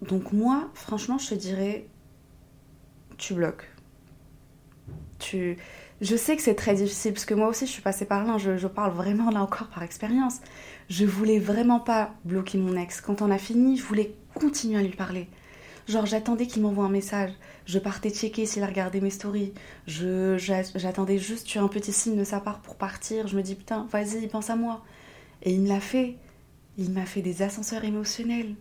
Donc 0.00 0.32
moi, 0.32 0.70
franchement, 0.72 1.18
je 1.18 1.28
te 1.28 1.34
dirais, 1.34 1.86
tu 3.18 3.34
bloques. 3.34 3.70
Tu... 5.18 5.58
Je 6.00 6.16
sais 6.16 6.36
que 6.36 6.42
c'est 6.42 6.54
très 6.54 6.74
difficile, 6.74 7.12
parce 7.12 7.24
que 7.26 7.34
moi 7.34 7.48
aussi, 7.48 7.66
je 7.66 7.72
suis 7.72 7.82
passée 7.82 8.06
par 8.06 8.24
là, 8.24 8.38
je, 8.38 8.56
je 8.56 8.68
parle 8.68 8.92
vraiment 8.92 9.30
là 9.30 9.42
encore 9.42 9.66
par 9.68 9.82
expérience. 9.82 10.40
Je 10.88 11.04
voulais 11.04 11.38
vraiment 11.38 11.80
pas 11.80 12.14
bloquer 12.24 12.56
mon 12.56 12.76
ex. 12.76 13.02
Quand 13.02 13.20
on 13.20 13.30
a 13.30 13.36
fini, 13.36 13.76
je 13.76 13.82
voulais 13.82 14.14
continuer 14.38 14.78
à 14.78 14.82
lui 14.82 14.94
parler. 14.94 15.28
Genre, 15.88 16.04
j'attendais 16.04 16.46
qu'il 16.46 16.60
m'envoie 16.62 16.84
un 16.84 16.90
message. 16.90 17.32
Je 17.64 17.78
partais 17.78 18.10
checker 18.10 18.44
s'il 18.44 18.62
a 18.62 18.66
regardé 18.66 19.00
mes 19.00 19.10
stories. 19.10 19.54
J'attendais 19.86 21.18
juste 21.18 21.56
un 21.56 21.68
petit 21.68 21.92
signe 21.92 22.16
de 22.16 22.24
sa 22.24 22.40
part 22.40 22.60
pour 22.60 22.76
partir. 22.76 23.26
Je 23.26 23.36
me 23.36 23.42
dis, 23.42 23.54
putain, 23.54 23.86
vas-y, 23.90 24.26
pense 24.28 24.50
à 24.50 24.56
moi. 24.56 24.84
Et 25.42 25.54
il 25.54 25.62
me 25.62 25.68
l'a 25.68 25.80
fait. 25.80 26.16
Il 26.76 26.90
m'a 26.90 27.06
fait 27.06 27.22
des 27.22 27.40
ascenseurs 27.40 27.84
émotionnels. 27.84 28.54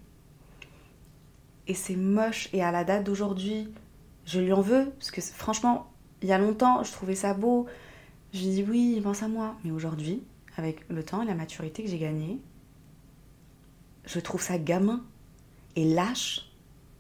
Et 1.68 1.74
c'est 1.74 1.98
moche. 1.98 2.48
Et 2.54 2.64
à 2.64 2.72
la 2.72 2.86
date 2.86 3.04
d'aujourd'hui, 3.04 3.68
je 4.26 4.40
lui 4.40 4.54
en 4.54 4.62
veux. 4.62 4.92
Parce 4.92 5.12
que 5.12 5.20
franchement, 5.20 5.92
il 6.22 6.30
y 6.30 6.32
a 6.32 6.38
longtemps, 6.38 6.82
je 6.84 6.94
trouvais 6.94 7.16
ça 7.16 7.34
beau. 7.34 7.66
Je 8.34 8.40
dis, 8.40 8.66
oui, 8.68 8.94
il 8.96 9.04
pense 9.04 9.22
à 9.22 9.28
moi. 9.28 9.58
Mais 9.66 9.72
aujourd'hui, 9.72 10.24
avec 10.56 10.88
le 10.88 11.04
temps 11.04 11.22
et 11.24 11.26
la 11.26 11.36
maturité 11.36 11.84
que 11.84 11.90
j'ai 11.90 12.00
gagnée, 12.00 12.40
je 14.06 14.20
trouve 14.22 14.42
ça 14.42 14.58
gamin 14.58 15.04
et 15.78 15.86
lâche. 15.86 16.50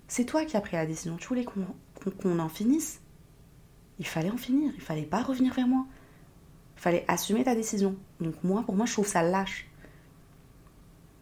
C'est 0.07 0.23
toi 0.23 0.45
qui 0.45 0.55
as 0.55 0.61
pris 0.61 0.77
la 0.77 0.85
décision. 0.85 1.17
Tu 1.17 1.27
voulais 1.27 1.43
qu'on 1.43 1.65
qu 1.99 2.27
en 2.27 2.47
finisse? 2.47 3.01
Il 3.99 4.05
fallait 4.05 4.29
en 4.29 4.37
finir. 4.37 4.71
Il 4.75 4.81
fallait 4.81 5.01
pas 5.01 5.23
revenir 5.23 5.53
vers 5.53 5.67
moi. 5.67 5.85
Il 6.77 6.81
fallait 6.81 7.03
assumer 7.07 7.43
ta 7.43 7.55
décision. 7.55 7.97
Donc 8.21 8.35
moi, 8.43 8.61
pour 8.63 8.75
moi, 8.75 8.85
je 8.85 8.93
trouve 8.93 9.07
ça 9.07 9.23
lâche. 9.23 9.67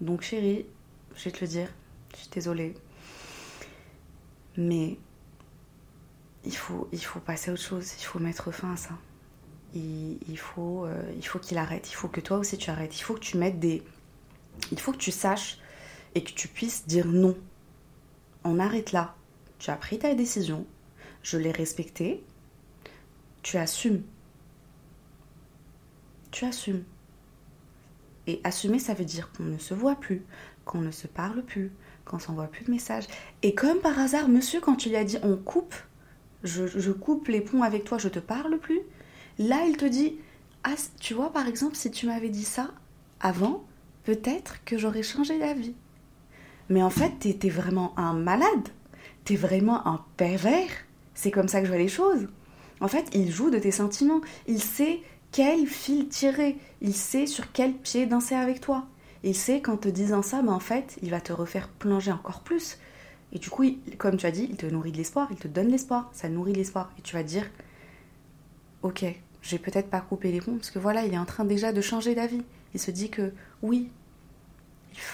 Donc 0.02 0.22
chérie, 0.22 0.66
je 1.16 1.24
vais 1.24 1.32
te 1.32 1.40
le 1.42 1.48
dire. 1.48 1.70
Je 2.12 2.18
suis 2.18 2.30
désolée. 2.30 2.74
Mais 4.58 4.98
il 6.44 6.56
faut, 6.56 6.90
il 6.92 7.04
faut 7.04 7.22
passer 7.22 7.52
à 7.52 7.54
autre 7.54 7.64
chose. 7.64 7.94
Il 7.98 8.04
faut 8.04 8.20
mettre 8.20 8.52
fin 8.52 8.74
à 8.74 8.78
ça. 8.78 8.98
Il, 9.74 10.20
il 10.28 10.38
faut, 10.38 10.86
euh, 10.86 11.10
il 11.16 11.26
faut 11.26 11.40
qu'il 11.40 11.58
arrête. 11.58 11.90
Il 11.90 11.96
faut 11.96 12.10
que 12.10 12.20
toi 12.20 12.38
aussi 12.38 12.58
tu 12.58 12.70
arrêtes. 12.70 13.00
Il 13.00 13.02
faut 13.02 13.14
que 13.14 13.20
tu 13.20 13.38
mettes 13.38 13.60
des. 13.60 13.82
Il 14.74 14.80
faut 14.80 14.92
que 14.92 14.98
tu 14.98 15.12
saches 15.12 15.60
et 16.16 16.24
que 16.24 16.32
tu 16.32 16.48
puisses 16.48 16.88
dire 16.88 17.08
non. 17.08 17.38
On 18.44 18.60
arrête 18.60 18.92
là. 18.92 19.16
Tu 19.60 19.70
as 19.70 19.76
pris 19.76 20.00
ta 20.00 20.14
décision, 20.16 20.66
je 21.24 21.38
l'ai 21.38 21.52
respectée, 21.52 22.24
tu 23.42 23.58
assumes. 23.58 24.04
Tu 26.32 26.46
assumes. 26.46 26.84
Et 28.28 28.42
assumer, 28.44 28.80
ça 28.80 28.94
veut 28.94 29.06
dire 29.06 29.32
qu'on 29.32 29.44
ne 29.44 29.58
se 29.58 29.74
voit 29.74 29.96
plus, 29.96 30.24
qu'on 30.66 30.82
ne 30.82 30.92
se 30.92 31.08
parle 31.08 31.44
plus, 31.44 31.72
qu'on 32.06 32.20
s'envoie 32.20 32.48
plus 32.48 32.66
de 32.66 32.72
messages. 32.72 33.06
Et 33.44 33.54
comme 33.54 33.80
par 33.80 33.98
hasard, 34.00 34.28
monsieur, 34.28 34.60
quand 34.60 34.76
tu 34.76 34.90
lui 34.90 34.96
as 34.96 35.04
dit 35.04 35.18
on 35.24 35.38
coupe, 35.38 35.76
je, 36.44 36.92
coupe 36.92 37.28
les 37.28 37.42
ponts 37.42 37.64
avec 37.64 37.84
toi, 37.84 37.98
je 37.98 38.10
te 38.10 38.20
parle 38.20 38.58
plus, 38.60 38.82
là 39.40 39.66
il 39.68 39.78
te 39.78 39.86
dit 39.86 40.18
ah, 40.64 40.76
tu 41.00 41.14
vois, 41.14 41.32
par 41.32 41.48
exemple, 41.48 41.76
si 41.76 41.92
tu 41.92 42.08
m'avais 42.08 42.30
dit 42.30 42.44
ça 42.44 42.72
avant, 43.20 43.64
peut-être 44.04 44.64
que 44.66 44.78
j'aurais 44.78 45.04
changé 45.04 45.38
d'avis. 45.38 45.76
Mais 46.70 46.82
en 46.82 46.90
fait, 46.90 47.38
t'es 47.40 47.50
vraiment 47.50 47.98
un 47.98 48.14
malade. 48.14 48.70
T'es 49.24 49.36
vraiment 49.36 49.86
un 49.88 50.04
pervers. 50.18 50.70
C'est 51.14 51.32
comme 51.32 51.48
ça 51.48 51.60
que 51.60 51.66
je 51.66 51.72
vois 51.72 51.80
les 51.80 51.88
choses. 51.88 52.28
En 52.82 52.88
fait, 52.88 53.08
il 53.14 53.32
joue 53.32 53.50
de 53.50 53.60
tes 53.60 53.72
sentiments. 53.72 54.22
Il 54.48 54.62
sait 54.62 55.02
quel 55.32 55.68
fil 55.68 56.08
tirer. 56.08 56.58
Il 56.82 56.94
sait 56.94 57.26
sur 57.26 57.52
quel 57.52 57.74
pied 57.74 58.06
danser 58.06 58.36
avec 58.36 58.62
toi. 58.62 58.86
Il 59.24 59.36
sait 59.36 59.62
qu'en 59.62 59.78
te 59.78 59.90
disant 59.90 60.22
ça, 60.22 60.42
ben 60.42 60.54
en 60.54 60.60
fait, 60.60 60.98
il 61.02 61.10
va 61.10 61.20
te 61.20 61.34
refaire 61.34 61.68
plonger 61.68 62.12
encore 62.12 62.42
plus. 62.42 62.78
Et 63.34 63.40
du 63.40 63.50
coup, 63.50 63.66
comme 63.98 64.18
tu 64.18 64.26
as 64.26 64.32
dit, 64.32 64.48
il 64.50 64.56
te 64.56 64.66
nourrit 64.66 64.92
de 64.92 64.98
l'espoir, 64.98 65.28
il 65.32 65.38
te 65.38 65.48
donne 65.48 65.68
l'espoir, 65.68 66.10
ça 66.14 66.30
nourrit 66.30 66.54
l'espoir. 66.54 66.92
Et 67.00 67.02
tu 67.02 67.16
vas 67.16 67.24
dire, 67.24 67.50
ok, 68.84 69.04
j'ai 69.42 69.60
peut-être 69.60 69.90
pas 69.90 70.00
coupé 70.00 70.32
les 70.32 70.42
ponts, 70.42 70.56
parce 70.56 70.70
que 70.70 70.80
voilà, 70.80 71.06
il 71.06 71.14
est 71.14 71.18
en 71.18 71.26
train 71.26 71.44
déjà 71.44 71.74
de 71.74 71.82
changer 71.82 72.16
d'avis. 72.16 72.44
Il 72.74 72.80
se 72.80 72.92
dit 72.92 73.10
que 73.10 73.34
oui, 73.62 73.90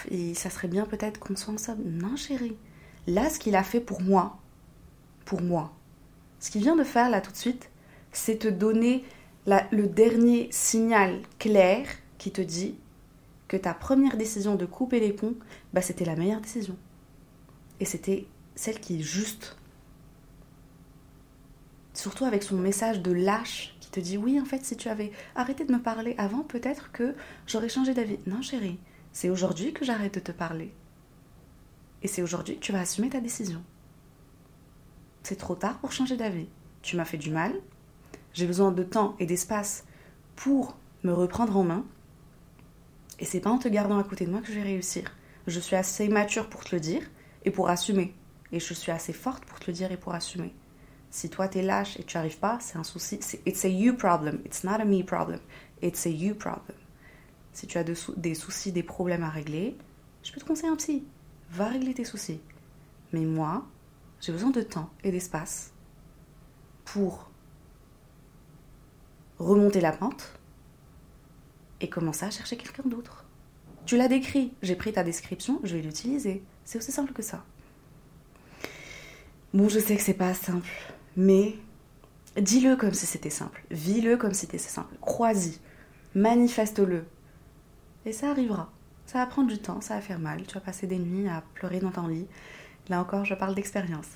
et 0.10 0.34
ça 0.34 0.50
serait 0.50 0.68
bien 0.68 0.86
peut-être 0.86 1.20
qu'on 1.20 1.36
soit 1.36 1.54
ensemble. 1.54 1.84
Non, 1.86 2.16
chérie. 2.16 2.58
Là, 3.08 3.30
ce 3.30 3.40
qu'il 3.40 3.56
a 3.56 3.64
fait 3.64 3.80
pour 3.80 4.02
moi, 4.02 4.38
pour 5.26 5.42
moi, 5.42 5.74
ce 6.40 6.52
qu'il 6.52 6.62
vient 6.62 6.76
de 6.76 6.84
faire 6.84 7.10
là 7.10 7.22
tout 7.22 7.32
de 7.32 7.38
suite, 7.38 7.70
c'est 8.12 8.40
te 8.40 8.48
donner 8.48 9.04
le 9.46 9.88
dernier 9.88 10.50
signal 10.52 11.22
clair 11.40 11.88
qui 12.18 12.32
te 12.32 12.42
dit 12.42 12.76
que 13.48 13.58
ta 13.58 13.74
première 13.74 14.18
décision 14.18 14.56
de 14.56 14.66
couper 14.66 15.00
les 15.00 15.14
ponts, 15.14 15.36
bah, 15.74 15.82
c'était 15.82 16.06
la 16.06 16.16
meilleure 16.16 16.42
décision. 16.42 16.78
Et 17.80 17.86
c'était 17.86 18.28
celle 18.56 18.80
qui 18.80 19.00
est 19.00 19.04
juste. 19.04 19.58
Surtout 21.94 22.26
avec 22.26 22.44
son 22.44 22.56
message 22.56 23.02
de 23.02 23.12
lâche 23.12 23.76
qui 23.82 23.90
te 23.90 24.00
dit 24.00 24.18
oui, 24.18 24.40
en 24.40 24.46
fait, 24.46 24.64
si 24.64 24.78
tu 24.78 24.88
avais 24.88 25.12
arrêté 25.36 25.66
de 25.66 25.74
me 25.74 25.82
parler 25.82 26.16
avant, 26.18 26.44
peut-être 26.44 26.92
que 26.92 27.16
j'aurais 27.48 27.70
changé 27.70 27.94
d'avis. 27.94 28.20
Non, 28.26 28.42
chérie, 28.42 28.80
c'est 29.14 29.30
aujourd'hui 29.30 29.74
que 29.74 29.86
j'arrête 29.86 30.16
de 30.16 30.20
te 30.20 30.32
parler. 30.32 30.74
Et 32.04 32.08
c'est 32.08 32.22
aujourd'hui 32.22 32.56
que 32.56 32.62
tu 32.62 32.72
vas 32.72 32.80
assumer 32.80 33.10
ta 33.10 33.20
décision. 33.20 33.64
C'est 35.24 35.36
trop 35.36 35.56
tard 35.56 35.78
pour 35.80 35.92
changer 35.92 36.18
d'avis. 36.18 36.48
Tu 36.82 36.96
m'as 36.96 37.06
fait 37.06 37.18
du 37.18 37.30
mal. 37.30 37.54
J'ai 38.34 38.48
besoin 38.48 38.72
de 38.72 38.84
temps 38.84 39.16
et 39.20 39.26
d'espace 39.26 39.86
pour 40.36 40.78
me 41.04 41.14
reprendre 41.14 41.58
en 41.58 41.64
main. 41.64 41.86
Et 43.20 43.26
c'est 43.26 43.40
pas 43.40 43.52
en 43.52 43.60
te 43.60 43.68
gardant 43.68 44.00
à 44.00 44.04
côté 44.04 44.26
de 44.26 44.32
moi 44.32 44.42
que 44.42 44.48
je 44.48 44.54
vais 44.54 44.64
réussir. 44.64 45.16
Je 45.48 45.60
suis 45.60 45.76
assez 45.76 46.08
mature 46.08 46.50
pour 46.50 46.64
te 46.64 46.76
le 46.76 46.82
dire 46.82 47.04
et 47.46 47.52
pour 47.52 47.70
assumer. 47.70 48.16
Et 48.52 48.60
je 48.60 48.74
suis 48.74 48.92
assez 48.92 49.14
forte 49.14 49.46
pour 49.46 49.60
te 49.60 49.68
le 49.68 49.74
dire 49.74 49.92
et 49.92 49.98
pour 49.98 50.14
assumer. 50.14 50.54
Si 51.12 51.30
toi 51.30 51.48
t'es 51.48 51.62
lâche 51.62 52.00
et 52.00 52.04
tu 52.04 52.18
arrives 52.18 52.40
pas, 52.40 52.58
c'est 52.62 52.78
un 52.78 52.84
souci. 52.84 53.20
It's 53.46 53.66
a 53.66 53.68
you 53.68 53.96
problem. 53.96 54.40
It's 54.46 54.64
not 54.64 54.80
a 54.80 54.86
me 54.86 55.04
problem. 55.04 55.40
It's 55.82 56.06
a 56.06 56.10
you 56.10 56.34
problem. 56.34 56.78
Si 57.54 57.68
tu 57.68 57.78
as 57.78 57.84
des 57.84 58.36
soucis, 58.36 58.72
des 58.72 58.84
problèmes 58.84 59.24
à 59.24 59.30
régler, 59.30 59.78
je 60.24 60.32
peux 60.32 60.40
te 60.40 60.46
conseiller 60.46 60.70
un 60.70 60.76
psy. 60.76 61.04
Va 61.52 61.68
régler 61.68 61.94
tes 61.94 62.06
soucis. 62.06 62.40
Mais 63.12 63.22
moi, 63.22 63.68
j'ai 64.22 64.32
besoin 64.32 64.52
de 64.52 64.62
temps 64.62 64.90
et 65.04 65.12
d'espace 65.12 65.74
pour 66.86 67.30
remonter 69.40 69.82
la 69.82 69.92
pente 69.92 70.40
et 71.82 71.90
commencer 71.90 72.26
à 72.26 72.32
chercher 72.32 72.58
quelqu'un 72.58 72.88
d'autre. 72.88 73.26
Tu 73.86 73.98
l'as 73.98 74.08
décrit, 74.08 74.54
j'ai 74.62 74.76
pris 74.76 74.94
ta 74.94 75.04
description, 75.04 75.60
je 75.64 75.76
vais 75.76 75.82
l'utiliser. 75.82 76.44
C'est 76.64 76.78
aussi 76.78 76.92
simple 76.92 77.14
que 77.14 77.24
ça. 77.24 77.44
Bon, 79.54 79.68
je 79.68 79.80
sais 79.80 79.98
que 79.98 80.02
c'est 80.02 80.14
pas 80.14 80.34
simple, 80.34 80.70
mais 81.18 81.56
dis-le 82.38 82.76
comme 82.78 82.94
si 82.94 83.06
c'était 83.06 83.32
simple. 83.32 83.66
Vis-le 83.72 84.16
comme 84.16 84.34
si 84.34 84.42
c'était 84.42 84.58
simple. 84.58 84.96
Crois-y. 85.02 85.58
Manifeste-le. 86.16 87.06
Et 88.06 88.14
ça 88.14 88.32
arrivera. 88.32 88.72
Ça 89.06 89.20
va 89.20 89.26
prendre 89.26 89.50
du 89.50 89.60
temps, 89.60 89.82
ça 89.82 89.96
va 89.96 90.02
faire 90.02 90.20
mal. 90.20 90.44
Tu 90.48 90.54
vas 90.54 90.62
passer 90.62 90.88
des 90.88 90.98
nuits 90.98 91.28
à 91.28 91.44
pleurer 91.54 91.80
dans 91.80 91.92
ton 91.92 92.08
lit. 92.08 92.28
Là 92.90 93.02
encore, 93.02 93.26
je 93.26 93.36
parle 93.36 93.56
d'expérience. 93.56 94.08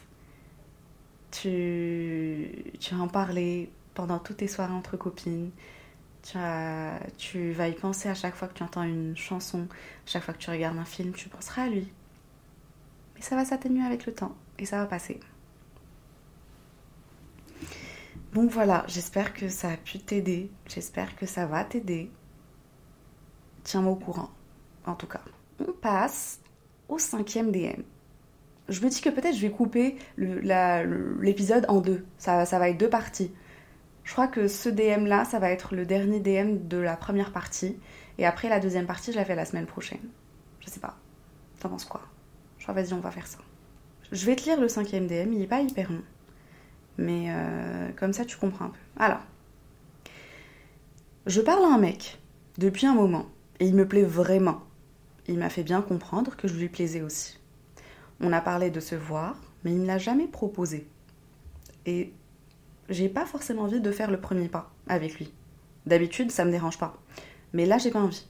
Tu, 1.31 2.71
tu 2.79 2.95
vas 2.95 3.01
en 3.01 3.07
parler 3.07 3.69
pendant 3.93 4.19
toutes 4.19 4.37
tes 4.37 4.47
soirées 4.47 4.73
entre 4.73 4.97
copines. 4.97 5.51
Tu, 6.23 6.37
tu 7.17 7.51
vas 7.51 7.67
y 7.67 7.73
penser 7.73 8.09
à 8.09 8.15
chaque 8.15 8.35
fois 8.35 8.47
que 8.47 8.53
tu 8.55 8.63
entends 8.63 8.83
une 8.83 9.15
chanson, 9.15 9.67
chaque 10.05 10.23
fois 10.23 10.33
que 10.33 10.39
tu 10.39 10.49
regardes 10.49 10.77
un 10.77 10.85
film, 10.85 11.13
tu 11.13 11.29
penseras 11.29 11.63
à 11.63 11.69
lui. 11.69 11.91
Mais 13.15 13.21
ça 13.21 13.35
va 13.35 13.45
s'atténuer 13.45 13.85
avec 13.85 14.05
le 14.05 14.13
temps 14.13 14.35
et 14.57 14.65
ça 14.65 14.77
va 14.77 14.85
passer. 14.85 15.19
Bon 18.33 18.47
voilà, 18.47 18.83
j'espère 18.87 19.33
que 19.33 19.47
ça 19.47 19.69
a 19.69 19.77
pu 19.77 19.99
t'aider, 19.99 20.49
j'espère 20.67 21.15
que 21.15 21.25
ça 21.25 21.45
va 21.45 21.63
t'aider. 21.63 22.11
Tiens-moi 23.65 23.93
au 23.93 23.95
courant, 23.95 24.29
en 24.85 24.93
tout 24.93 25.07
cas. 25.07 25.21
On 25.59 25.71
passe 25.71 26.39
au 26.87 26.99
cinquième 26.99 27.51
DM. 27.51 27.81
Je 28.69 28.81
me 28.81 28.89
dis 28.89 29.01
que 29.01 29.09
peut-être 29.09 29.35
je 29.35 29.41
vais 29.41 29.49
couper 29.49 29.97
l'épisode 30.17 31.65
en 31.67 31.81
deux. 31.81 32.05
Ça, 32.19 32.45
va 32.45 32.69
être 32.69 32.77
deux 32.77 32.89
parties. 32.89 33.33
Je 34.03 34.11
crois 34.11 34.27
que 34.27 34.47
ce 34.47 34.69
DM 34.69 35.07
là, 35.07 35.25
ça 35.25 35.39
va 35.39 35.49
être 35.49 35.73
le 35.73 35.83
dernier 35.87 36.19
DM 36.19 36.67
de 36.67 36.77
la 36.77 36.95
première 36.95 37.31
partie. 37.31 37.79
Et 38.19 38.25
après, 38.27 38.49
la 38.49 38.59
deuxième 38.59 38.85
partie, 38.85 39.11
je 39.11 39.17
la 39.17 39.25
fais 39.25 39.35
la 39.35 39.45
semaine 39.45 39.65
prochaine. 39.65 40.09
Je 40.59 40.69
sais 40.69 40.79
pas. 40.79 40.95
T'en 41.59 41.69
penses 41.69 41.85
quoi? 41.85 42.01
Je 42.59 42.63
crois, 42.65 42.75
vas-y, 42.75 42.93
on 42.93 42.99
va 42.99 43.09
faire 43.09 43.25
ça. 43.25 43.39
Je 44.11 44.25
vais 44.27 44.35
te 44.35 44.43
lire 44.43 44.61
le 44.61 44.67
cinquième 44.67 45.07
DM, 45.07 45.33
il 45.33 45.41
est 45.41 45.47
pas 45.47 45.61
hyper 45.61 45.91
long. 45.91 46.03
Mais 46.99 47.25
euh, 47.29 47.89
comme 47.97 48.13
ça, 48.13 48.25
tu 48.25 48.37
comprends 48.37 48.65
un 48.65 48.69
peu. 48.69 48.77
Alors. 48.97 49.21
Je 51.25 51.41
parle 51.41 51.65
à 51.65 51.73
un 51.73 51.79
mec 51.79 52.19
depuis 52.59 52.85
un 52.85 52.93
moment. 52.93 53.25
Et 53.59 53.67
il 53.67 53.75
me 53.75 53.87
plaît 53.87 54.03
vraiment. 54.03 54.61
Il 55.27 55.37
m'a 55.37 55.49
fait 55.49 55.63
bien 55.63 55.81
comprendre 55.81 56.35
que 56.35 56.47
je 56.47 56.55
lui 56.55 56.69
plaisais 56.69 57.01
aussi. 57.01 57.39
On 58.19 58.31
a 58.31 58.41
parlé 58.41 58.69
de 58.69 58.79
se 58.79 58.95
voir, 58.95 59.35
mais 59.63 59.71
il 59.71 59.81
ne 59.81 59.87
l'a 59.87 59.97
jamais 59.97 60.27
proposé. 60.27 60.87
Et 61.85 62.13
j'ai 62.89 63.09
pas 63.09 63.25
forcément 63.25 63.63
envie 63.63 63.81
de 63.81 63.91
faire 63.91 64.11
le 64.11 64.19
premier 64.19 64.47
pas 64.47 64.71
avec 64.87 65.17
lui. 65.17 65.33
D'habitude, 65.85 66.31
ça 66.31 66.45
me 66.45 66.51
dérange 66.51 66.77
pas. 66.77 67.01
Mais 67.53 67.65
là, 67.65 67.77
j'ai 67.77 67.91
pas 67.91 68.01
envie. 68.01 68.27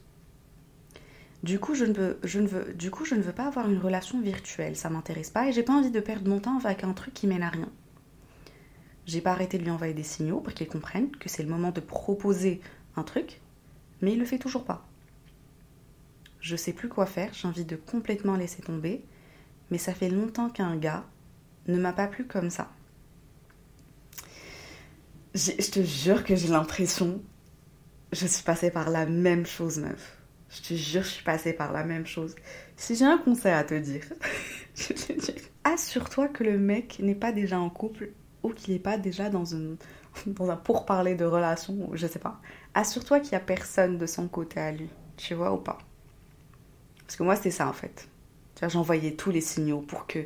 Du 1.43 1.59
coup, 1.59 1.75
je 1.75 1.85
ne 1.85 2.47
veux, 2.47 3.31
pas 3.31 3.45
avoir 3.45 3.69
une 3.69 3.77
relation 3.77 4.19
virtuelle, 4.19 4.75
ça 4.75 4.89
m'intéresse 4.89 5.29
pas 5.29 5.47
et 5.47 5.51
j'ai 5.51 5.61
pas 5.61 5.73
envie 5.73 5.91
de 5.91 5.99
perdre 5.99 6.27
mon 6.27 6.39
temps 6.39 6.57
avec 6.57 6.83
un 6.83 6.93
truc 6.93 7.13
qui 7.13 7.27
mène 7.27 7.43
à 7.43 7.49
rien. 7.49 7.69
J'ai 9.05 9.21
pas 9.21 9.31
arrêté 9.31 9.59
de 9.59 9.63
lui 9.63 9.69
envoyer 9.69 9.93
des 9.93 10.01
signaux 10.01 10.39
pour 10.39 10.53
qu'il 10.53 10.67
comprenne 10.67 11.11
que 11.11 11.29
c'est 11.29 11.43
le 11.43 11.49
moment 11.49 11.69
de 11.69 11.81
proposer 11.81 12.61
un 12.95 13.03
truc, 13.03 13.41
mais 14.01 14.13
il 14.13 14.19
le 14.19 14.25
fait 14.25 14.39
toujours 14.39 14.65
pas. 14.65 14.87
Je 16.45 16.55
sais 16.55 16.73
plus 16.73 16.89
quoi 16.89 17.07
faire, 17.07 17.33
j'ai 17.33 17.47
envie 17.47 17.65
de 17.65 17.75
complètement 17.75 18.35
laisser 18.35 18.61
tomber, 18.61 19.03
mais 19.71 19.79
ça 19.79 19.95
fait 19.95 20.09
longtemps 20.09 20.51
qu'un 20.51 20.75
gars 20.75 21.03
ne 21.65 21.79
m'a 21.79 21.91
pas 21.91 22.05
plu 22.05 22.27
comme 22.27 22.51
ça. 22.51 22.69
Je 25.33 25.71
te 25.71 25.81
jure 25.81 26.23
que 26.23 26.35
j'ai 26.35 26.49
l'impression. 26.49 27.19
Je 28.11 28.27
suis 28.27 28.43
passée 28.43 28.69
par 28.69 28.91
la 28.91 29.07
même 29.07 29.47
chose, 29.47 29.79
meuf. 29.79 30.21
Je 30.51 30.61
te 30.61 30.73
jure, 30.75 31.01
je 31.01 31.07
suis 31.07 31.23
passée 31.23 31.51
par 31.51 31.73
la 31.73 31.83
même 31.83 32.05
chose. 32.05 32.35
Si 32.75 32.95
j'ai 32.95 33.05
un 33.05 33.17
conseil 33.17 33.53
à 33.53 33.63
te 33.63 33.73
dire, 33.73 34.03
je 34.75 34.93
te 34.93 35.13
dire 35.13 35.41
assure-toi 35.63 36.27
que 36.27 36.43
le 36.43 36.59
mec 36.59 36.99
n'est 36.99 37.15
pas 37.15 37.31
déjà 37.31 37.59
en 37.59 37.71
couple 37.71 38.11
ou 38.43 38.49
qu'il 38.49 38.75
n'est 38.75 38.79
pas 38.79 38.99
déjà 38.99 39.31
dans, 39.31 39.45
dans 40.27 40.49
un 40.51 40.57
pourparler 40.57 41.15
de 41.15 41.25
relation, 41.25 41.89
je 41.93 42.05
sais 42.05 42.19
pas. 42.19 42.39
Assure-toi 42.75 43.19
qu'il 43.19 43.31
n'y 43.31 43.37
a 43.37 43.39
personne 43.39 43.97
de 43.97 44.05
son 44.05 44.27
côté 44.27 44.59
à 44.59 44.71
lui, 44.71 44.89
tu 45.17 45.33
vois 45.33 45.51
ou 45.51 45.57
pas? 45.57 45.79
Parce 47.05 47.17
que 47.17 47.23
moi, 47.23 47.35
c'est 47.35 47.51
ça 47.51 47.67
en 47.67 47.73
fait. 47.73 48.07
J'envoyais 48.61 49.11
tous 49.11 49.31
les 49.31 49.41
signaux 49.41 49.81
pour 49.81 50.07
que 50.07 50.25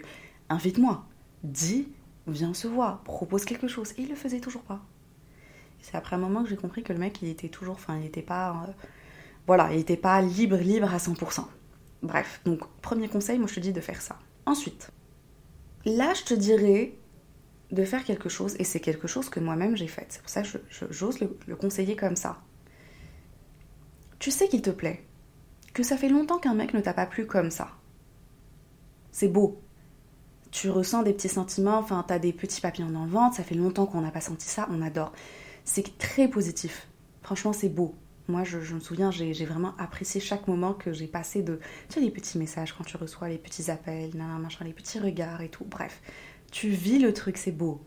invite-moi, 0.49 1.03
dis, 1.43 1.87
viens 2.27 2.53
se 2.53 2.67
voir, 2.67 3.01
propose 3.03 3.45
quelque 3.45 3.67
chose. 3.67 3.91
Et 3.97 4.03
il 4.03 4.09
le 4.09 4.15
faisait 4.15 4.39
toujours 4.39 4.61
pas. 4.61 4.81
C'est 5.81 5.95
après 5.95 6.15
un 6.15 6.19
moment 6.19 6.43
que 6.43 6.49
j'ai 6.49 6.57
compris 6.57 6.83
que 6.83 6.93
le 6.93 6.99
mec, 6.99 7.21
il 7.21 7.29
était 7.29 7.49
toujours, 7.49 7.75
enfin, 7.75 7.97
il 7.97 8.05
était 8.05 8.21
pas, 8.21 8.51
euh, 8.51 8.71
voilà, 9.47 9.71
il 9.71 9.77
n'était 9.77 9.97
pas 9.97 10.21
libre, 10.21 10.57
libre 10.57 10.93
à 10.93 10.97
100%. 10.97 11.45
Bref, 12.03 12.41
donc 12.45 12.65
premier 12.81 13.09
conseil, 13.09 13.39
moi 13.39 13.47
je 13.47 13.55
te 13.55 13.59
dis 13.59 13.73
de 13.73 13.81
faire 13.81 14.01
ça. 14.01 14.17
Ensuite, 14.45 14.91
là, 15.85 16.13
je 16.13 16.23
te 16.23 16.33
dirais 16.33 16.93
de 17.71 17.83
faire 17.83 18.03
quelque 18.03 18.29
chose, 18.29 18.55
et 18.59 18.63
c'est 18.63 18.79
quelque 18.79 19.07
chose 19.07 19.29
que 19.29 19.39
moi-même 19.39 19.75
j'ai 19.75 19.87
fait. 19.87 20.05
C'est 20.09 20.21
pour 20.21 20.29
ça 20.29 20.43
que 20.43 20.59
j'ose 20.91 21.19
le 21.19 21.55
conseiller 21.55 21.95
comme 21.95 22.15
ça. 22.15 22.39
Tu 24.17 24.31
sais 24.31 24.47
qu'il 24.49 24.61
te 24.61 24.69
plaît, 24.69 25.05
que 25.73 25.83
ça 25.83 25.97
fait 25.97 26.09
longtemps 26.09 26.39
qu'un 26.39 26.53
mec 26.53 26.73
ne 26.73 26.81
t'a 26.81 26.93
pas 26.93 27.05
plu 27.05 27.25
comme 27.25 27.51
ça. 27.51 27.69
C'est 29.11 29.27
beau. 29.27 29.61
Tu 30.51 30.69
ressens 30.69 31.03
des 31.03 31.13
petits 31.13 31.29
sentiments, 31.29 31.77
enfin, 31.77 32.03
t'as 32.07 32.19
des 32.19 32.33
petits 32.33 32.61
papillons 32.61 32.89
dans 32.89 33.05
le 33.05 33.11
ventre, 33.11 33.35
ça 33.35 33.43
fait 33.43 33.55
longtemps 33.55 33.85
qu'on 33.85 34.01
n'a 34.01 34.11
pas 34.11 34.21
senti 34.21 34.47
ça, 34.47 34.67
on 34.71 34.81
adore 34.81 35.11
c'est 35.69 35.97
très 35.99 36.27
positif. 36.27 36.87
Franchement, 37.21 37.53
c'est 37.53 37.69
beau. 37.69 37.93
Moi, 38.27 38.43
je, 38.43 38.57
me 38.73 38.79
souviens, 38.79 39.11
j'ai 39.11 39.45
vraiment 39.45 39.73
apprécié 39.77 40.19
chaque 40.19 40.47
moment 40.47 40.73
que 40.73 40.93
j'ai 40.93 41.07
passé 41.07 41.43
de. 41.43 41.59
Tu 41.87 41.95
sais, 41.95 41.99
les 41.99 42.11
petits 42.11 42.37
messages 42.37 42.73
quand 42.73 42.83
tu 42.83 42.97
reçois 42.97 43.29
les 43.29 43.37
petits 43.37 43.69
appels, 43.69 44.15
machin, 44.15 44.65
les 44.65 44.73
petits 44.73 44.99
regards 44.99 45.41
et 45.41 45.49
tout. 45.49 45.65
Bref, 45.65 46.01
tu 46.51 46.69
vis 46.69 46.99
le 46.99 47.13
truc, 47.13 47.37
c'est 47.37 47.51
beau. 47.51 47.81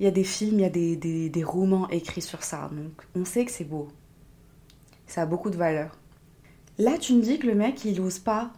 Il 0.00 0.04
y 0.04 0.06
a 0.06 0.10
des 0.10 0.24
films, 0.24 0.60
il 0.60 0.62
y 0.62 0.64
a 0.64 0.70
des, 0.70 0.96
des 1.28 1.44
romans 1.44 1.88
écrits 1.88 2.22
sur 2.22 2.42
ça. 2.42 2.70
Donc, 2.72 3.02
on 3.14 3.24
sait 3.24 3.44
que 3.44 3.50
c'est 3.50 3.64
beau. 3.64 3.88
Ça 5.06 5.22
a 5.22 5.26
beaucoup 5.26 5.50
de 5.50 5.56
valeur. 5.56 5.96
Là, 6.78 6.98
tu 6.98 7.14
me 7.14 7.22
dis 7.22 7.38
que 7.38 7.46
le 7.46 7.54
mec, 7.54 7.84
il 7.84 8.00
ose 8.00 8.18
pas 8.18 8.52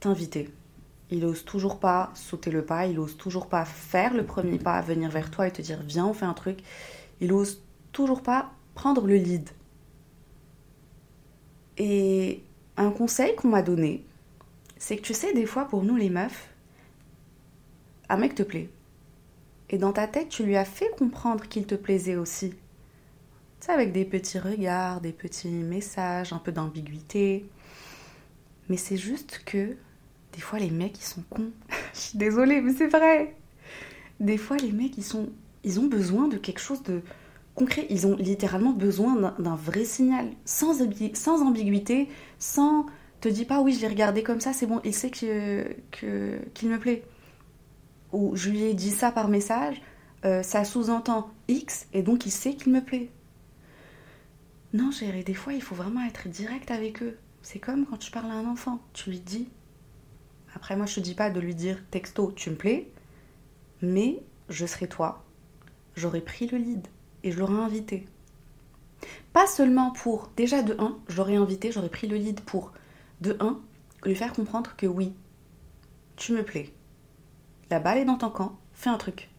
t'inviter. 0.00 0.50
Il 1.10 1.24
ose 1.24 1.44
toujours 1.44 1.78
pas 1.78 2.10
sauter 2.14 2.50
le 2.50 2.64
pas, 2.64 2.86
il 2.86 2.98
ose 2.98 3.16
toujours 3.16 3.48
pas 3.48 3.64
faire 3.64 4.14
le 4.14 4.24
premier 4.24 4.58
pas, 4.58 4.80
venir 4.80 5.10
vers 5.10 5.30
toi 5.30 5.46
et 5.46 5.52
te 5.52 5.62
dire 5.62 5.80
viens, 5.84 6.06
on 6.06 6.12
fait 6.12 6.24
un 6.24 6.34
truc 6.34 6.58
il 7.20 7.32
ose 7.32 7.62
toujours 7.92 8.22
pas 8.22 8.52
prendre 8.74 9.06
le 9.06 9.16
lead. 9.16 9.48
Et 11.78 12.42
un 12.76 12.90
conseil 12.90 13.34
qu'on 13.36 13.48
m'a 13.48 13.62
donné, 13.62 14.04
c'est 14.78 14.96
que 14.96 15.02
tu 15.02 15.14
sais, 15.14 15.32
des 15.32 15.46
fois 15.46 15.66
pour 15.66 15.82
nous 15.82 15.96
les 15.96 16.10
meufs, 16.10 16.48
un 18.08 18.16
mec 18.16 18.34
te 18.34 18.42
plaît. 18.42 18.70
Et 19.68 19.78
dans 19.78 19.92
ta 19.92 20.06
tête, 20.06 20.28
tu 20.28 20.44
lui 20.44 20.56
as 20.56 20.64
fait 20.64 20.90
comprendre 20.90 21.48
qu'il 21.48 21.66
te 21.66 21.74
plaisait 21.74 22.16
aussi. 22.16 22.50
Tu 22.50 23.66
sais, 23.66 23.72
avec 23.72 23.92
des 23.92 24.04
petits 24.04 24.38
regards, 24.38 25.00
des 25.00 25.12
petits 25.12 25.48
messages, 25.48 26.32
un 26.32 26.38
peu 26.38 26.52
d'ambiguïté. 26.52 27.46
Mais 28.68 28.76
c'est 28.76 28.96
juste 28.96 29.42
que 29.44 29.76
des 30.32 30.40
fois 30.40 30.58
les 30.58 30.70
mecs 30.70 30.98
ils 30.98 31.04
sont 31.04 31.22
cons. 31.30 31.50
Je 31.94 31.98
suis 32.00 32.18
désolée, 32.18 32.60
mais 32.60 32.72
c'est 32.72 32.88
vrai. 32.88 33.36
Des 34.20 34.38
fois 34.38 34.56
les 34.56 34.72
mecs 34.72 34.96
ils 34.98 35.04
sont 35.04 35.30
ils 35.64 35.80
ont 35.80 35.86
besoin 35.86 36.28
de 36.28 36.36
quelque 36.36 36.60
chose 36.60 36.82
de 36.84 37.02
concret. 37.56 37.86
Ils 37.90 38.06
ont 38.06 38.14
littéralement 38.16 38.72
besoin 38.72 39.34
d'un 39.38 39.56
vrai 39.56 39.84
signal, 39.84 40.28
sans, 40.44 40.80
ambiguïté, 41.42 42.08
sans 42.38 42.86
te 43.20 43.28
dis 43.28 43.44
pas 43.44 43.60
oui, 43.60 43.72
je 43.72 43.80
l'ai 43.80 43.88
regardé 43.88 44.22
comme 44.22 44.40
ça, 44.40 44.52
c'est 44.52 44.66
bon, 44.66 44.80
il 44.84 44.94
sait 44.94 45.10
que, 45.10 45.66
qu'il 46.54 46.68
me 46.68 46.78
plaît. 46.78 47.02
Ou 48.12 48.36
je 48.36 48.50
lui 48.50 48.62
ai 48.62 48.74
dit 48.74 48.90
ça 48.90 49.10
par 49.10 49.28
message, 49.28 49.82
euh, 50.24 50.42
ça 50.42 50.64
sous-entend 50.64 51.30
X 51.48 51.88
et 51.92 52.02
donc 52.02 52.26
il 52.26 52.30
sait 52.30 52.54
qu'il 52.54 52.72
me 52.72 52.80
plaît. 52.80 53.10
Non, 54.72 54.90
chérie, 54.90 55.24
des 55.24 55.34
fois, 55.34 55.54
il 55.54 55.62
faut 55.62 55.74
vraiment 55.74 56.04
être 56.04 56.28
direct 56.28 56.70
avec 56.70 57.02
eux. 57.02 57.16
C'est 57.48 57.60
comme 57.60 57.86
quand 57.86 57.96
tu 57.96 58.10
parles 58.10 58.32
à 58.32 58.34
un 58.34 58.50
enfant, 58.50 58.80
tu 58.92 59.08
lui 59.08 59.20
dis. 59.20 59.48
Après, 60.56 60.74
moi, 60.74 60.84
je 60.86 60.96
te 60.96 61.00
dis 61.00 61.14
pas 61.14 61.30
de 61.30 61.38
lui 61.38 61.54
dire 61.54 61.80
texto, 61.92 62.32
tu 62.32 62.50
me 62.50 62.56
plais, 62.56 62.90
mais 63.80 64.20
je 64.48 64.66
serai 64.66 64.88
toi. 64.88 65.24
J'aurais 65.94 66.22
pris 66.22 66.48
le 66.48 66.58
lead 66.58 66.88
et 67.22 67.30
je 67.30 67.38
l'aurais 67.38 67.62
invité. 67.62 68.04
Pas 69.32 69.46
seulement 69.46 69.92
pour, 69.92 70.32
déjà 70.36 70.64
de 70.64 70.74
1, 70.76 70.98
je 71.06 71.16
l'aurais 71.18 71.36
invité, 71.36 71.70
j'aurais 71.70 71.88
pris 71.88 72.08
le 72.08 72.16
lead 72.16 72.40
pour, 72.40 72.72
de 73.20 73.36
1, 73.38 73.60
lui 74.04 74.16
faire 74.16 74.32
comprendre 74.32 74.74
que 74.76 74.86
oui, 74.86 75.14
tu 76.16 76.32
me 76.32 76.42
plais. 76.42 76.74
La 77.70 77.78
balle 77.78 77.98
est 77.98 78.04
dans 78.04 78.18
ton 78.18 78.30
camp, 78.30 78.58
fais 78.72 78.90
un 78.90 78.98
truc. 78.98 79.30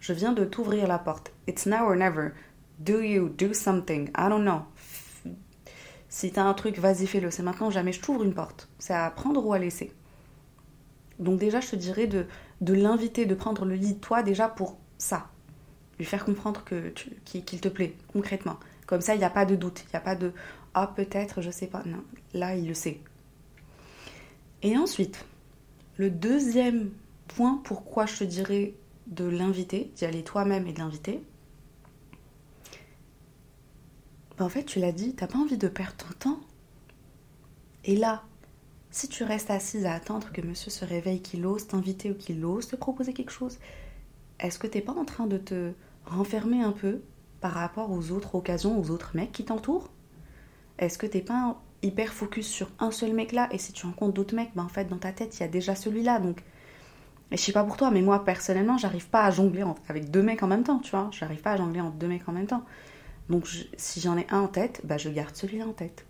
Je 0.00 0.14
viens 0.14 0.32
de 0.32 0.46
t'ouvrir 0.46 0.88
la 0.88 0.98
porte. 0.98 1.30
It's 1.46 1.66
now 1.66 1.84
or 1.84 1.94
never. 1.94 2.30
Do 2.78 3.02
you 3.02 3.28
do 3.28 3.52
something? 3.52 4.08
I 4.16 4.30
don't 4.30 4.44
know. 4.44 4.62
Si 6.12 6.30
t'as 6.30 6.42
un 6.42 6.52
truc, 6.52 6.78
vas-y, 6.78 7.06
fais-le. 7.06 7.30
C'est 7.30 7.42
maintenant 7.42 7.70
jamais. 7.70 7.90
Je 7.90 8.02
t'ouvre 8.02 8.22
une 8.22 8.34
porte. 8.34 8.68
C'est 8.78 8.92
à 8.92 9.10
prendre 9.10 9.46
ou 9.46 9.54
à 9.54 9.58
laisser. 9.58 9.94
Donc 11.18 11.40
déjà, 11.40 11.62
je 11.62 11.70
te 11.70 11.76
dirais 11.76 12.06
de, 12.06 12.26
de 12.60 12.74
l'inviter, 12.74 13.24
de 13.24 13.34
prendre 13.34 13.64
le 13.64 13.74
lead, 13.76 13.98
toi, 14.00 14.22
déjà 14.22 14.46
pour 14.46 14.76
ça. 14.98 15.28
Lui 15.98 16.04
faire 16.04 16.26
comprendre 16.26 16.64
que 16.64 16.92
qu'il 17.24 17.62
te 17.62 17.68
plaît, 17.68 17.96
concrètement. 18.12 18.58
Comme 18.84 19.00
ça, 19.00 19.14
il 19.14 19.18
n'y 19.20 19.24
a 19.24 19.30
pas 19.30 19.46
de 19.46 19.56
doute. 19.56 19.84
Il 19.86 19.88
n'y 19.92 19.96
a 19.96 20.00
pas 20.00 20.14
de 20.14 20.34
«Ah, 20.74 20.92
peut-être, 20.94 21.40
je 21.40 21.50
sais 21.50 21.66
pas». 21.66 21.82
Non, 21.86 22.04
là, 22.34 22.56
il 22.56 22.68
le 22.68 22.74
sait. 22.74 23.00
Et 24.60 24.76
ensuite, 24.76 25.24
le 25.96 26.10
deuxième 26.10 26.90
point 27.26 27.58
pourquoi 27.64 28.04
je 28.04 28.18
te 28.18 28.24
dirais 28.24 28.74
de 29.06 29.24
l'inviter, 29.24 29.90
d'y 29.96 30.04
aller 30.04 30.22
toi-même 30.22 30.66
et 30.66 30.74
de 30.74 30.78
l'inviter, 30.78 31.22
ben, 34.42 34.46
en 34.46 34.48
fait, 34.48 34.64
tu 34.64 34.80
l'as 34.80 34.90
dit, 34.90 35.14
t'as 35.14 35.28
pas 35.28 35.38
envie 35.38 35.56
de 35.56 35.68
perdre 35.68 35.94
ton 35.94 36.12
temps. 36.18 36.40
Et 37.84 37.94
là, 37.94 38.24
si 38.90 39.08
tu 39.08 39.22
restes 39.22 39.52
assise 39.52 39.86
à 39.86 39.94
attendre 39.94 40.32
que 40.32 40.40
monsieur 40.40 40.70
se 40.70 40.84
réveille, 40.84 41.22
qu'il 41.22 41.46
ose 41.46 41.68
t'inviter 41.68 42.10
ou 42.10 42.14
qu'il 42.14 42.44
ose 42.44 42.66
te 42.66 42.74
proposer 42.74 43.12
quelque 43.12 43.30
chose, 43.30 43.58
est-ce 44.40 44.58
que 44.58 44.66
t'es 44.66 44.80
pas 44.80 44.94
en 44.94 45.04
train 45.04 45.28
de 45.28 45.38
te 45.38 45.70
renfermer 46.06 46.60
un 46.60 46.72
peu 46.72 47.02
par 47.40 47.52
rapport 47.52 47.92
aux 47.92 48.10
autres 48.10 48.34
occasions, 48.34 48.80
aux 48.80 48.90
autres 48.90 49.12
mecs 49.14 49.30
qui 49.30 49.44
t'entourent? 49.44 49.90
Est-ce 50.78 50.98
que 50.98 51.06
t'es 51.06 51.20
pas 51.20 51.60
hyper 51.82 52.12
focus 52.12 52.48
sur 52.48 52.68
un 52.80 52.90
seul 52.90 53.12
mec 53.12 53.30
là? 53.30 53.48
Et 53.52 53.58
si 53.58 53.72
tu 53.72 53.86
rencontres 53.86 54.14
d'autres 54.14 54.34
mecs, 54.34 54.50
ben 54.56 54.64
en 54.64 54.68
fait 54.68 54.86
dans 54.86 54.98
ta 54.98 55.12
tête 55.12 55.38
il 55.38 55.40
y 55.42 55.44
a 55.44 55.48
déjà 55.48 55.76
celui-là 55.76 56.18
donc 56.18 56.42
et 57.30 57.36
je 57.36 57.42
sais 57.42 57.52
pas 57.52 57.64
pour 57.64 57.76
toi, 57.78 57.90
mais 57.90 58.02
moi 58.02 58.24
personnellement, 58.24 58.76
j'arrive 58.76 59.08
pas 59.08 59.24
à 59.24 59.30
jongler 59.30 59.64
avec 59.88 60.10
deux 60.10 60.22
mecs 60.22 60.42
en 60.42 60.48
même 60.48 60.64
temps, 60.64 60.80
tu 60.80 60.90
vois. 60.90 61.08
J'arrive 61.12 61.40
pas 61.40 61.52
à 61.52 61.56
jongler 61.56 61.80
entre 61.80 61.96
deux 61.96 62.08
mecs 62.08 62.28
en 62.28 62.32
même 62.32 62.46
temps. 62.46 62.62
Donc 63.32 63.48
si 63.78 63.98
j'en 64.02 64.18
ai 64.18 64.26
un 64.28 64.40
en 64.40 64.46
tête, 64.46 64.82
bah 64.84 64.98
je 64.98 65.08
garde 65.08 65.34
celui-là 65.34 65.66
en 65.66 65.72
tête. 65.72 66.04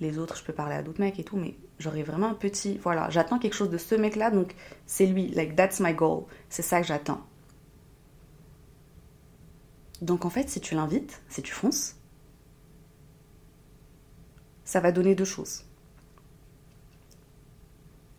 Les 0.00 0.18
autres, 0.18 0.36
je 0.36 0.42
peux 0.42 0.52
parler 0.52 0.74
à 0.74 0.82
d'autres 0.82 0.98
mecs 0.98 1.20
et 1.20 1.22
tout, 1.22 1.36
mais 1.36 1.54
j'aurais 1.78 2.02
vraiment 2.02 2.26
un 2.26 2.34
petit. 2.34 2.76
Voilà, 2.78 3.08
j'attends 3.08 3.38
quelque 3.38 3.54
chose 3.54 3.70
de 3.70 3.78
ce 3.78 3.94
mec-là, 3.94 4.32
donc 4.32 4.56
c'est 4.84 5.06
lui. 5.06 5.28
Like, 5.28 5.54
that's 5.54 5.78
my 5.78 5.94
goal. 5.94 6.24
C'est 6.48 6.62
ça 6.62 6.80
que 6.80 6.88
j'attends. 6.88 7.24
Donc 10.00 10.24
en 10.24 10.30
fait, 10.30 10.50
si 10.50 10.60
tu 10.60 10.74
l'invites, 10.74 11.22
si 11.28 11.40
tu 11.40 11.52
fonces, 11.52 11.94
ça 14.64 14.80
va 14.80 14.90
donner 14.90 15.14
deux 15.14 15.24
choses. 15.24 15.66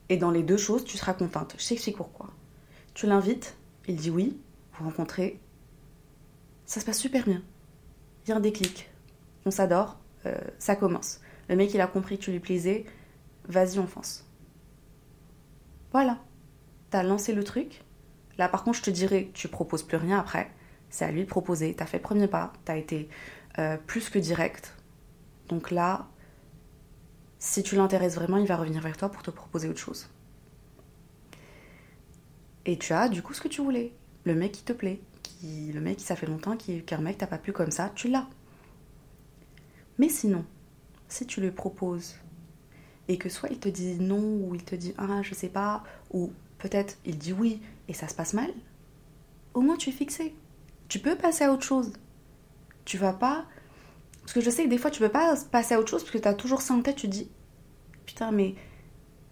Et 0.08 0.16
dans 0.16 0.32
les 0.32 0.44
deux 0.44 0.56
choses, 0.56 0.86
tu 0.86 0.98
seras 0.98 1.16
contente. 1.16 1.56
Je 1.58 1.68
t'explique 1.68 1.98
pourquoi. 1.98 2.30
Tu 2.94 3.08
l'invites, 3.08 3.58
il 3.90 3.98
dit 3.98 4.10
oui, 4.10 4.40
vous 4.72 4.86
rencontrez. 4.86 5.42
Ça 6.66 6.80
se 6.80 6.86
passe 6.86 7.00
super 7.00 7.26
bien. 7.26 7.42
Il 8.26 8.30
y 8.30 8.34
a 8.34 8.38
un 8.38 8.40
déclic. 8.40 8.90
On 9.46 9.52
s'adore, 9.52 10.00
euh, 10.26 10.36
ça 10.58 10.76
commence. 10.76 11.20
Le 11.50 11.56
mec, 11.56 11.74
il 11.74 11.82
a 11.82 11.88
compris 11.88 12.18
que 12.18 12.24
tu 12.24 12.32
lui 12.32 12.40
plaisais, 12.40 12.86
vas-y, 13.48 13.80
on 13.80 13.88
fonce. 13.88 14.26
Voilà. 15.92 16.20
T'as 16.90 17.04
lancé 17.04 17.34
le 17.34 17.44
truc. 17.44 17.84
Là, 18.38 18.48
par 18.48 18.64
contre, 18.64 18.78
je 18.78 18.84
te 18.84 18.92
dirais, 18.92 19.30
tu 19.34 19.48
proposes 19.48 19.84
plus 19.84 19.98
rien 19.98 20.20
après. 20.20 20.50
C'est 20.90 21.06
à 21.06 21.12
lui 21.12 21.24
de 21.24 21.30
proposer. 21.30 21.76
T'as 21.76 21.86
fait 21.86 21.98
le 21.98 22.04
premier 22.04 22.28
pas. 22.28 22.54
T'as 22.66 22.78
été 22.78 23.10
euh, 23.60 23.78
plus 23.78 24.10
que 24.10 24.20
direct. 24.20 24.76
Donc 25.50 25.72
là, 25.72 26.08
si 27.40 27.62
tu 27.62 27.76
l'intéresses 27.76 28.16
vraiment, 28.16 28.38
il 28.38 28.48
va 28.48 28.56
revenir 28.56 28.82
vers 28.82 28.96
toi 28.96 29.10
pour 29.10 29.22
te 29.22 29.32
proposer 29.32 29.70
autre 29.70 29.80
chose. 29.80 30.10
Et 32.66 32.78
tu 32.78 32.94
as 32.94 33.10
du 33.10 33.22
coup 33.22 33.34
ce 33.34 33.42
que 33.42 33.50
tu 33.50 33.62
voulais. 33.62 33.92
Le 34.24 34.36
mec 34.36 34.54
qui 34.54 34.64
te 34.64 34.74
plaît. 34.74 35.02
Le 35.44 35.80
mec 35.80 36.00
ça 36.00 36.16
fait 36.16 36.26
longtemps 36.26 36.58
qu'un 36.58 36.98
mec 37.00 37.18
t'a 37.18 37.28
pas 37.28 37.38
plu 37.38 37.54
comme 37.54 37.72
ça, 37.72 37.92
tu 37.96 38.08
l'as. 38.08 38.28
Mais 39.98 40.10
sinon, 40.10 40.46
si 41.08 41.26
tu 41.26 41.42
lui 41.42 41.52
proposes 41.52 42.16
et 43.08 43.18
que 43.18 43.30
soit 43.30 43.50
il 43.50 43.60
te 43.60 43.70
dit 43.70 44.00
non 44.00 44.22
ou 44.22 44.56
il 44.56 44.64
te 44.64 44.76
dit 44.76 44.94
ah 44.98 45.22
je 45.22 45.34
sais 45.34 45.50
pas 45.50 45.84
ou 46.12 46.32
peut-être 46.58 46.98
il 47.06 47.18
dit 47.18 47.34
oui 47.34 47.62
et 47.88 47.94
ça 47.94 48.08
se 48.08 48.16
passe 48.16 48.34
mal, 48.34 48.52
au 49.54 49.62
moins 49.62 49.78
tu 49.78 49.90
es 49.90 49.94
fixé. 49.94 50.34
Tu 50.88 51.00
peux 51.00 51.16
passer 51.16 51.44
à 51.44 51.52
autre 51.52 51.64
chose. 51.64 51.92
Tu 52.86 52.98
vas 52.98 53.14
pas 53.14 53.46
parce 54.24 54.34
que 54.34 54.42
je 54.42 54.50
sais 54.50 54.64
que 54.64 54.70
des 54.70 54.78
fois, 54.78 54.90
tu 54.90 55.00
peux 55.00 55.10
pas 55.10 55.36
passer 55.52 55.76
à 55.76 55.80
autre 55.80 55.90
chose 55.90 56.04
parce 56.04 56.12
que 56.12 56.30
tu 56.30 56.38
toujours 56.38 56.62
ça 56.62 56.74
en 56.74 56.82
tête. 56.82 56.96
Tu 56.96 57.08
dis, 57.08 57.30
putain, 58.06 58.32
mais 58.32 58.56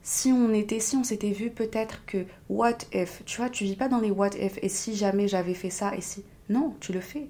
si 0.03 0.31
on 0.31 0.53
était, 0.53 0.79
si 0.79 0.95
on 0.95 1.03
s'était 1.03 1.31
vu, 1.31 1.51
peut-être 1.51 2.05
que 2.05 2.25
what 2.49 2.77
if? 2.93 3.23
Tu 3.25 3.37
vois, 3.37 3.49
tu 3.49 3.63
vis 3.63 3.75
pas 3.75 3.87
dans 3.87 3.99
les 3.99 4.11
what 4.11 4.31
if. 4.39 4.57
Et 4.61 4.69
si 4.69 4.95
jamais 4.95 5.27
j'avais 5.27 5.53
fait 5.53 5.69
ça, 5.69 5.95
et 5.95 6.01
si. 6.01 6.23
Non, 6.49 6.75
tu 6.79 6.91
le 6.93 6.99
fais. 6.99 7.29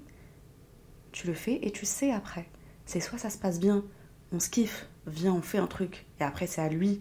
Tu 1.12 1.26
le 1.26 1.34
fais 1.34 1.58
et 1.62 1.70
tu 1.70 1.84
sais 1.84 2.12
après. 2.12 2.46
C'est 2.86 3.00
soit 3.00 3.18
ça 3.18 3.30
se 3.30 3.38
passe 3.38 3.60
bien, 3.60 3.84
on 4.32 4.40
se 4.40 4.48
kiffe, 4.48 4.88
viens, 5.06 5.34
on 5.34 5.42
fait 5.42 5.58
un 5.58 5.66
truc. 5.66 6.06
Et 6.20 6.24
après, 6.24 6.46
c'est 6.46 6.62
à 6.62 6.68
lui 6.68 7.00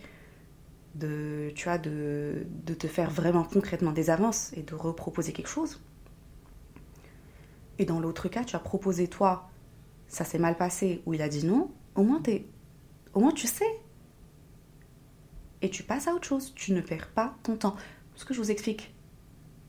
de, 0.96 1.52
tu 1.56 1.64
vois, 1.66 1.78
de, 1.78 2.46
de 2.66 2.74
te 2.74 2.88
faire 2.88 3.10
vraiment 3.10 3.44
concrètement 3.44 3.92
des 3.92 4.10
avances 4.10 4.52
et 4.54 4.64
de 4.64 4.76
reproposer 4.76 5.32
quelque 5.32 5.48
chose. 5.48 5.80
Et 7.80 7.86
dans 7.86 8.00
l'autre 8.00 8.28
cas, 8.28 8.44
tu 8.44 8.56
as 8.56 8.60
proposé 8.60 9.08
toi 9.08 9.50
ça 10.12 10.26
s'est 10.26 10.38
mal 10.38 10.58
passé 10.58 11.02
ou 11.06 11.14
il 11.14 11.22
a 11.22 11.30
dit 11.30 11.46
non, 11.46 11.72
au 11.96 12.04
moins, 12.04 12.22
es, 12.28 12.46
au 13.14 13.22
moins 13.22 13.32
tu 13.32 13.48
sais. 13.48 13.80
Et 15.62 15.70
tu 15.70 15.84
passes 15.84 16.08
à 16.08 16.14
autre 16.14 16.28
chose. 16.28 16.54
Tu 16.56 16.74
ne 16.74 16.82
perds 16.82 17.10
pas 17.10 17.36
ton 17.44 17.56
temps. 17.56 17.76
Ce 18.16 18.26
que 18.26 18.34
je 18.34 18.42
vous 18.42 18.52
explique, 18.52 18.94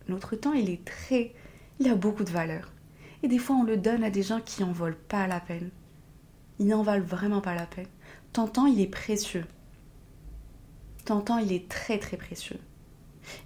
notre 0.09 0.37
temps, 0.37 0.53
il 0.53 0.71
est 0.71 0.85
très. 0.85 1.35
Il 1.79 1.89
a 1.89 1.95
beaucoup 1.95 2.25
de 2.25 2.31
valeur. 2.31 2.73
Et 3.23 3.29
des 3.29 3.39
fois, 3.39 3.57
on 3.57 3.65
le 3.65 3.77
donne 3.77 4.05
à 4.05 4.11
des 4.11 4.23
gens 4.23 4.41
qui 4.41 4.65
en 4.65 4.73
volent 4.73 4.97
pas 5.09 5.27
la 5.27 5.41
peine. 5.41 5.71
Ils 6.59 6.67
n'en 6.67 6.83
valent 6.83 7.05
vraiment 7.05 7.41
pas 7.41 7.55
la 7.55 7.67
peine. 7.67 7.87
Ton 8.33 8.47
temps, 8.47 8.67
il 8.67 8.81
est 8.81 8.87
précieux. 8.87 9.45
Ton 11.05 11.21
temps, 11.21 11.39
il 11.39 11.53
est 11.53 11.69
très 11.69 11.99
très 11.99 12.17
précieux. 12.17 12.59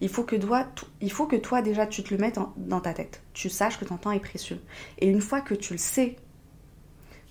Il 0.00 0.08
faut 0.08 0.24
que 0.24 0.36
toi, 0.36 0.66
il 1.00 1.10
faut 1.10 1.26
que 1.26 1.36
toi 1.36 1.62
déjà, 1.62 1.86
tu 1.86 2.02
te 2.02 2.14
le 2.14 2.20
mettes 2.20 2.38
dans 2.56 2.80
ta 2.80 2.94
tête. 2.94 3.22
Tu 3.32 3.48
saches 3.48 3.78
que 3.78 3.84
ton 3.84 3.96
temps 3.96 4.10
est 4.10 4.20
précieux. 4.20 4.60
Et 4.98 5.08
une 5.08 5.20
fois 5.20 5.40
que 5.40 5.54
tu 5.54 5.74
le 5.74 5.78
sais, 5.78 6.16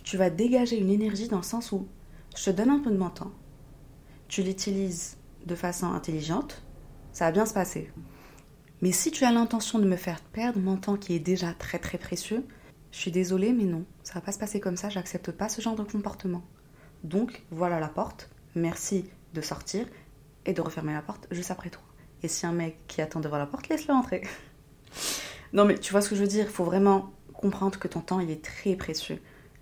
tu 0.03 0.18
vas 0.18 0.30
dégager 0.30 0.78
une 0.78 0.91
énergie 0.91 1.28
dans 1.28 1.38
le 1.38 1.43
sens 1.43 1.72
où 1.72 1.88
je 2.36 2.45
te 2.45 2.49
donne 2.51 2.70
un 2.70 2.80
peu 2.80 2.91
de 2.91 2.97
mon 2.97 3.09
temps, 3.09 3.32
tu 4.28 4.43
l'utilises 4.43 5.17
de 5.45 5.55
façon 5.55 5.91
intelligente, 5.93 6.61
ça 7.11 7.26
va 7.26 7.32
bien 7.32 7.45
se 7.45 7.53
passer. 7.53 7.91
Mais 8.82 8.91
si 8.91 9.11
tu 9.11 9.23
as 9.23 9.32
l'intention 9.32 9.80
de 9.80 9.86
me 9.86 9.95
faire 9.95 10.21
perdre 10.21 10.59
mon 10.59 10.78
temps 10.78 10.97
qui 10.97 11.13
est 11.13 11.19
déjà 11.19 11.53
très 11.53 11.80
très 11.80 11.97
précieux, 11.97 12.45
je 12.91 12.97
suis 12.97 13.11
désolée, 13.11 13.53
mais 13.53 13.63
non, 13.63 13.86
ça 14.03 14.15
va 14.15 14.21
pas 14.21 14.32
se 14.32 14.39
passer 14.39 14.59
comme 14.59 14.78
ça, 14.78 14.89
j'accepte 14.89 15.32
pas 15.32 15.49
ce 15.49 15.61
genre 15.61 15.76
de 15.76 15.84
comportement. 15.84 16.43
Donc 17.03 17.43
voilà 17.51 17.80
la 17.80 17.89
porte, 17.89 18.30
merci 18.55 19.05
de 19.34 19.41
sortir 19.41 19.86
et 20.45 20.53
de 20.53 20.61
refermer 20.61 20.93
la 20.93 21.01
porte 21.01 21.28
juste 21.32 21.51
après 21.51 21.69
toi. 21.69 21.84
Et 22.23 22.28
si 22.28 22.45
un 22.45 22.51
mec 22.51 22.78
qui 22.88 23.01
attend 23.01 23.19
devant 23.19 23.38
la 23.38 23.45
porte, 23.45 23.69
laisse-le 23.69 23.93
entrer. 23.93 24.23
non 25.53 25.65
mais 25.65 25.78
tu 25.78 25.91
vois 25.91 26.01
ce 26.01 26.09
que 26.09 26.15
je 26.15 26.21
veux 26.21 26.28
dire, 26.28 26.45
il 26.45 26.51
faut 26.51 26.63
vraiment 26.63 27.11
comprendre 27.34 27.78
que 27.78 27.88
ton 27.88 28.01
temps 28.01 28.19
il 28.19 28.32
est 28.32 28.43
très 28.43 28.76
précieux 28.76 29.19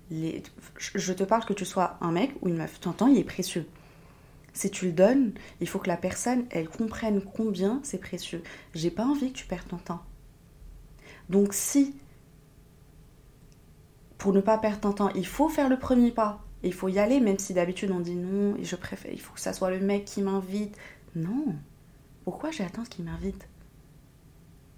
je 0.09 1.13
te 1.13 1.23
parle 1.23 1.45
que 1.45 1.53
tu 1.53 1.65
sois 1.65 1.97
un 2.01 2.11
mec 2.11 2.31
ou 2.41 2.49
une 2.49 2.57
meuf, 2.57 2.79
ton 2.79 2.91
temps 2.91 3.07
il 3.07 3.17
est 3.17 3.23
précieux. 3.23 3.65
Si 4.53 4.69
tu 4.69 4.85
le 4.85 4.91
donnes, 4.91 5.33
il 5.59 5.67
faut 5.67 5.79
que 5.79 5.87
la 5.87 5.97
personne, 5.97 6.45
elle 6.51 6.69
comprenne 6.69 7.21
combien 7.21 7.79
c'est 7.83 7.97
précieux. 7.97 8.43
J'ai 8.75 8.91
pas 8.91 9.05
envie 9.05 9.31
que 9.31 9.37
tu 9.37 9.45
perdes 9.45 9.67
ton 9.67 9.77
temps. 9.77 10.03
Donc 11.29 11.53
si, 11.53 11.95
pour 14.17 14.31
ne 14.31 14.41
pas 14.41 14.57
perdre 14.57 14.81
ton 14.81 14.93
temps, 14.93 15.09
il 15.15 15.25
faut 15.25 15.49
faire 15.49 15.69
le 15.69 15.79
premier 15.79 16.11
pas, 16.11 16.43
il 16.61 16.73
faut 16.73 16.87
y 16.87 16.99
aller, 16.99 17.19
même 17.19 17.39
si 17.39 17.53
d'habitude 17.53 17.91
on 17.91 17.99
dit 17.99 18.15
non, 18.15 18.55
je 18.61 18.75
préfère, 18.75 19.11
il 19.11 19.19
faut 19.19 19.33
que 19.33 19.39
ça 19.39 19.53
soit 19.53 19.71
le 19.71 19.79
mec 19.79 20.05
qui 20.05 20.21
m'invite. 20.21 20.77
Non. 21.15 21.55
Pourquoi 22.23 22.51
j'ai 22.51 22.63
attendu 22.63 22.89
qu'il 22.89 23.05
m'invite? 23.05 23.47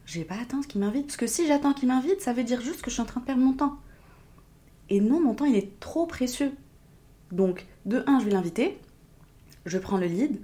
J'ai 0.05 0.23
pas 0.23 0.35
attendu 0.35 0.67
qu'il 0.67 0.81
m'invite. 0.81 1.07
Parce 1.07 1.17
que 1.17 1.27
si 1.27 1.47
j'attends 1.47 1.73
qu'il 1.73 1.87
m'invite, 1.87 2.21
ça 2.21 2.33
veut 2.33 2.43
dire 2.43 2.61
juste 2.61 2.81
que 2.81 2.89
je 2.89 2.95
suis 2.95 3.01
en 3.01 3.05
train 3.05 3.21
de 3.21 3.25
perdre 3.25 3.41
mon 3.41 3.53
temps. 3.53 3.77
Et 4.89 4.99
non, 5.01 5.19
mon 5.19 5.33
temps, 5.33 5.45
il 5.45 5.55
est 5.55 5.79
trop 5.79 6.05
précieux. 6.05 6.53
Donc, 7.31 7.65
de 7.85 8.03
un, 8.07 8.19
je 8.19 8.25
vais 8.25 8.31
l'inviter, 8.31 8.79
je 9.65 9.77
prends 9.77 9.97
le 9.97 10.07
lead, 10.07 10.41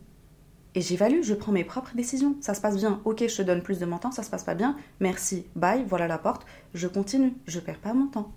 Et 0.73 0.81
j'évalue, 0.81 1.21
je 1.21 1.33
prends 1.33 1.51
mes 1.51 1.65
propres 1.65 1.95
décisions. 1.95 2.37
Ça 2.39 2.53
se 2.53 2.61
passe 2.61 2.77
bien, 2.77 3.01
ok, 3.03 3.27
je 3.27 3.35
te 3.37 3.41
donne 3.41 3.61
plus 3.61 3.79
de 3.79 3.85
mon 3.85 3.97
temps, 3.97 4.11
ça 4.11 4.23
se 4.23 4.29
passe 4.29 4.43
pas 4.45 4.55
bien, 4.55 4.77
merci, 5.01 5.45
bye, 5.55 5.83
voilà 5.85 6.07
la 6.07 6.17
porte, 6.17 6.45
je 6.73 6.87
continue, 6.87 7.33
je 7.45 7.59
perds 7.59 7.79
pas 7.79 7.93
mon 7.93 8.07
temps. 8.07 8.31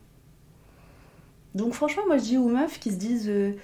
Donc 1.54 1.74
franchement, 1.74 2.02
moi 2.06 2.18
je 2.18 2.24
dis 2.24 2.38
aux 2.38 2.48
meufs 2.48 2.80
qui 2.80 2.90
se 2.90 2.96
disent 2.96 3.28
euh, 3.28 3.54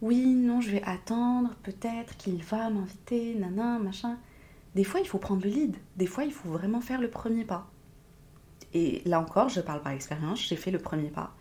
oui, 0.00 0.24
non, 0.26 0.60
je 0.60 0.70
vais 0.70 0.82
attendre, 0.84 1.54
peut-être 1.62 2.16
qu'il 2.16 2.42
va 2.42 2.70
m'inviter, 2.70 3.34
nanan, 3.34 3.82
machin. 3.82 4.18
Des 4.74 4.84
fois, 4.84 5.00
il 5.00 5.06
faut 5.06 5.18
prendre 5.18 5.42
le 5.44 5.50
lead, 5.50 5.76
des 5.96 6.06
fois, 6.06 6.24
il 6.24 6.32
faut 6.32 6.48
vraiment 6.48 6.80
faire 6.80 7.00
le 7.00 7.10
premier 7.10 7.44
pas. 7.44 7.70
Et 8.74 9.02
là 9.04 9.20
encore, 9.20 9.48
je 9.48 9.60
parle 9.60 9.82
par 9.82 9.92
expérience, 9.92 10.40
j'ai 10.46 10.56
fait 10.56 10.70
le 10.70 10.78
premier 10.78 11.10
pas 11.10 11.34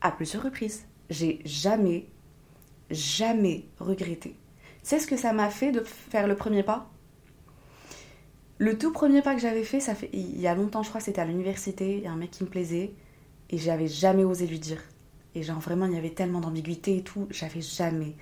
à 0.00 0.10
plusieurs 0.10 0.42
reprises. 0.42 0.86
J'ai 1.10 1.40
jamais, 1.44 2.06
jamais 2.90 3.64
regretté. 3.78 4.36
Sais 4.82 4.98
ce 4.98 5.06
que 5.06 5.16
ça 5.16 5.32
m'a 5.32 5.50
fait 5.50 5.72
de 5.72 5.80
faire 5.80 6.26
le 6.26 6.36
premier 6.36 6.62
pas 6.62 6.90
Le 8.58 8.76
tout 8.78 8.92
premier 8.92 9.22
pas 9.22 9.34
que 9.34 9.40
j'avais 9.40 9.64
fait, 9.64 9.80
ça 9.80 9.94
fait 9.94 10.10
il 10.12 10.40
y 10.40 10.46
a 10.46 10.54
longtemps, 10.54 10.82
je 10.82 10.88
crois, 10.88 11.00
c'était 11.00 11.20
à 11.20 11.24
l'université, 11.24 11.96
il 11.98 12.02
y 12.02 12.06
a 12.06 12.12
un 12.12 12.16
mec 12.16 12.30
qui 12.30 12.44
me 12.44 12.48
plaisait 12.48 12.92
et 13.50 13.58
j'avais 13.58 13.88
jamais 13.88 14.24
osé 14.24 14.46
lui 14.46 14.58
dire. 14.58 14.82
Et 15.34 15.42
genre 15.42 15.60
vraiment, 15.60 15.86
il 15.86 15.94
y 15.94 15.96
avait 15.98 16.10
tellement 16.10 16.40
d'ambiguïté 16.40 16.98
et 16.98 17.02
tout, 17.02 17.26
j'avais 17.30 17.60
jamais, 17.62 18.16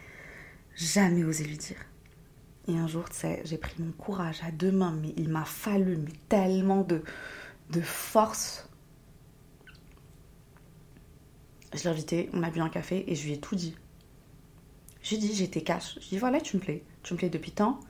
jamais 0.77 1.25
osé 1.25 1.45
lui 1.45 1.57
dire. 1.57 1.77
Et 2.69 2.77
un 2.77 2.87
jour, 2.87 3.09
tu 3.09 3.17
sais, 3.17 3.43
j'ai 3.45 3.59
pris 3.59 3.75
mon 3.83 3.93
courage 3.93 4.41
à 4.47 4.51
deux 4.53 4.71
mains, 4.73 4.97
mais 5.01 5.13
il 5.17 5.29
m'a 5.29 5.45
fallu 5.45 5.97
mais 5.97 6.13
tellement 6.29 6.83
de, 6.83 7.03
de 7.71 7.81
force. 7.81 8.69
Je 11.75 11.83
l'ai 11.85 11.89
invité, 11.89 12.31
on 12.33 12.43
a 12.43 12.51
bu 12.51 12.61
un 12.61 12.69
café 12.69 13.05
et 13.11 13.15
je 13.15 13.25
lui 13.27 13.33
ai 13.33 13.41
tout 13.41 13.57
dit. 13.57 13.75
J'ai 15.03 15.17
dit, 15.17 15.35
j'étais 15.35 15.63
cash. 15.63 15.99
Je 16.01 16.09
dit, 16.09 16.19
voilà, 16.19 16.41
tu 16.41 16.57
me 16.57 16.61
plais. 16.61 16.85
Tu 17.03 17.15
me 17.15 17.19
plais 17.19 17.31
depuis 17.31 17.53
tant. 17.53 17.81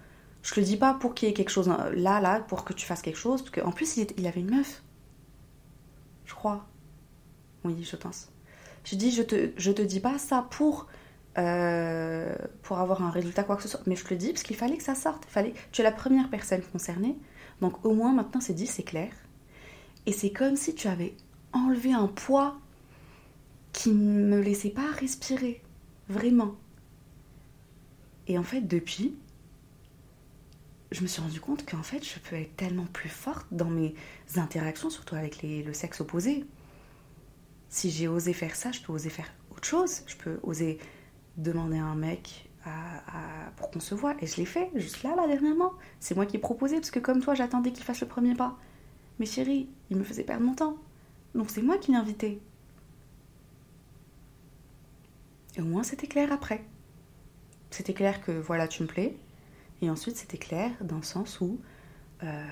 Je 0.43 0.55
te 0.55 0.61
le 0.61 0.67
dis 0.67 0.77
pas 0.77 0.95
pour 0.95 1.15
qu'il 1.15 1.29
y 1.29 1.31
ait 1.31 1.35
quelque 1.35 1.51
chose 1.51 1.69
là, 1.69 2.21
là, 2.21 2.41
pour 2.41 2.65
que 2.65 2.73
tu 2.73 2.87
fasses 2.87 3.03
quelque 3.03 3.19
chose. 3.19 3.43
Parce 3.43 3.51
qu'en 3.51 3.73
plus, 3.73 3.97
il, 3.97 4.27
avait 4.27 4.41
une 4.41 4.57
meuf. 4.57 4.83
Je 6.25 6.35
crois. 6.35 6.67
Oui, 7.65 7.83
je 7.83 7.97
pense. 7.97 8.29
Je 8.85 8.97
dis, 8.97 9.11
je 9.11 9.23
te, 9.23 9.51
je 9.57 9.73
te 9.73 9.83
dis 9.83 10.01
pas 10.01 10.19
ça 10.19 10.47
pour, 10.51 10.87
euh, 11.37 12.35
pour 12.63 12.79
avoir 12.79 13.03
un 13.03 13.11
résultat, 13.11 13.45
quoi 13.45 13.57
que 13.57 13.63
ce 13.63 13.69
soit. 13.69 13.81
Mais 13.87 13.97
je 13.97 14.05
te 14.05 14.11
le 14.11 14.17
dis 14.17 14.33
parce 14.33 14.43
qu'il 14.43 14.57
fallait 14.57 14.77
que 14.77 14.83
ça 14.83 14.95
sorte. 14.95 15.25
fallait, 15.27 15.53
tu 15.73 15.83
es 15.83 15.85
la 15.85 15.93
première 15.93 16.31
personne 16.31 16.63
concernée. 16.63 17.17
Donc 17.61 17.85
au 17.85 17.93
moins 17.93 18.13
maintenant 18.13 18.41
c'est 18.41 18.55
dit, 18.55 18.67
c'est 18.67 18.83
clair. 18.83 19.13
Et 20.07 20.13
c'est 20.13 20.31
comme 20.31 20.57
si 20.57 20.75
tu 20.75 20.89
avais 20.89 21.15
enlevé 21.53 21.93
un 21.93 22.07
poids 22.07 22.59
qui 23.73 23.91
ne 23.91 24.25
me 24.25 24.41
laissait 24.41 24.71
pas 24.71 24.91
respirer. 24.99 25.63
Vraiment. 26.09 26.57
Et 28.31 28.39
en 28.39 28.45
fait, 28.45 28.61
depuis, 28.61 29.17
je 30.93 31.03
me 31.03 31.09
suis 31.09 31.21
rendu 31.21 31.41
compte 31.41 31.69
qu'en 31.69 31.83
fait, 31.83 32.05
je 32.05 32.21
peux 32.21 32.37
être 32.37 32.55
tellement 32.55 32.87
plus 32.87 33.09
forte 33.09 33.49
dans 33.51 33.69
mes 33.69 33.93
interactions, 34.37 34.89
surtout 34.89 35.17
avec 35.17 35.43
le 35.43 35.73
sexe 35.73 36.01
opposé. 36.01 36.45
Si 37.71 37.91
j'ai 37.91 38.07
osé 38.07 38.33
faire 38.33 38.55
ça, 38.55 38.71
je 38.71 38.83
peux 38.83 38.93
oser 38.93 39.11
faire 39.11 39.33
autre 39.51 39.67
chose. 39.67 40.03
Je 40.07 40.15
peux 40.15 40.39
oser 40.45 40.79
demander 41.39 41.79
à 41.79 41.85
un 41.85 41.97
mec 41.97 42.49
pour 43.57 43.73
qu'on 43.73 43.81
se 43.81 43.97
voit. 43.97 44.15
Et 44.23 44.29
je 44.29 44.37
l'ai 44.37 44.45
fait, 44.45 44.71
juste 44.77 45.03
là, 45.03 45.17
là, 45.17 45.27
dernièrement. 45.27 45.73
C'est 45.99 46.15
moi 46.15 46.25
qui 46.25 46.37
ai 46.37 46.39
proposé, 46.39 46.77
parce 46.77 46.93
que 46.93 47.01
comme 47.01 47.21
toi, 47.21 47.35
j'attendais 47.35 47.73
qu'il 47.73 47.83
fasse 47.83 48.01
le 48.01 48.07
premier 48.07 48.37
pas. 48.37 48.57
Mais 49.19 49.27
chérie, 49.27 49.69
il 49.91 49.97
me 49.97 50.05
faisait 50.05 50.23
perdre 50.23 50.47
mon 50.47 50.55
temps. 50.55 50.77
Donc 51.35 51.51
c'est 51.51 51.63
moi 51.63 51.79
qui 51.79 51.91
l'ai 51.91 51.97
invité. 51.99 52.41
Et 55.57 55.63
au 55.63 55.65
moins, 55.65 55.83
c'était 55.83 56.07
clair 56.07 56.31
après 56.31 56.65
c'était 57.71 57.95
clair 57.95 58.23
que 58.23 58.33
voilà, 58.33 58.69
tu 58.69 58.83
me 58.83 58.89
plais. 58.89 59.17
Et 59.83 59.91
ensuite, 59.91 60.17
c'était 60.17 60.39
clair 60.39 60.73
dans 60.81 60.97
le 60.97 61.03
sens 61.03 61.41
où 61.41 61.59
euh, 62.23 62.45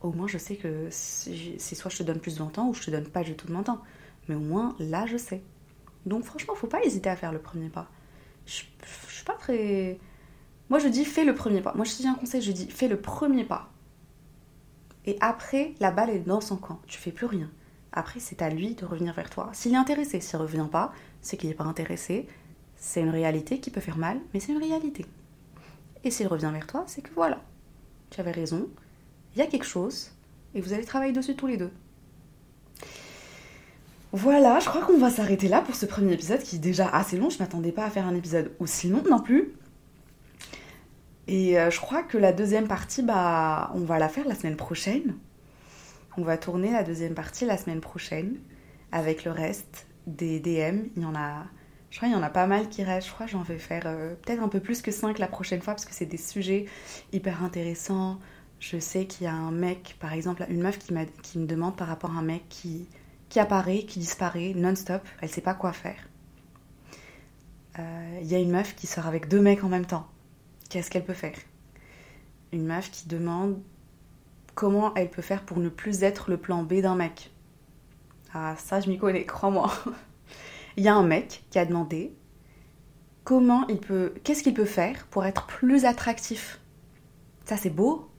au 0.00 0.12
moins 0.12 0.28
je 0.28 0.38
sais 0.38 0.56
que 0.56 0.88
c'est 0.90 1.74
soit 1.74 1.90
je 1.90 1.98
te 1.98 2.02
donne 2.02 2.20
plus 2.20 2.36
de 2.36 2.42
mon 2.42 2.50
temps 2.50 2.68
ou 2.68 2.74
je 2.74 2.82
te 2.82 2.90
donne 2.90 3.08
pas 3.08 3.22
du 3.22 3.34
tout 3.34 3.46
de 3.46 3.52
mon 3.52 3.62
temps. 3.62 3.82
Mais 4.28 4.34
au 4.34 4.40
moins 4.40 4.76
là, 4.78 5.06
je 5.06 5.16
sais. 5.16 5.42
Donc 6.04 6.24
franchement, 6.24 6.54
faut 6.54 6.66
pas 6.68 6.82
hésiter 6.84 7.10
à 7.10 7.16
faire 7.16 7.32
le 7.32 7.40
premier 7.40 7.68
pas. 7.68 7.88
Je, 8.46 8.62
je 9.08 9.14
suis 9.14 9.24
pas 9.24 9.34
très. 9.34 9.98
Moi, 10.68 10.78
je 10.78 10.88
dis 10.88 11.04
fais 11.04 11.24
le 11.24 11.34
premier 11.34 11.62
pas. 11.62 11.72
Moi, 11.74 11.84
je 11.84 11.92
te 11.92 12.02
dis 12.02 12.08
un 12.08 12.14
conseil, 12.14 12.42
je 12.42 12.52
dis 12.52 12.68
fais 12.70 12.88
le 12.88 13.00
premier 13.00 13.44
pas. 13.44 13.70
Et 15.04 15.16
après, 15.20 15.74
la 15.80 15.90
balle 15.90 16.10
est 16.10 16.20
dans 16.20 16.40
son 16.40 16.56
camp. 16.56 16.80
Tu 16.86 16.98
fais 16.98 17.12
plus 17.12 17.26
rien. 17.26 17.50
Après, 17.92 18.20
c'est 18.20 18.42
à 18.42 18.50
lui 18.50 18.74
de 18.74 18.84
revenir 18.84 19.14
vers 19.14 19.30
toi. 19.30 19.50
S'il 19.52 19.72
est 19.72 19.76
intéressé, 19.76 20.20
s'il 20.20 20.38
revient 20.38 20.66
pas, 20.70 20.92
c'est 21.22 21.36
qu'il 21.36 21.48
n'est 21.48 21.54
pas 21.54 21.64
intéressé. 21.64 22.28
C'est 22.86 23.00
une 23.00 23.10
réalité 23.10 23.58
qui 23.58 23.70
peut 23.70 23.80
faire 23.80 23.98
mal, 23.98 24.20
mais 24.32 24.38
c'est 24.38 24.52
une 24.52 24.62
réalité. 24.62 25.04
Et 26.04 26.12
s'il 26.12 26.28
revient 26.28 26.50
vers 26.52 26.68
toi, 26.68 26.84
c'est 26.86 27.02
que 27.02 27.10
voilà, 27.16 27.40
tu 28.10 28.20
avais 28.20 28.30
raison, 28.30 28.68
il 29.34 29.40
y 29.40 29.42
a 29.42 29.46
quelque 29.48 29.66
chose, 29.66 30.12
et 30.54 30.60
vous 30.60 30.72
allez 30.72 30.84
travailler 30.84 31.12
dessus 31.12 31.34
tous 31.34 31.48
les 31.48 31.56
deux. 31.56 31.72
Voilà, 34.12 34.60
je 34.60 34.68
crois 34.68 34.82
qu'on 34.82 34.98
va 34.98 35.10
s'arrêter 35.10 35.48
là 35.48 35.62
pour 35.62 35.74
ce 35.74 35.84
premier 35.84 36.12
épisode 36.12 36.38
qui 36.38 36.56
est 36.56 36.60
déjà 36.60 36.88
assez 36.88 37.16
long. 37.16 37.28
Je 37.28 37.40
m'attendais 37.40 37.72
pas 37.72 37.86
à 37.86 37.90
faire 37.90 38.06
un 38.06 38.14
épisode 38.14 38.52
aussi 38.60 38.88
long 38.88 39.02
non 39.10 39.18
plus. 39.18 39.52
Et 41.26 41.58
euh, 41.58 41.72
je 41.72 41.80
crois 41.80 42.04
que 42.04 42.16
la 42.16 42.32
deuxième 42.32 42.68
partie, 42.68 43.02
bah, 43.02 43.72
on 43.74 43.80
va 43.80 43.98
la 43.98 44.08
faire 44.08 44.28
la 44.28 44.36
semaine 44.36 44.56
prochaine. 44.56 45.16
On 46.16 46.22
va 46.22 46.38
tourner 46.38 46.70
la 46.70 46.84
deuxième 46.84 47.14
partie 47.14 47.46
la 47.46 47.56
semaine 47.56 47.80
prochaine 47.80 48.36
avec 48.92 49.24
le 49.24 49.32
reste 49.32 49.88
des 50.06 50.38
DM. 50.38 50.84
Il 50.94 51.02
y 51.02 51.04
en 51.04 51.16
a 51.16 51.46
je 51.90 51.98
crois 51.98 52.08
qu'il 52.08 52.16
y 52.16 52.20
en 52.20 52.24
a 52.24 52.30
pas 52.30 52.46
mal 52.46 52.68
qui 52.68 52.82
restent. 52.82 53.08
Je 53.08 53.12
crois 53.12 53.26
que 53.26 53.32
j'en 53.32 53.42
vais 53.42 53.58
faire 53.58 53.84
euh, 53.86 54.14
peut-être 54.14 54.42
un 54.42 54.48
peu 54.48 54.60
plus 54.60 54.82
que 54.82 54.90
5 54.90 55.18
la 55.18 55.28
prochaine 55.28 55.62
fois 55.62 55.74
parce 55.74 55.84
que 55.84 55.94
c'est 55.94 56.06
des 56.06 56.16
sujets 56.16 56.66
hyper 57.12 57.42
intéressants. 57.42 58.18
Je 58.58 58.78
sais 58.78 59.06
qu'il 59.06 59.24
y 59.24 59.26
a 59.28 59.34
un 59.34 59.52
mec, 59.52 59.96
par 60.00 60.12
exemple, 60.12 60.44
une 60.48 60.62
meuf 60.62 60.78
qui, 60.78 60.94
qui 61.22 61.38
me 61.38 61.46
demande 61.46 61.76
par 61.76 61.88
rapport 61.88 62.10
à 62.10 62.14
un 62.14 62.22
mec 62.22 62.48
qui, 62.48 62.88
qui 63.28 63.38
apparaît, 63.38 63.84
qui 63.84 63.98
disparaît 63.98 64.52
non-stop. 64.54 65.02
Elle 65.20 65.28
sait 65.28 65.40
pas 65.40 65.54
quoi 65.54 65.72
faire. 65.72 66.08
Euh, 67.78 68.18
il 68.22 68.26
y 68.26 68.34
a 68.34 68.38
une 68.38 68.50
meuf 68.50 68.74
qui 68.74 68.86
sort 68.86 69.06
avec 69.06 69.28
deux 69.28 69.40
mecs 69.40 69.62
en 69.62 69.68
même 69.68 69.86
temps. 69.86 70.06
Qu'est-ce 70.70 70.90
qu'elle 70.90 71.04
peut 71.04 71.14
faire? 71.14 71.36
Une 72.52 72.66
meuf 72.66 72.90
qui 72.90 73.08
demande 73.08 73.60
comment 74.54 74.94
elle 74.94 75.10
peut 75.10 75.22
faire 75.22 75.42
pour 75.42 75.58
ne 75.58 75.68
plus 75.68 76.02
être 76.02 76.30
le 76.30 76.38
plan 76.38 76.62
B 76.62 76.80
d'un 76.80 76.96
mec. 76.96 77.30
Ah, 78.32 78.56
ça, 78.58 78.80
je 78.80 78.88
m'y 78.88 78.98
connais, 78.98 79.24
crois-moi. 79.24 79.70
il 80.76 80.84
y 80.84 80.88
a 80.88 80.94
un 80.94 81.02
mec 81.02 81.44
qui 81.50 81.58
a 81.58 81.64
demandé 81.64 82.14
comment 83.24 83.66
il 83.68 83.78
peut, 83.78 84.14
qu'est-ce 84.24 84.42
qu'il 84.42 84.54
peut 84.54 84.64
faire 84.64 85.06
pour 85.06 85.24
être 85.24 85.46
plus 85.46 85.84
attractif. 85.84 86.60
Ça 87.44 87.56
c'est 87.56 87.70
beau. 87.70 88.10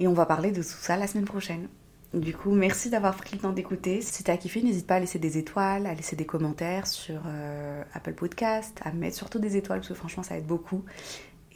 Et 0.00 0.08
on 0.08 0.12
va 0.12 0.26
parler 0.26 0.50
de 0.50 0.62
tout 0.62 0.68
ça 0.68 0.96
la 0.96 1.06
semaine 1.06 1.24
prochaine. 1.24 1.68
Du 2.14 2.32
coup, 2.32 2.52
merci 2.52 2.90
d'avoir 2.90 3.16
pris 3.16 3.34
le 3.34 3.42
temps 3.42 3.52
d'écouter. 3.52 4.00
Si 4.00 4.22
t'as 4.22 4.36
kiffé, 4.36 4.62
n'hésite 4.62 4.86
pas 4.86 4.96
à 4.96 5.00
laisser 5.00 5.18
des 5.18 5.36
étoiles, 5.36 5.86
à 5.86 5.94
laisser 5.94 6.14
des 6.14 6.26
commentaires 6.26 6.86
sur 6.86 7.22
euh, 7.26 7.82
Apple 7.92 8.14
Podcast, 8.14 8.80
à 8.84 8.92
mettre 8.92 9.16
surtout 9.16 9.40
des 9.40 9.56
étoiles 9.56 9.80
parce 9.80 9.88
que 9.88 9.94
franchement 9.94 10.22
ça 10.22 10.36
aide 10.36 10.46
beaucoup. 10.46 10.84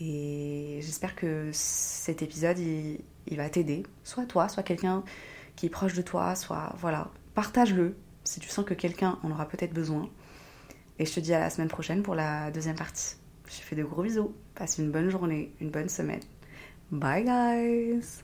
Et 0.01 0.79
j'espère 0.81 1.15
que 1.15 1.51
cet 1.53 2.23
épisode 2.23 2.59
il, 2.59 3.37
va 3.37 3.49
t'aider, 3.51 3.85
soit 4.05 4.27
toi, 4.27 4.49
soit 4.49 4.63
quelqu'un 4.63 5.05
qui 5.55 5.67
est 5.67 5.71
proche 5.71 5.95
de 5.95 6.03
toi, 6.03 6.35
soit 6.35 6.75
voilà, 6.79 7.11
partage-le, 7.35 7.97
si 8.29 8.41
tu 8.41 8.49
sens 8.49 8.65
que 8.65 8.75
quelqu'un 8.75 9.19
en 9.23 9.31
aura 9.31 9.49
peut-être 9.49 9.73
besoin. 9.73 10.09
Et 10.99 11.07
je 11.07 11.15
te 11.15 11.21
dis 11.21 11.33
à 11.33 11.41
la 11.41 11.49
semaine 11.49 11.69
prochaine 11.69 12.03
pour 12.03 12.15
la 12.15 12.51
deuxième 12.51 12.77
partie. 12.77 13.17
Je 13.47 13.57
te 13.57 13.63
fais 13.63 13.77
de 13.77 13.85
gros 13.85 14.03
bisous. 14.03 14.35
Passe 14.55 14.77
une 14.79 14.91
bonne 14.91 15.09
journée, 15.09 15.53
une 15.61 15.71
bonne 15.71 15.89
semaine. 15.89 16.21
Bye 16.91 17.25
guys. 17.25 18.23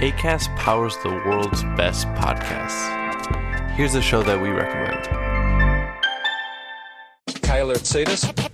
ACAST 0.00 0.54
powers 0.56 0.96
the 1.02 1.08
world's 1.26 1.64
best 1.76 2.06
podcasts. 2.14 2.90
Here's 3.76 3.96
a 3.96 4.02
show 4.02 4.22
that 4.22 4.40
we 4.40 4.50
recommend. 4.50 5.08
Kyler 7.42 7.78
Tsadis. 7.78 8.53